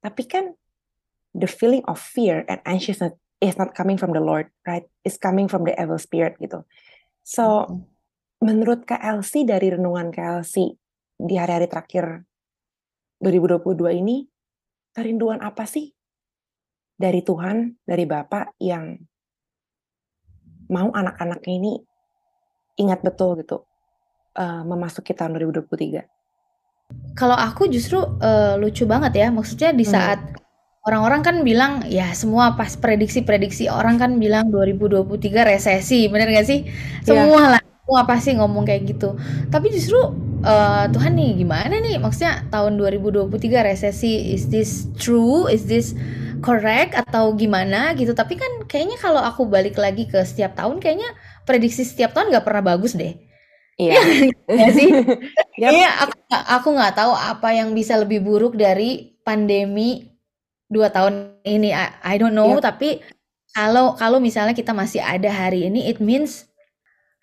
Tapi 0.00 0.22
kan 0.24 0.56
the 1.36 1.48
feeling 1.48 1.84
of 1.84 2.00
fear 2.00 2.44
and 2.48 2.60
anxiousness 2.64 3.12
is 3.40 3.56
not 3.56 3.72
coming 3.72 3.96
from 3.96 4.12
the 4.12 4.20
Lord, 4.22 4.48
right? 4.64 4.84
It's 5.04 5.16
coming 5.16 5.48
from 5.48 5.64
the 5.64 5.76
evil 5.76 6.00
spirit 6.00 6.36
gitu. 6.40 6.64
So, 7.24 7.64
Betul. 7.64 7.84
menurut 8.44 8.80
Kak 8.88 9.00
Elsie 9.00 9.48
dari 9.48 9.72
renungan 9.72 10.12
Elsie 10.12 10.76
di 11.20 11.36
hari-hari 11.36 11.68
terakhir 11.68 12.24
2022 13.20 14.00
ini, 14.00 14.24
kerinduan 14.96 15.44
apa 15.44 15.68
sih 15.68 15.92
dari 16.96 17.20
Tuhan, 17.20 17.76
dari 17.84 18.04
Bapak 18.08 18.56
yang 18.60 18.96
mau 20.70 20.88
anak-anaknya 20.90 21.52
ini 21.52 21.72
ingat 22.78 23.02
betul 23.02 23.36
gitu 23.42 23.64
eh, 24.38 24.62
memasuki 24.64 25.12
tahun 25.12 25.36
2023? 25.36 26.04
Kalau 27.14 27.36
aku 27.38 27.70
justru 27.70 28.02
eh, 28.18 28.54
lucu 28.58 28.86
banget 28.88 29.12
ya, 29.14 29.28
maksudnya 29.30 29.70
di 29.70 29.84
Hmm. 29.86 29.94
saat 29.94 30.20
orang-orang 30.88 31.20
kan 31.20 31.36
bilang 31.44 31.84
ya 31.86 32.08
semua 32.16 32.56
pas 32.56 32.72
prediksi-prediksi 32.74 33.68
orang 33.68 34.00
kan 34.00 34.16
bilang 34.16 34.48
2023 34.48 35.44
resesi, 35.44 36.08
bener 36.08 36.32
gak 36.32 36.48
sih? 36.48 36.64
Iya. 36.64 37.04
Semua 37.04 37.42
lah, 37.58 37.62
semua 37.84 38.02
pasti 38.08 38.30
ngomong 38.38 38.64
kayak 38.64 38.82
gitu. 38.96 39.14
Tapi 39.52 39.66
justru 39.70 39.98
eh, 40.44 40.84
Tuhan 40.92 41.12
nih 41.16 41.30
gimana 41.40 41.74
nih? 41.80 41.96
Maksudnya 42.00 42.48
tahun 42.48 42.80
2023 42.80 43.66
resesi, 43.66 44.32
is 44.34 44.48
this 44.48 44.90
true? 44.96 45.46
Is 45.46 45.68
this 45.68 45.92
correct 46.40 46.96
atau 46.96 47.32
gimana 47.36 47.92
gitu? 47.94 48.16
Tapi 48.16 48.36
kan 48.40 48.64
kayaknya 48.66 48.96
kalau 49.00 49.20
aku 49.20 49.44
balik 49.46 49.76
lagi 49.76 50.08
ke 50.08 50.20
setiap 50.24 50.56
tahun, 50.56 50.80
kayaknya 50.80 51.12
prediksi 51.44 51.84
setiap 51.84 52.16
tahun 52.16 52.32
nggak 52.32 52.44
pernah 52.44 52.64
bagus 52.64 52.96
deh. 52.96 53.16
Iya. 53.80 54.00
Ya 54.60 54.68
sih? 54.74 54.88
Iya, 55.60 56.08
aku 56.08 56.16
aku 56.32 56.68
nggak 56.72 56.94
tahu 56.96 57.12
apa 57.12 57.52
yang 57.52 57.76
bisa 57.76 58.00
lebih 58.00 58.24
buruk 58.24 58.56
dari 58.56 59.12
pandemi 59.22 60.10
dua 60.66 60.88
tahun 60.88 61.36
ini. 61.44 61.70
I, 61.70 61.92
I 62.00 62.14
don't 62.16 62.32
know, 62.32 62.56
Yap. 62.56 62.72
tapi 62.74 63.04
kalau 63.52 63.92
kalau 63.98 64.18
misalnya 64.22 64.56
kita 64.56 64.72
masih 64.72 65.04
ada 65.04 65.28
hari 65.28 65.68
ini, 65.68 65.90
it 65.90 66.00
means 66.00 66.49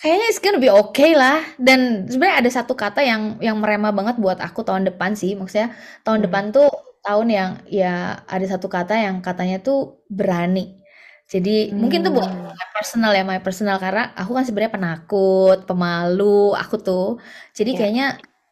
kayaknya 0.01 0.25
it's 0.29 0.41
gonna 0.43 0.61
be 0.61 0.69
okay 0.71 1.11
lah. 1.17 1.41
Dan 1.57 2.05
sebenarnya 2.09 2.37
ada 2.45 2.51
satu 2.53 2.73
kata 2.77 3.01
yang 3.05 3.37
yang 3.41 3.57
merema 3.61 3.89
banget 3.93 4.15
buat 4.21 4.39
aku 4.41 4.61
tahun 4.67 4.85
depan 4.89 5.13
sih. 5.17 5.33
Maksudnya 5.39 5.73
tahun 6.05 6.19
Hmm. 6.21 6.25
depan 6.29 6.43
tuh 6.55 6.69
tahun 7.05 7.27
yang 7.31 7.49
ya 7.69 8.21
ada 8.27 8.45
satu 8.47 8.67
kata 8.69 8.93
yang 8.99 9.15
katanya 9.25 9.57
tuh 9.63 10.03
berani. 10.11 10.77
Jadi 11.27 11.75
mungkin 11.75 12.07
tuh 12.07 12.11
buat 12.15 12.29
Hmm. 12.29 12.55
my 12.55 12.67
personal 12.77 13.11
ya, 13.15 13.23
my 13.27 13.39
personal 13.43 13.77
karena 13.83 14.15
aku 14.15 14.31
kan 14.37 14.43
sebenarnya 14.47 14.73
penakut, 14.77 15.57
pemalu, 15.67 16.55
aku 16.55 16.75
tuh. 16.79 17.07
Jadi 17.57 17.71
Ya. 17.73 17.77
kayaknya 17.79 18.05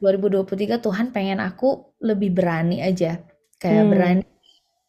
2023 0.03 0.75
Tuhan 0.83 1.15
pengen 1.15 1.39
aku 1.39 1.95
lebih 2.03 2.35
berani 2.35 2.83
aja. 2.83 3.23
Kayak 3.61 3.83
Hmm. 3.87 3.91
berani 3.93 4.23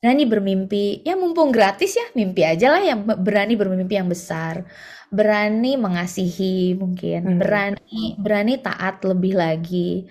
berani 0.03 0.25
bermimpi. 0.29 0.87
Ya 1.03 1.15
mumpung 1.19 1.51
gratis 1.51 1.97
ya, 1.99 2.07
mimpi 2.15 2.43
aja 2.47 2.71
lah 2.71 2.83
yang 2.85 3.03
berani 3.07 3.55
bermimpi 3.59 3.95
yang 3.99 4.07
besar. 4.11 4.65
Berani 5.09 5.79
mengasihi 5.79 6.75
mungkin, 6.75 7.21
Hmm. 7.25 7.39
berani 7.39 8.19
berani 8.19 8.59
taat 8.59 9.01
lebih 9.07 9.39
lagi. 9.39 10.05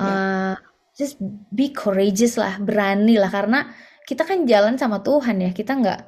Ya. 0.00 0.08
Eh, 0.08 0.54
just 0.96 1.20
be 1.52 1.70
courageous 1.70 2.40
lah, 2.40 2.56
berani 2.58 3.20
lah 3.20 3.28
karena 3.28 3.68
kita 4.08 4.24
kan 4.24 4.48
jalan 4.48 4.80
sama 4.80 5.04
Tuhan 5.04 5.44
ya. 5.44 5.50
Kita 5.52 5.76
nggak 5.76 6.00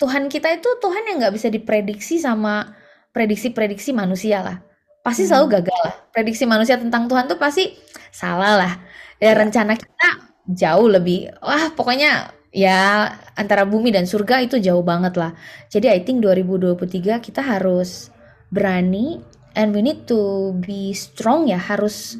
Tuhan 0.00 0.26
kita 0.32 0.48
itu 0.56 0.68
Tuhan 0.80 1.04
yang 1.12 1.16
nggak 1.22 1.34
bisa 1.36 1.46
diprediksi 1.52 2.18
sama 2.18 2.74
prediksi-prediksi 3.12 3.92
manusia 3.92 4.40
lah. 4.42 4.56
Pasti 5.04 5.28
selalu 5.28 5.46
Hmm. 5.46 5.54
gagal 5.60 5.80
lah. 5.84 5.94
Prediksi 6.10 6.44
manusia 6.48 6.80
tentang 6.80 7.06
Tuhan 7.06 7.28
tuh 7.28 7.36
pasti 7.36 7.76
salah 8.10 8.56
lah. 8.56 8.72
Ya 9.20 9.30
Ya. 9.34 9.38
rencana 9.38 9.76
kita 9.76 10.08
jauh 10.48 10.88
lebih, 10.90 11.30
wah 11.38 11.70
pokoknya 11.76 12.32
ya 12.52 13.08
antara 13.34 13.64
bumi 13.64 13.90
dan 13.96 14.04
surga 14.04 14.44
itu 14.44 14.56
jauh 14.60 14.84
banget 14.84 15.16
lah. 15.16 15.32
Jadi 15.72 15.88
I 15.88 16.00
think 16.04 16.20
2023 16.24 17.18
kita 17.24 17.40
harus 17.42 18.12
berani 18.52 19.20
and 19.56 19.72
we 19.76 19.80
need 19.84 20.04
to 20.08 20.52
be 20.60 20.92
strong 20.96 21.48
ya, 21.48 21.56
harus 21.60 22.16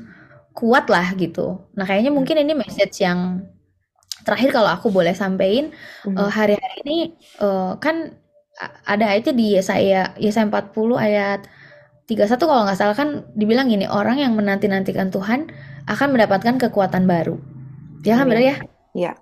kuat 0.57 0.89
lah 0.93 1.13
gitu. 1.17 1.61
Nah 1.77 1.85
kayaknya 1.89 2.13
mungkin 2.13 2.37
ini 2.41 2.53
message 2.57 3.01
yang 3.05 3.45
terakhir 4.25 4.51
kalau 4.55 4.71
aku 4.71 4.89
boleh 4.93 5.13
sampein 5.17 5.73
Mhm. 6.07 6.17
eh, 6.19 6.31
hari-hari 6.31 6.77
ini 6.87 6.99
eh, 7.41 7.73
kan 7.81 8.15
ada 8.87 9.05
ayatnya 9.17 9.35
di 9.35 9.47
Yesaya 9.57 10.15
Yesaya 10.21 10.47
40 10.47 10.95
ayat 11.01 11.49
31 12.07 12.45
kalau 12.47 12.63
nggak 12.69 12.79
salah 12.79 12.95
kan 12.95 13.25
dibilang 13.35 13.67
gini 13.73 13.89
orang 13.89 14.21
yang 14.21 14.37
menanti-nantikan 14.37 15.09
Tuhan 15.09 15.49
akan 15.89 16.09
mendapatkan 16.15 16.61
kekuatan 16.61 17.09
baru. 17.09 17.41
Ya 18.07 18.21
kan 18.21 18.29
Amin. 18.29 18.39
benar 18.39 18.45
ya? 18.45 18.57
Ya. 18.95 19.13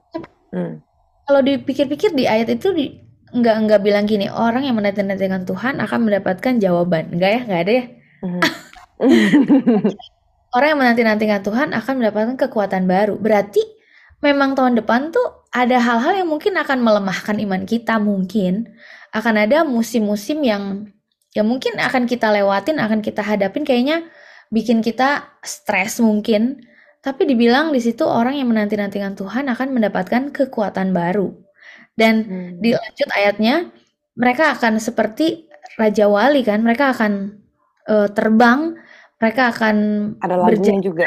Hmm. 0.52 0.82
Kalau 1.30 1.46
dipikir-pikir 1.46 2.10
di 2.18 2.26
ayat 2.26 2.50
itu 2.50 2.74
di, 2.74 2.90
nggak 3.30 3.56
nggak 3.62 3.80
bilang 3.86 4.02
gini 4.02 4.26
orang 4.26 4.66
yang 4.66 4.74
menanti-nantikan 4.74 5.46
Tuhan 5.46 5.78
akan 5.78 6.10
mendapatkan 6.10 6.58
jawaban. 6.58 7.14
Enggak 7.14 7.30
ya? 7.30 7.40
Nggak 7.46 7.60
ada 7.62 7.72
ya? 7.72 7.84
Mhm. 8.26 8.42
Orang 10.58 10.68
yang 10.74 10.80
menanti-nantikan 10.82 11.46
Tuhan 11.46 11.70
akan 11.70 12.02
mendapatkan 12.02 12.34
kekuatan 12.34 12.90
baru. 12.90 13.14
Berarti 13.14 13.62
memang 14.18 14.58
tahun 14.58 14.82
depan 14.82 15.14
tuh 15.14 15.46
ada 15.54 15.78
hal-hal 15.78 16.26
yang 16.26 16.28
mungkin 16.34 16.58
akan 16.58 16.82
melemahkan 16.82 17.38
iman 17.38 17.62
kita 17.62 18.02
mungkin. 18.02 18.74
Akan 19.14 19.38
ada 19.38 19.62
musim-musim 19.62 20.42
yang 20.42 20.90
ya 21.30 21.46
mungkin 21.46 21.78
akan 21.78 22.10
kita 22.10 22.34
lewatin, 22.34 22.82
akan 22.82 23.06
kita 23.06 23.22
hadapin 23.22 23.62
kayaknya 23.62 24.10
bikin 24.50 24.82
kita 24.82 25.30
stres 25.46 26.02
mungkin. 26.02 26.66
Tapi 27.01 27.24
dibilang 27.24 27.72
di 27.72 27.80
situ 27.80 28.05
orang 28.05 28.36
yang 28.36 28.53
menanti-nantikan 28.53 29.16
Tuhan 29.16 29.48
akan 29.48 29.68
mendapatkan 29.72 30.22
kekuatan 30.36 30.92
baru. 30.92 31.32
Dan 31.96 32.14
Hmm. 32.24 32.51
dilanjut 32.61 33.09
ayatnya, 33.12 33.55
mereka 34.16 34.53
akan 34.57 34.76
seperti 34.80 35.48
Raja 35.80 36.09
Wali 36.12 36.44
kan, 36.44 36.61
mereka 36.61 36.92
akan 36.92 37.40
eh, 37.90 38.09
terbang, 38.12 38.76
mereka 39.18 39.51
akan 39.51 39.76
Ada 40.22 40.36
berjalan, 40.46 40.78
juga. 40.84 41.07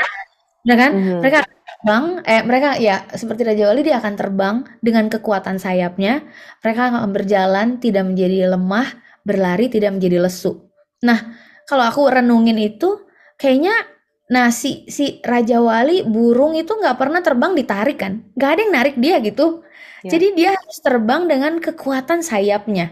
ya 0.66 0.76
kan? 0.76 0.92
Mhm. 0.92 1.18
Mereka 1.24 1.38
akan 1.46 1.58
terbang, 1.64 2.06
eh 2.28 2.42
mereka 2.44 2.70
ya 2.82 2.96
seperti 3.14 3.42
Raja 3.48 3.64
Wali 3.72 3.82
dia 3.88 3.98
akan 4.02 4.14
terbang 4.20 4.56
dengan 4.84 5.06
kekuatan 5.08 5.58
sayapnya. 5.62 6.26
Mereka 6.66 6.82
akan 6.92 7.10
berjalan 7.14 7.68
tidak 7.80 8.04
menjadi 8.10 8.50
lemah, 8.52 8.90
berlari 9.24 9.70
tidak 9.72 9.96
menjadi 9.96 10.26
lesu. 10.26 10.68
Nah, 11.06 11.38
kalau 11.70 11.86
aku 11.88 12.02
renungin 12.10 12.58
itu, 12.60 13.06
kayaknya 13.40 13.72
nah 14.32 14.50
si 14.50 14.88
si 14.88 15.20
Raja 15.20 15.60
Wali 15.60 16.04
burung 16.08 16.56
itu 16.56 16.72
nggak 16.72 16.98
pernah 17.00 17.20
terbang 17.20 17.54
ditarik 17.56 17.98
kan? 18.00 18.24
Nggak 18.38 18.50
ada 18.50 18.60
yang 18.64 18.74
narik 18.74 18.96
dia 19.00 19.16
gitu. 19.20 19.64
Ya. 20.04 20.16
Jadi 20.16 20.28
dia 20.36 20.50
harus 20.56 20.78
terbang 20.84 21.28
dengan 21.28 21.54
kekuatan 21.64 22.20
sayapnya. 22.24 22.92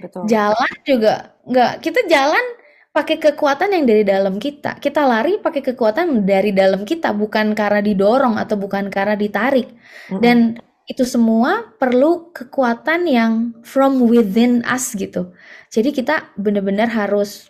Betul. 0.00 0.24
Jalan 0.28 0.72
juga 0.84 1.36
nggak, 1.44 1.72
kita 1.84 2.00
jalan 2.08 2.44
pakai 2.90 3.16
kekuatan 3.22 3.70
yang 3.76 3.84
dari 3.86 4.02
dalam 4.02 4.36
kita. 4.36 4.76
Kita 4.80 5.06
lari 5.06 5.38
pakai 5.38 5.62
kekuatan 5.62 6.26
dari 6.26 6.50
dalam 6.50 6.82
kita, 6.82 7.14
bukan 7.14 7.54
karena 7.54 7.80
didorong 7.80 8.36
atau 8.36 8.56
bukan 8.58 8.90
karena 8.90 9.14
ditarik. 9.14 9.70
Mhm. 10.10 10.20
Dan 10.20 10.38
itu 10.90 11.06
semua 11.06 11.70
perlu 11.78 12.34
kekuatan 12.34 13.06
yang 13.06 13.32
from 13.62 14.10
within 14.10 14.66
us 14.66 14.90
gitu. 14.98 15.30
Jadi 15.70 15.94
kita 15.94 16.34
benar-benar 16.34 16.90
harus 16.90 17.46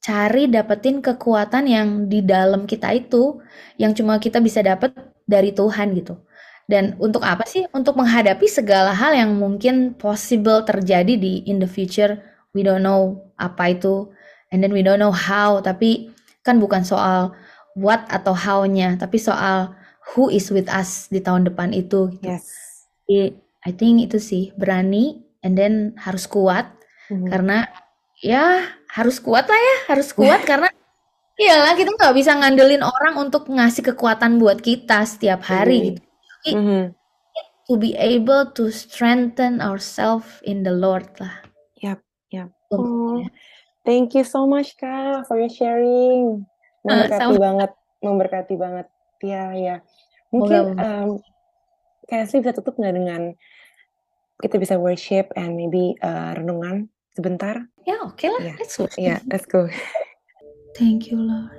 cari 0.00 0.48
dapetin 0.48 1.04
kekuatan 1.04 1.64
yang 1.68 1.88
di 2.08 2.24
dalam 2.24 2.64
kita 2.64 2.92
itu, 2.96 3.40
yang 3.76 3.92
cuma 3.92 4.16
kita 4.16 4.40
bisa 4.40 4.64
dapat 4.64 4.96
dari 5.28 5.52
Tuhan 5.52 5.92
gitu. 5.96 6.16
Dan 6.64 6.96
untuk 7.02 7.20
apa 7.26 7.44
sih? 7.44 7.66
Untuk 7.74 7.98
menghadapi 7.98 8.46
segala 8.46 8.94
hal 8.94 9.12
yang 9.12 9.36
mungkin 9.36 9.92
possible 9.98 10.62
terjadi 10.64 11.18
di 11.18 11.44
in 11.44 11.60
the 11.60 11.68
future. 11.68 12.22
We 12.56 12.66
don't 12.66 12.82
know 12.82 13.30
apa 13.38 13.76
itu, 13.76 14.10
and 14.50 14.58
then 14.62 14.74
we 14.74 14.82
don't 14.82 14.98
know 14.98 15.14
how. 15.14 15.62
Tapi 15.62 16.10
kan 16.42 16.58
bukan 16.58 16.82
soal 16.82 17.34
what 17.78 18.06
atau 18.10 18.34
how-nya, 18.34 18.98
tapi 18.98 19.18
soal 19.18 19.74
who 20.14 20.30
is 20.30 20.50
with 20.50 20.66
us 20.66 21.06
di 21.10 21.22
tahun 21.22 21.46
depan 21.46 21.70
itu. 21.74 22.10
Gitu. 22.18 22.26
Yes. 22.26 22.46
I 23.60 23.70
think 23.76 24.06
itu 24.06 24.16
sih 24.22 24.54
berani, 24.56 25.26
and 25.42 25.58
then 25.58 25.92
harus 26.00 26.24
kuat 26.30 26.70
Mhm. 27.10 27.26
karena 27.28 27.56
ya 28.20 28.62
harus 28.92 29.16
kuat 29.18 29.48
lah 29.48 29.56
ya, 29.56 29.76
harus 29.92 30.12
kuat 30.12 30.44
karena 30.44 30.68
iyalah 31.40 31.72
kita 31.72 31.88
nggak 31.96 32.12
bisa 32.12 32.36
ngandelin 32.36 32.84
orang 32.84 33.16
untuk 33.16 33.48
ngasih 33.48 33.80
kekuatan 33.92 34.36
buat 34.36 34.60
kita 34.60 35.08
setiap 35.08 35.40
hari 35.42 35.76
Agree. 35.76 35.86
gitu. 35.88 36.00
Jadi, 36.40 36.52
Mhm. 36.56 36.82
to 37.64 37.74
be 37.76 37.92
able 37.96 38.44
to 38.52 38.68
strengthen 38.68 39.60
ourselves 39.64 40.40
in 40.44 40.64
the 40.64 40.72
Lord 40.74 41.08
lah. 41.16 41.32
Yap, 41.80 42.00
yap. 42.28 42.52
Oh, 42.68 43.24
thank 43.84 44.12
you 44.12 44.24
so 44.24 44.44
much 44.44 44.76
Kak 44.76 45.24
for 45.24 45.40
your 45.40 45.52
sharing. 45.52 46.44
Memberkati 46.84 47.36
sama. 47.36 47.40
banget, 47.40 47.70
memberkati 48.00 48.54
banget. 48.56 48.86
Ya, 49.20 49.52
ya. 49.52 49.76
Mungkin 50.32 50.76
Moga- 50.76 50.80
um, 50.80 51.08
Kak 52.04 52.24
Asli 52.26 52.40
bisa 52.40 52.52
tutup 52.52 52.76
nggak 52.76 52.94
dengan 52.96 53.22
kita 54.40 54.56
bisa 54.56 54.80
worship 54.80 55.28
and 55.36 55.52
maybe 55.54 55.94
uh, 56.00 56.32
renungan 56.32 56.88
sebentar? 57.20 57.68
Ya 57.84 58.00
oke 58.00 58.24
lah, 58.24 58.40
Iya. 58.40 58.54
let's 58.56 58.74
worship. 58.80 58.96
Ya, 58.96 59.16
let's 59.28 59.44
go. 59.44 59.68
Thank 60.72 61.12
you 61.12 61.20
Lord. 61.20 61.52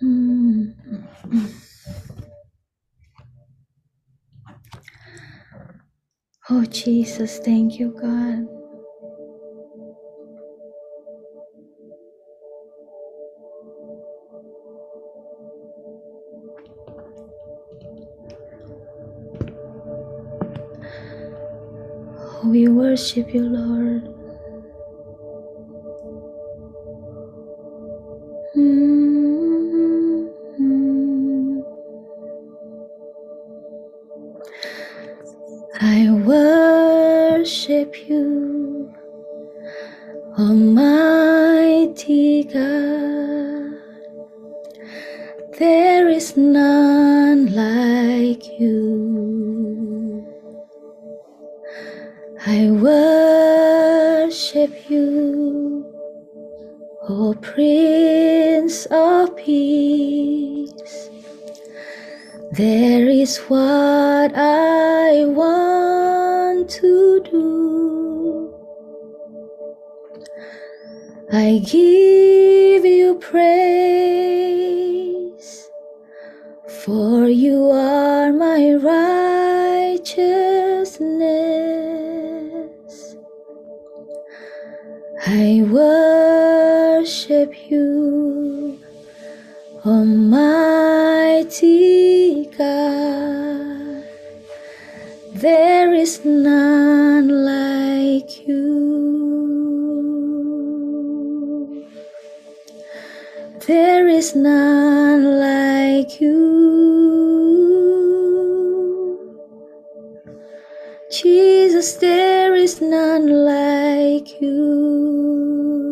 Hmm. 0.00 0.72
Oh 6.48 6.64
Jesus, 6.64 7.38
thank 7.38 7.78
you 7.78 7.92
God. 8.00 8.48
We 22.50 22.66
worship 22.66 23.32
you, 23.32 23.42
Lord. 23.42 24.02
Mm. 28.56 30.30
I 35.80 36.10
worship 36.26 38.08
you, 38.08 38.92
Almighty 40.36 42.44
God. 42.44 43.74
There 45.58 46.08
is 46.08 46.36
none 46.36 46.79
I 52.52 52.68
worship 54.28 54.32
you, 54.90 55.86
O 57.08 57.32
Prince 57.40 58.86
of 58.90 59.36
Peace. 59.36 61.10
There 62.50 63.08
is 63.08 63.38
what 63.46 64.32
I 64.34 65.26
want 65.26 66.68
to 66.70 67.22
do. 67.30 68.52
I 71.32 71.60
give 71.64 72.84
you 72.84 73.14
praise, 73.20 74.50
for 76.66 77.28
you 77.28 77.70
are 77.70 78.32
my 78.32 78.74
right. 78.74 79.19
I 85.32 85.62
worship 85.62 87.54
you, 87.70 88.80
Almighty 89.86 91.60
God. 92.58 94.02
There 95.34 95.94
is 95.94 96.24
none 96.24 97.28
like 97.44 98.48
you. 98.48 98.80
There 103.68 104.08
is 104.08 104.34
none 104.34 105.38
like 105.38 106.20
you. 106.20 107.49
Jesus, 111.10 111.94
there 111.94 112.54
is 112.54 112.80
none 112.80 113.26
like 113.44 114.40
you. 114.40 115.90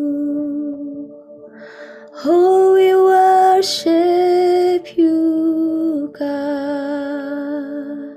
Oh, 2.23 2.75
we 2.75 2.95
worship 2.95 4.97
you, 4.97 6.13
God. 6.17 8.15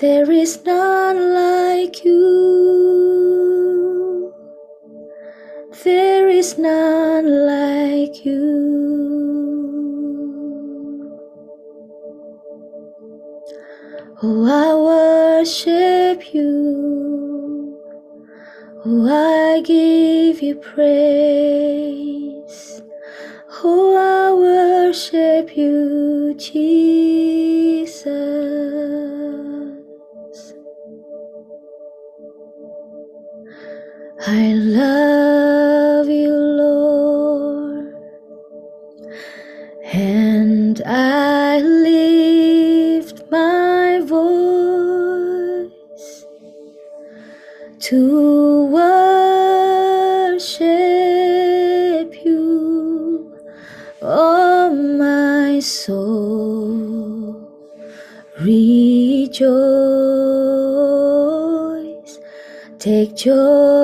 There 0.00 0.30
is 0.30 0.64
none 0.64 1.34
like 1.34 2.06
you. 2.06 3.12
There 5.84 6.28
is 6.28 6.56
none 6.56 7.46
like 7.46 8.24
you. 8.24 9.39
Oh, 14.22 14.46
I 14.46 14.74
worship 14.74 16.34
you. 16.34 17.78
Oh, 18.84 19.08
I 19.08 19.62
give 19.62 20.42
you 20.42 20.56
praise. 20.56 22.02
Oh, 23.64 23.96
I 23.96 24.32
worship 24.34 25.56
you, 25.56 26.34
Jesus. 26.38 28.06
I 34.26 34.54
love 34.54 35.49
to 47.90 48.66
worship 48.66 48.94
you, 52.24 53.34
oh 54.00 54.70
my 54.72 55.58
soul. 55.58 57.50
Rejoice, 58.38 59.40
take 62.78 63.16
joy, 63.16 63.79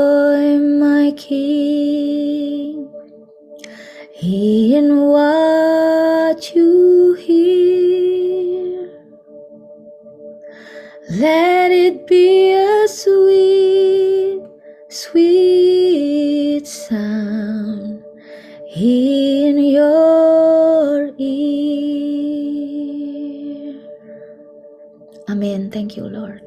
Thank 25.76 26.00
you, 26.00 26.08
Lord. 26.08 26.40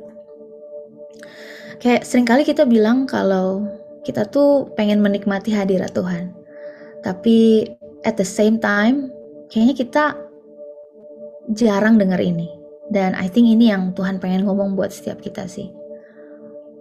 Kayak 1.78 2.02
sering 2.02 2.26
kali 2.26 2.42
kita 2.42 2.66
bilang 2.66 3.06
kalau 3.06 3.70
kita 4.02 4.26
tuh 4.26 4.74
pengen 4.74 5.06
menikmati 5.06 5.54
hadirat 5.54 5.94
Tuhan. 5.94 6.34
Tapi 7.06 7.70
at 8.10 8.18
the 8.18 8.26
same 8.26 8.58
time, 8.58 9.14
kayaknya 9.54 9.76
kita 9.78 10.06
jarang 11.54 12.02
dengar 12.02 12.18
ini. 12.18 12.50
Dan 12.90 13.14
I 13.14 13.30
think 13.30 13.46
ini 13.46 13.70
yang 13.70 13.94
Tuhan 13.94 14.18
pengen 14.18 14.50
ngomong 14.50 14.74
buat 14.74 14.90
setiap 14.90 15.22
kita 15.22 15.46
sih. 15.46 15.70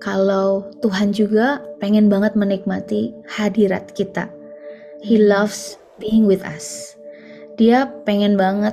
Kalau 0.00 0.72
Tuhan 0.80 1.12
juga 1.12 1.60
pengen 1.84 2.08
banget 2.08 2.32
menikmati 2.32 3.12
hadirat 3.28 3.92
kita. 3.92 4.32
He 5.04 5.20
loves 5.20 5.76
being 6.00 6.24
with 6.24 6.40
us. 6.48 6.96
Dia 7.60 7.92
pengen 8.08 8.40
banget 8.40 8.72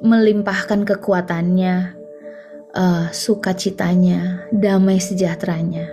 melimpahkan 0.00 0.88
kekuatannya, 0.88 1.95
uh, 2.74 3.12
sukacitanya, 3.12 4.48
damai 4.50 4.98
sejahteranya. 4.98 5.86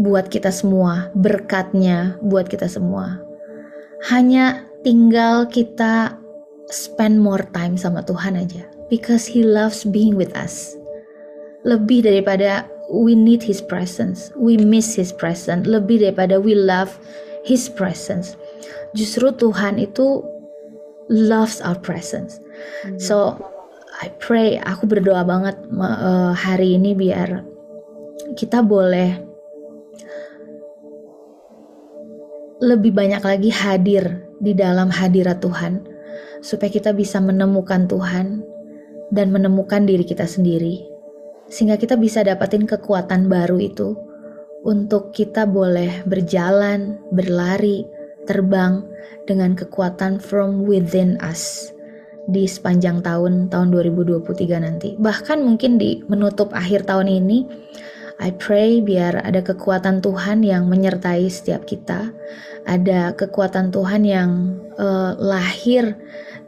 Buat 0.00 0.32
kita 0.32 0.48
semua, 0.48 1.12
berkatnya 1.12 2.16
buat 2.24 2.48
kita 2.48 2.68
semua. 2.68 3.20
Hanya 4.08 4.64
tinggal 4.80 5.44
kita 5.48 6.16
spend 6.72 7.20
more 7.20 7.44
time 7.52 7.76
sama 7.76 8.00
Tuhan 8.04 8.36
aja. 8.36 8.64
Because 8.88 9.28
He 9.28 9.44
loves 9.44 9.84
being 9.86 10.16
with 10.16 10.32
us. 10.34 10.74
Lebih 11.68 12.08
daripada 12.08 12.64
we 12.88 13.12
need 13.14 13.44
His 13.44 13.60
presence, 13.60 14.32
we 14.34 14.56
miss 14.56 14.96
His 14.96 15.12
presence. 15.12 15.68
Lebih 15.68 16.00
daripada 16.00 16.40
we 16.40 16.56
love 16.56 16.96
His 17.44 17.68
presence. 17.68 18.34
Justru 18.96 19.30
Tuhan 19.36 19.78
itu 19.78 20.24
loves 21.12 21.60
our 21.60 21.76
presence. 21.76 22.40
So 22.96 23.36
I 24.00 24.08
pray, 24.16 24.56
aku 24.56 24.88
berdoa 24.88 25.28
banget 25.28 25.60
uh, 25.76 26.32
hari 26.32 26.80
ini 26.80 26.96
biar 26.96 27.44
kita 28.32 28.64
boleh 28.64 29.20
lebih 32.64 32.96
banyak 32.96 33.20
lagi 33.20 33.52
hadir 33.52 34.24
di 34.40 34.56
dalam 34.56 34.88
hadirat 34.88 35.44
Tuhan, 35.44 35.84
supaya 36.40 36.72
kita 36.72 36.96
bisa 36.96 37.20
menemukan 37.20 37.84
Tuhan 37.84 38.40
dan 39.12 39.28
menemukan 39.36 39.84
diri 39.84 40.08
kita 40.08 40.24
sendiri, 40.24 40.80
sehingga 41.52 41.76
kita 41.76 42.00
bisa 42.00 42.24
dapatin 42.24 42.64
kekuatan 42.64 43.28
baru 43.28 43.60
itu 43.60 44.00
untuk 44.64 45.12
kita 45.12 45.44
boleh 45.44 46.08
berjalan, 46.08 46.96
berlari, 47.12 47.84
terbang 48.24 48.80
dengan 49.28 49.52
kekuatan 49.52 50.16
from 50.16 50.64
within 50.64 51.20
us 51.20 51.68
di 52.30 52.46
sepanjang 52.46 53.02
tahun 53.02 53.50
tahun 53.50 53.68
2023 53.74 54.64
nanti. 54.64 54.88
Bahkan 54.96 55.42
mungkin 55.42 55.76
di 55.76 56.00
menutup 56.06 56.54
akhir 56.54 56.86
tahun 56.86 57.10
ini 57.10 57.38
I 58.20 58.36
pray 58.36 58.84
biar 58.84 59.24
ada 59.24 59.40
kekuatan 59.40 60.04
Tuhan 60.04 60.44
yang 60.44 60.68
menyertai 60.68 61.24
setiap 61.32 61.64
kita, 61.64 62.12
ada 62.68 63.16
kekuatan 63.16 63.72
Tuhan 63.72 64.04
yang 64.04 64.60
uh, 64.76 65.16
lahir 65.16 65.96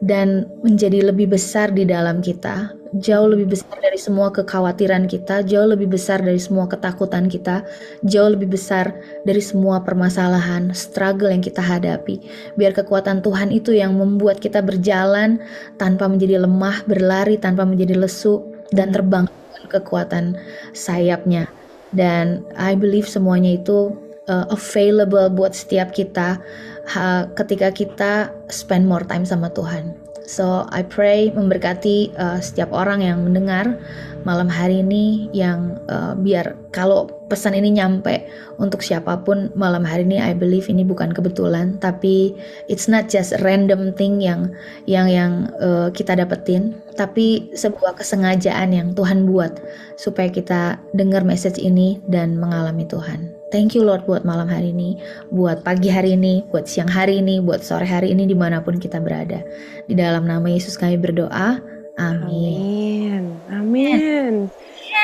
dan 0.05 0.45
menjadi 0.61 1.09
lebih 1.09 1.33
besar 1.33 1.73
di 1.73 1.89
dalam 1.89 2.21
kita, 2.21 2.77
jauh 2.93 3.29
lebih 3.29 3.57
besar 3.57 3.81
dari 3.81 3.97
semua 3.97 4.29
kekhawatiran 4.29 5.09
kita, 5.09 5.41
jauh 5.45 5.65
lebih 5.65 5.89
besar 5.89 6.21
dari 6.21 6.37
semua 6.37 6.69
ketakutan 6.69 7.29
kita, 7.31 7.65
jauh 8.05 8.31
lebih 8.33 8.53
besar 8.53 8.93
dari 9.25 9.41
semua 9.41 9.81
permasalahan, 9.81 10.73
struggle 10.77 11.33
yang 11.33 11.41
kita 11.41 11.65
hadapi. 11.65 12.21
Biar 12.61 12.77
kekuatan 12.77 13.25
Tuhan 13.25 13.49
itu 13.49 13.73
yang 13.73 13.97
membuat 13.97 14.45
kita 14.45 14.61
berjalan 14.61 15.41
tanpa 15.81 16.05
menjadi 16.09 16.45
lemah, 16.45 16.85
berlari 16.85 17.41
tanpa 17.41 17.65
menjadi 17.65 17.97
lesu, 17.97 18.45
dan 18.73 18.93
terbang 18.93 19.25
kekuatan 19.73 20.37
sayapnya. 20.77 21.49
Dan 21.93 22.45
I 22.57 22.77
believe 22.77 23.09
semuanya 23.09 23.57
itu 23.61 23.93
uh, 24.29 24.49
available 24.49 25.29
buat 25.33 25.53
setiap 25.53 25.93
kita 25.93 26.41
ha, 26.89 27.29
ketika 27.37 27.69
kita 27.73 28.13
spend 28.49 28.89
more 28.89 29.05
time 29.05 29.29
sama 29.29 29.53
Tuhan. 29.53 30.02
So 30.27 30.69
I 30.71 30.87
pray 30.87 31.35
memberkati 31.35 32.15
uh, 32.15 32.39
setiap 32.39 32.71
orang 32.71 33.03
yang 33.03 33.27
mendengar 33.27 33.79
malam 34.23 34.47
hari 34.47 34.81
ini 34.83 35.27
yang 35.35 35.83
uh, 35.91 36.15
biar 36.15 36.55
kalau 36.71 37.11
pesan 37.27 37.59
ini 37.59 37.75
nyampe 37.75 38.23
untuk 38.63 38.81
siapa 38.81 39.19
pun 39.27 39.51
malam 39.59 39.83
hari 39.83 40.07
ini 40.07 40.23
I 40.23 40.33
believe 40.35 40.71
ini 40.71 40.87
bukan 40.87 41.11
kebetulan 41.11 41.83
tapi 41.83 42.31
it's 42.71 42.87
not 42.87 43.11
just 43.11 43.35
random 43.43 43.91
thing 43.99 44.23
yang 44.23 44.55
yang 44.87 45.11
yang 45.11 45.51
uh, 45.59 45.91
kita 45.91 46.15
dapetin 46.15 46.79
tapi 46.95 47.51
sebuah 47.57 47.99
kesengajaan 47.99 48.71
yang 48.71 48.89
Tuhan 48.95 49.27
buat 49.27 49.59
supaya 49.99 50.31
kita 50.31 50.79
dengar 50.95 51.27
message 51.27 51.59
ini 51.59 51.99
dan 52.07 52.39
mengalami 52.39 52.87
Tuhan. 52.87 53.32
Thank 53.53 53.77
you 53.77 53.85
Lord 53.85 54.09
buat 54.09 54.25
malam 54.25 54.49
hari 54.49 54.73
ini, 54.73 54.97
buat 55.29 55.61
pagi 55.61 55.93
hari 55.93 56.17
ini, 56.17 56.41
buat 56.49 56.65
siang 56.65 56.89
hari 56.89 57.21
ini, 57.21 57.37
buat 57.45 57.61
sore 57.61 57.85
hari 57.85 58.09
ini 58.17 58.25
di 58.25 58.33
mana 58.33 58.65
pun 58.65 58.81
kita 58.81 58.97
berada. 58.97 59.45
Di 59.85 59.93
dalam 59.93 60.25
nama 60.25 60.49
Yesus 60.49 60.81
kami 60.81 60.97
berdoa. 60.97 61.61
Amin. 62.01 63.37
Amin. 63.53 64.49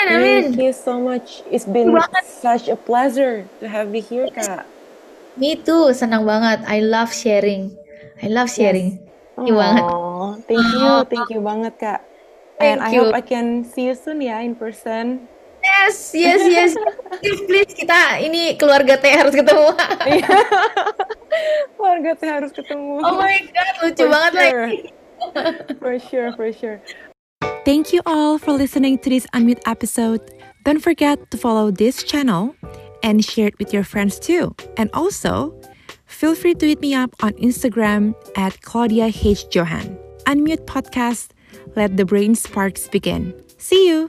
Amin. 0.08 0.56
Thank 0.56 0.56
you 0.56 0.72
so 0.72 0.96
much. 0.96 1.44
It's 1.52 1.68
been 1.68 1.92
such 2.24 2.72
a 2.72 2.76
pleasure 2.80 3.44
to 3.60 3.68
have 3.68 3.92
you 3.92 4.00
here, 4.00 4.32
Kak. 4.32 4.64
Me 5.36 5.54
too, 5.54 5.92
senang 5.92 6.24
banget. 6.24 6.64
I 6.64 6.80
love 6.80 7.12
sharing. 7.12 7.76
I 8.18 8.32
love 8.32 8.48
sharing. 8.48 8.98
Thank 9.36 9.52
you 9.52 9.54
banget. 9.54 9.84
Thank 10.48 10.66
you, 10.74 10.90
thank 11.06 11.28
you 11.30 11.40
banget 11.44 11.74
kak. 11.78 12.00
And 12.58 12.82
Thank 12.82 12.90
I 12.90 12.96
hope 12.98 13.14
you. 13.14 13.20
I 13.20 13.22
can 13.22 13.62
see 13.62 13.86
you 13.86 13.94
soon 13.94 14.18
ya 14.18 14.42
in 14.42 14.58
person. 14.58 15.30
Yes, 15.68 15.94
yes, 16.14 16.40
yes. 16.48 16.70
Please, 17.20 17.40
please 17.50 17.72
kita 17.74 18.22
ini 18.22 18.54
keluarga 18.56 18.94
teh 18.96 19.10
harus 19.10 19.34
ketemu. 19.34 19.74
Keluarga 21.76 22.10
teh 22.14 22.30
harus 22.30 22.50
ketemu. 22.54 23.02
oh 23.02 23.14
my 23.18 23.36
god, 23.50 23.74
lucu 23.82 24.02
For 24.06 24.08
banget 24.08 24.32
sure. 24.32 24.66
lagi. 24.68 24.80
For 25.82 25.94
sure, 25.98 26.28
for 26.38 26.48
sure. 26.54 26.78
Thank 27.66 27.92
you 27.92 28.00
all 28.06 28.38
for 28.38 28.54
listening 28.54 29.02
to 29.02 29.10
this 29.10 29.26
Unmute 29.34 29.60
episode. 29.66 30.22
Don't 30.64 30.80
forget 30.80 31.18
to 31.30 31.36
follow 31.36 31.70
this 31.70 32.02
channel 32.06 32.54
and 33.02 33.20
share 33.24 33.50
it 33.50 33.58
with 33.58 33.74
your 33.74 33.84
friends 33.84 34.16
too. 34.22 34.54
And 34.78 34.88
also, 34.94 35.52
feel 36.06 36.34
free 36.38 36.54
to 36.54 36.64
hit 36.70 36.80
me 36.80 36.94
up 36.94 37.12
on 37.20 37.34
Instagram 37.42 38.14
at 38.38 38.62
Claudia 38.62 39.10
H. 39.10 39.50
Johan. 39.50 39.98
Unmute 40.24 40.64
Podcast. 40.70 41.34
Let 41.74 41.96
the 41.98 42.04
brain 42.06 42.34
sparks 42.34 42.86
begin. 42.88 43.34
See 43.58 43.88
you. 43.90 44.08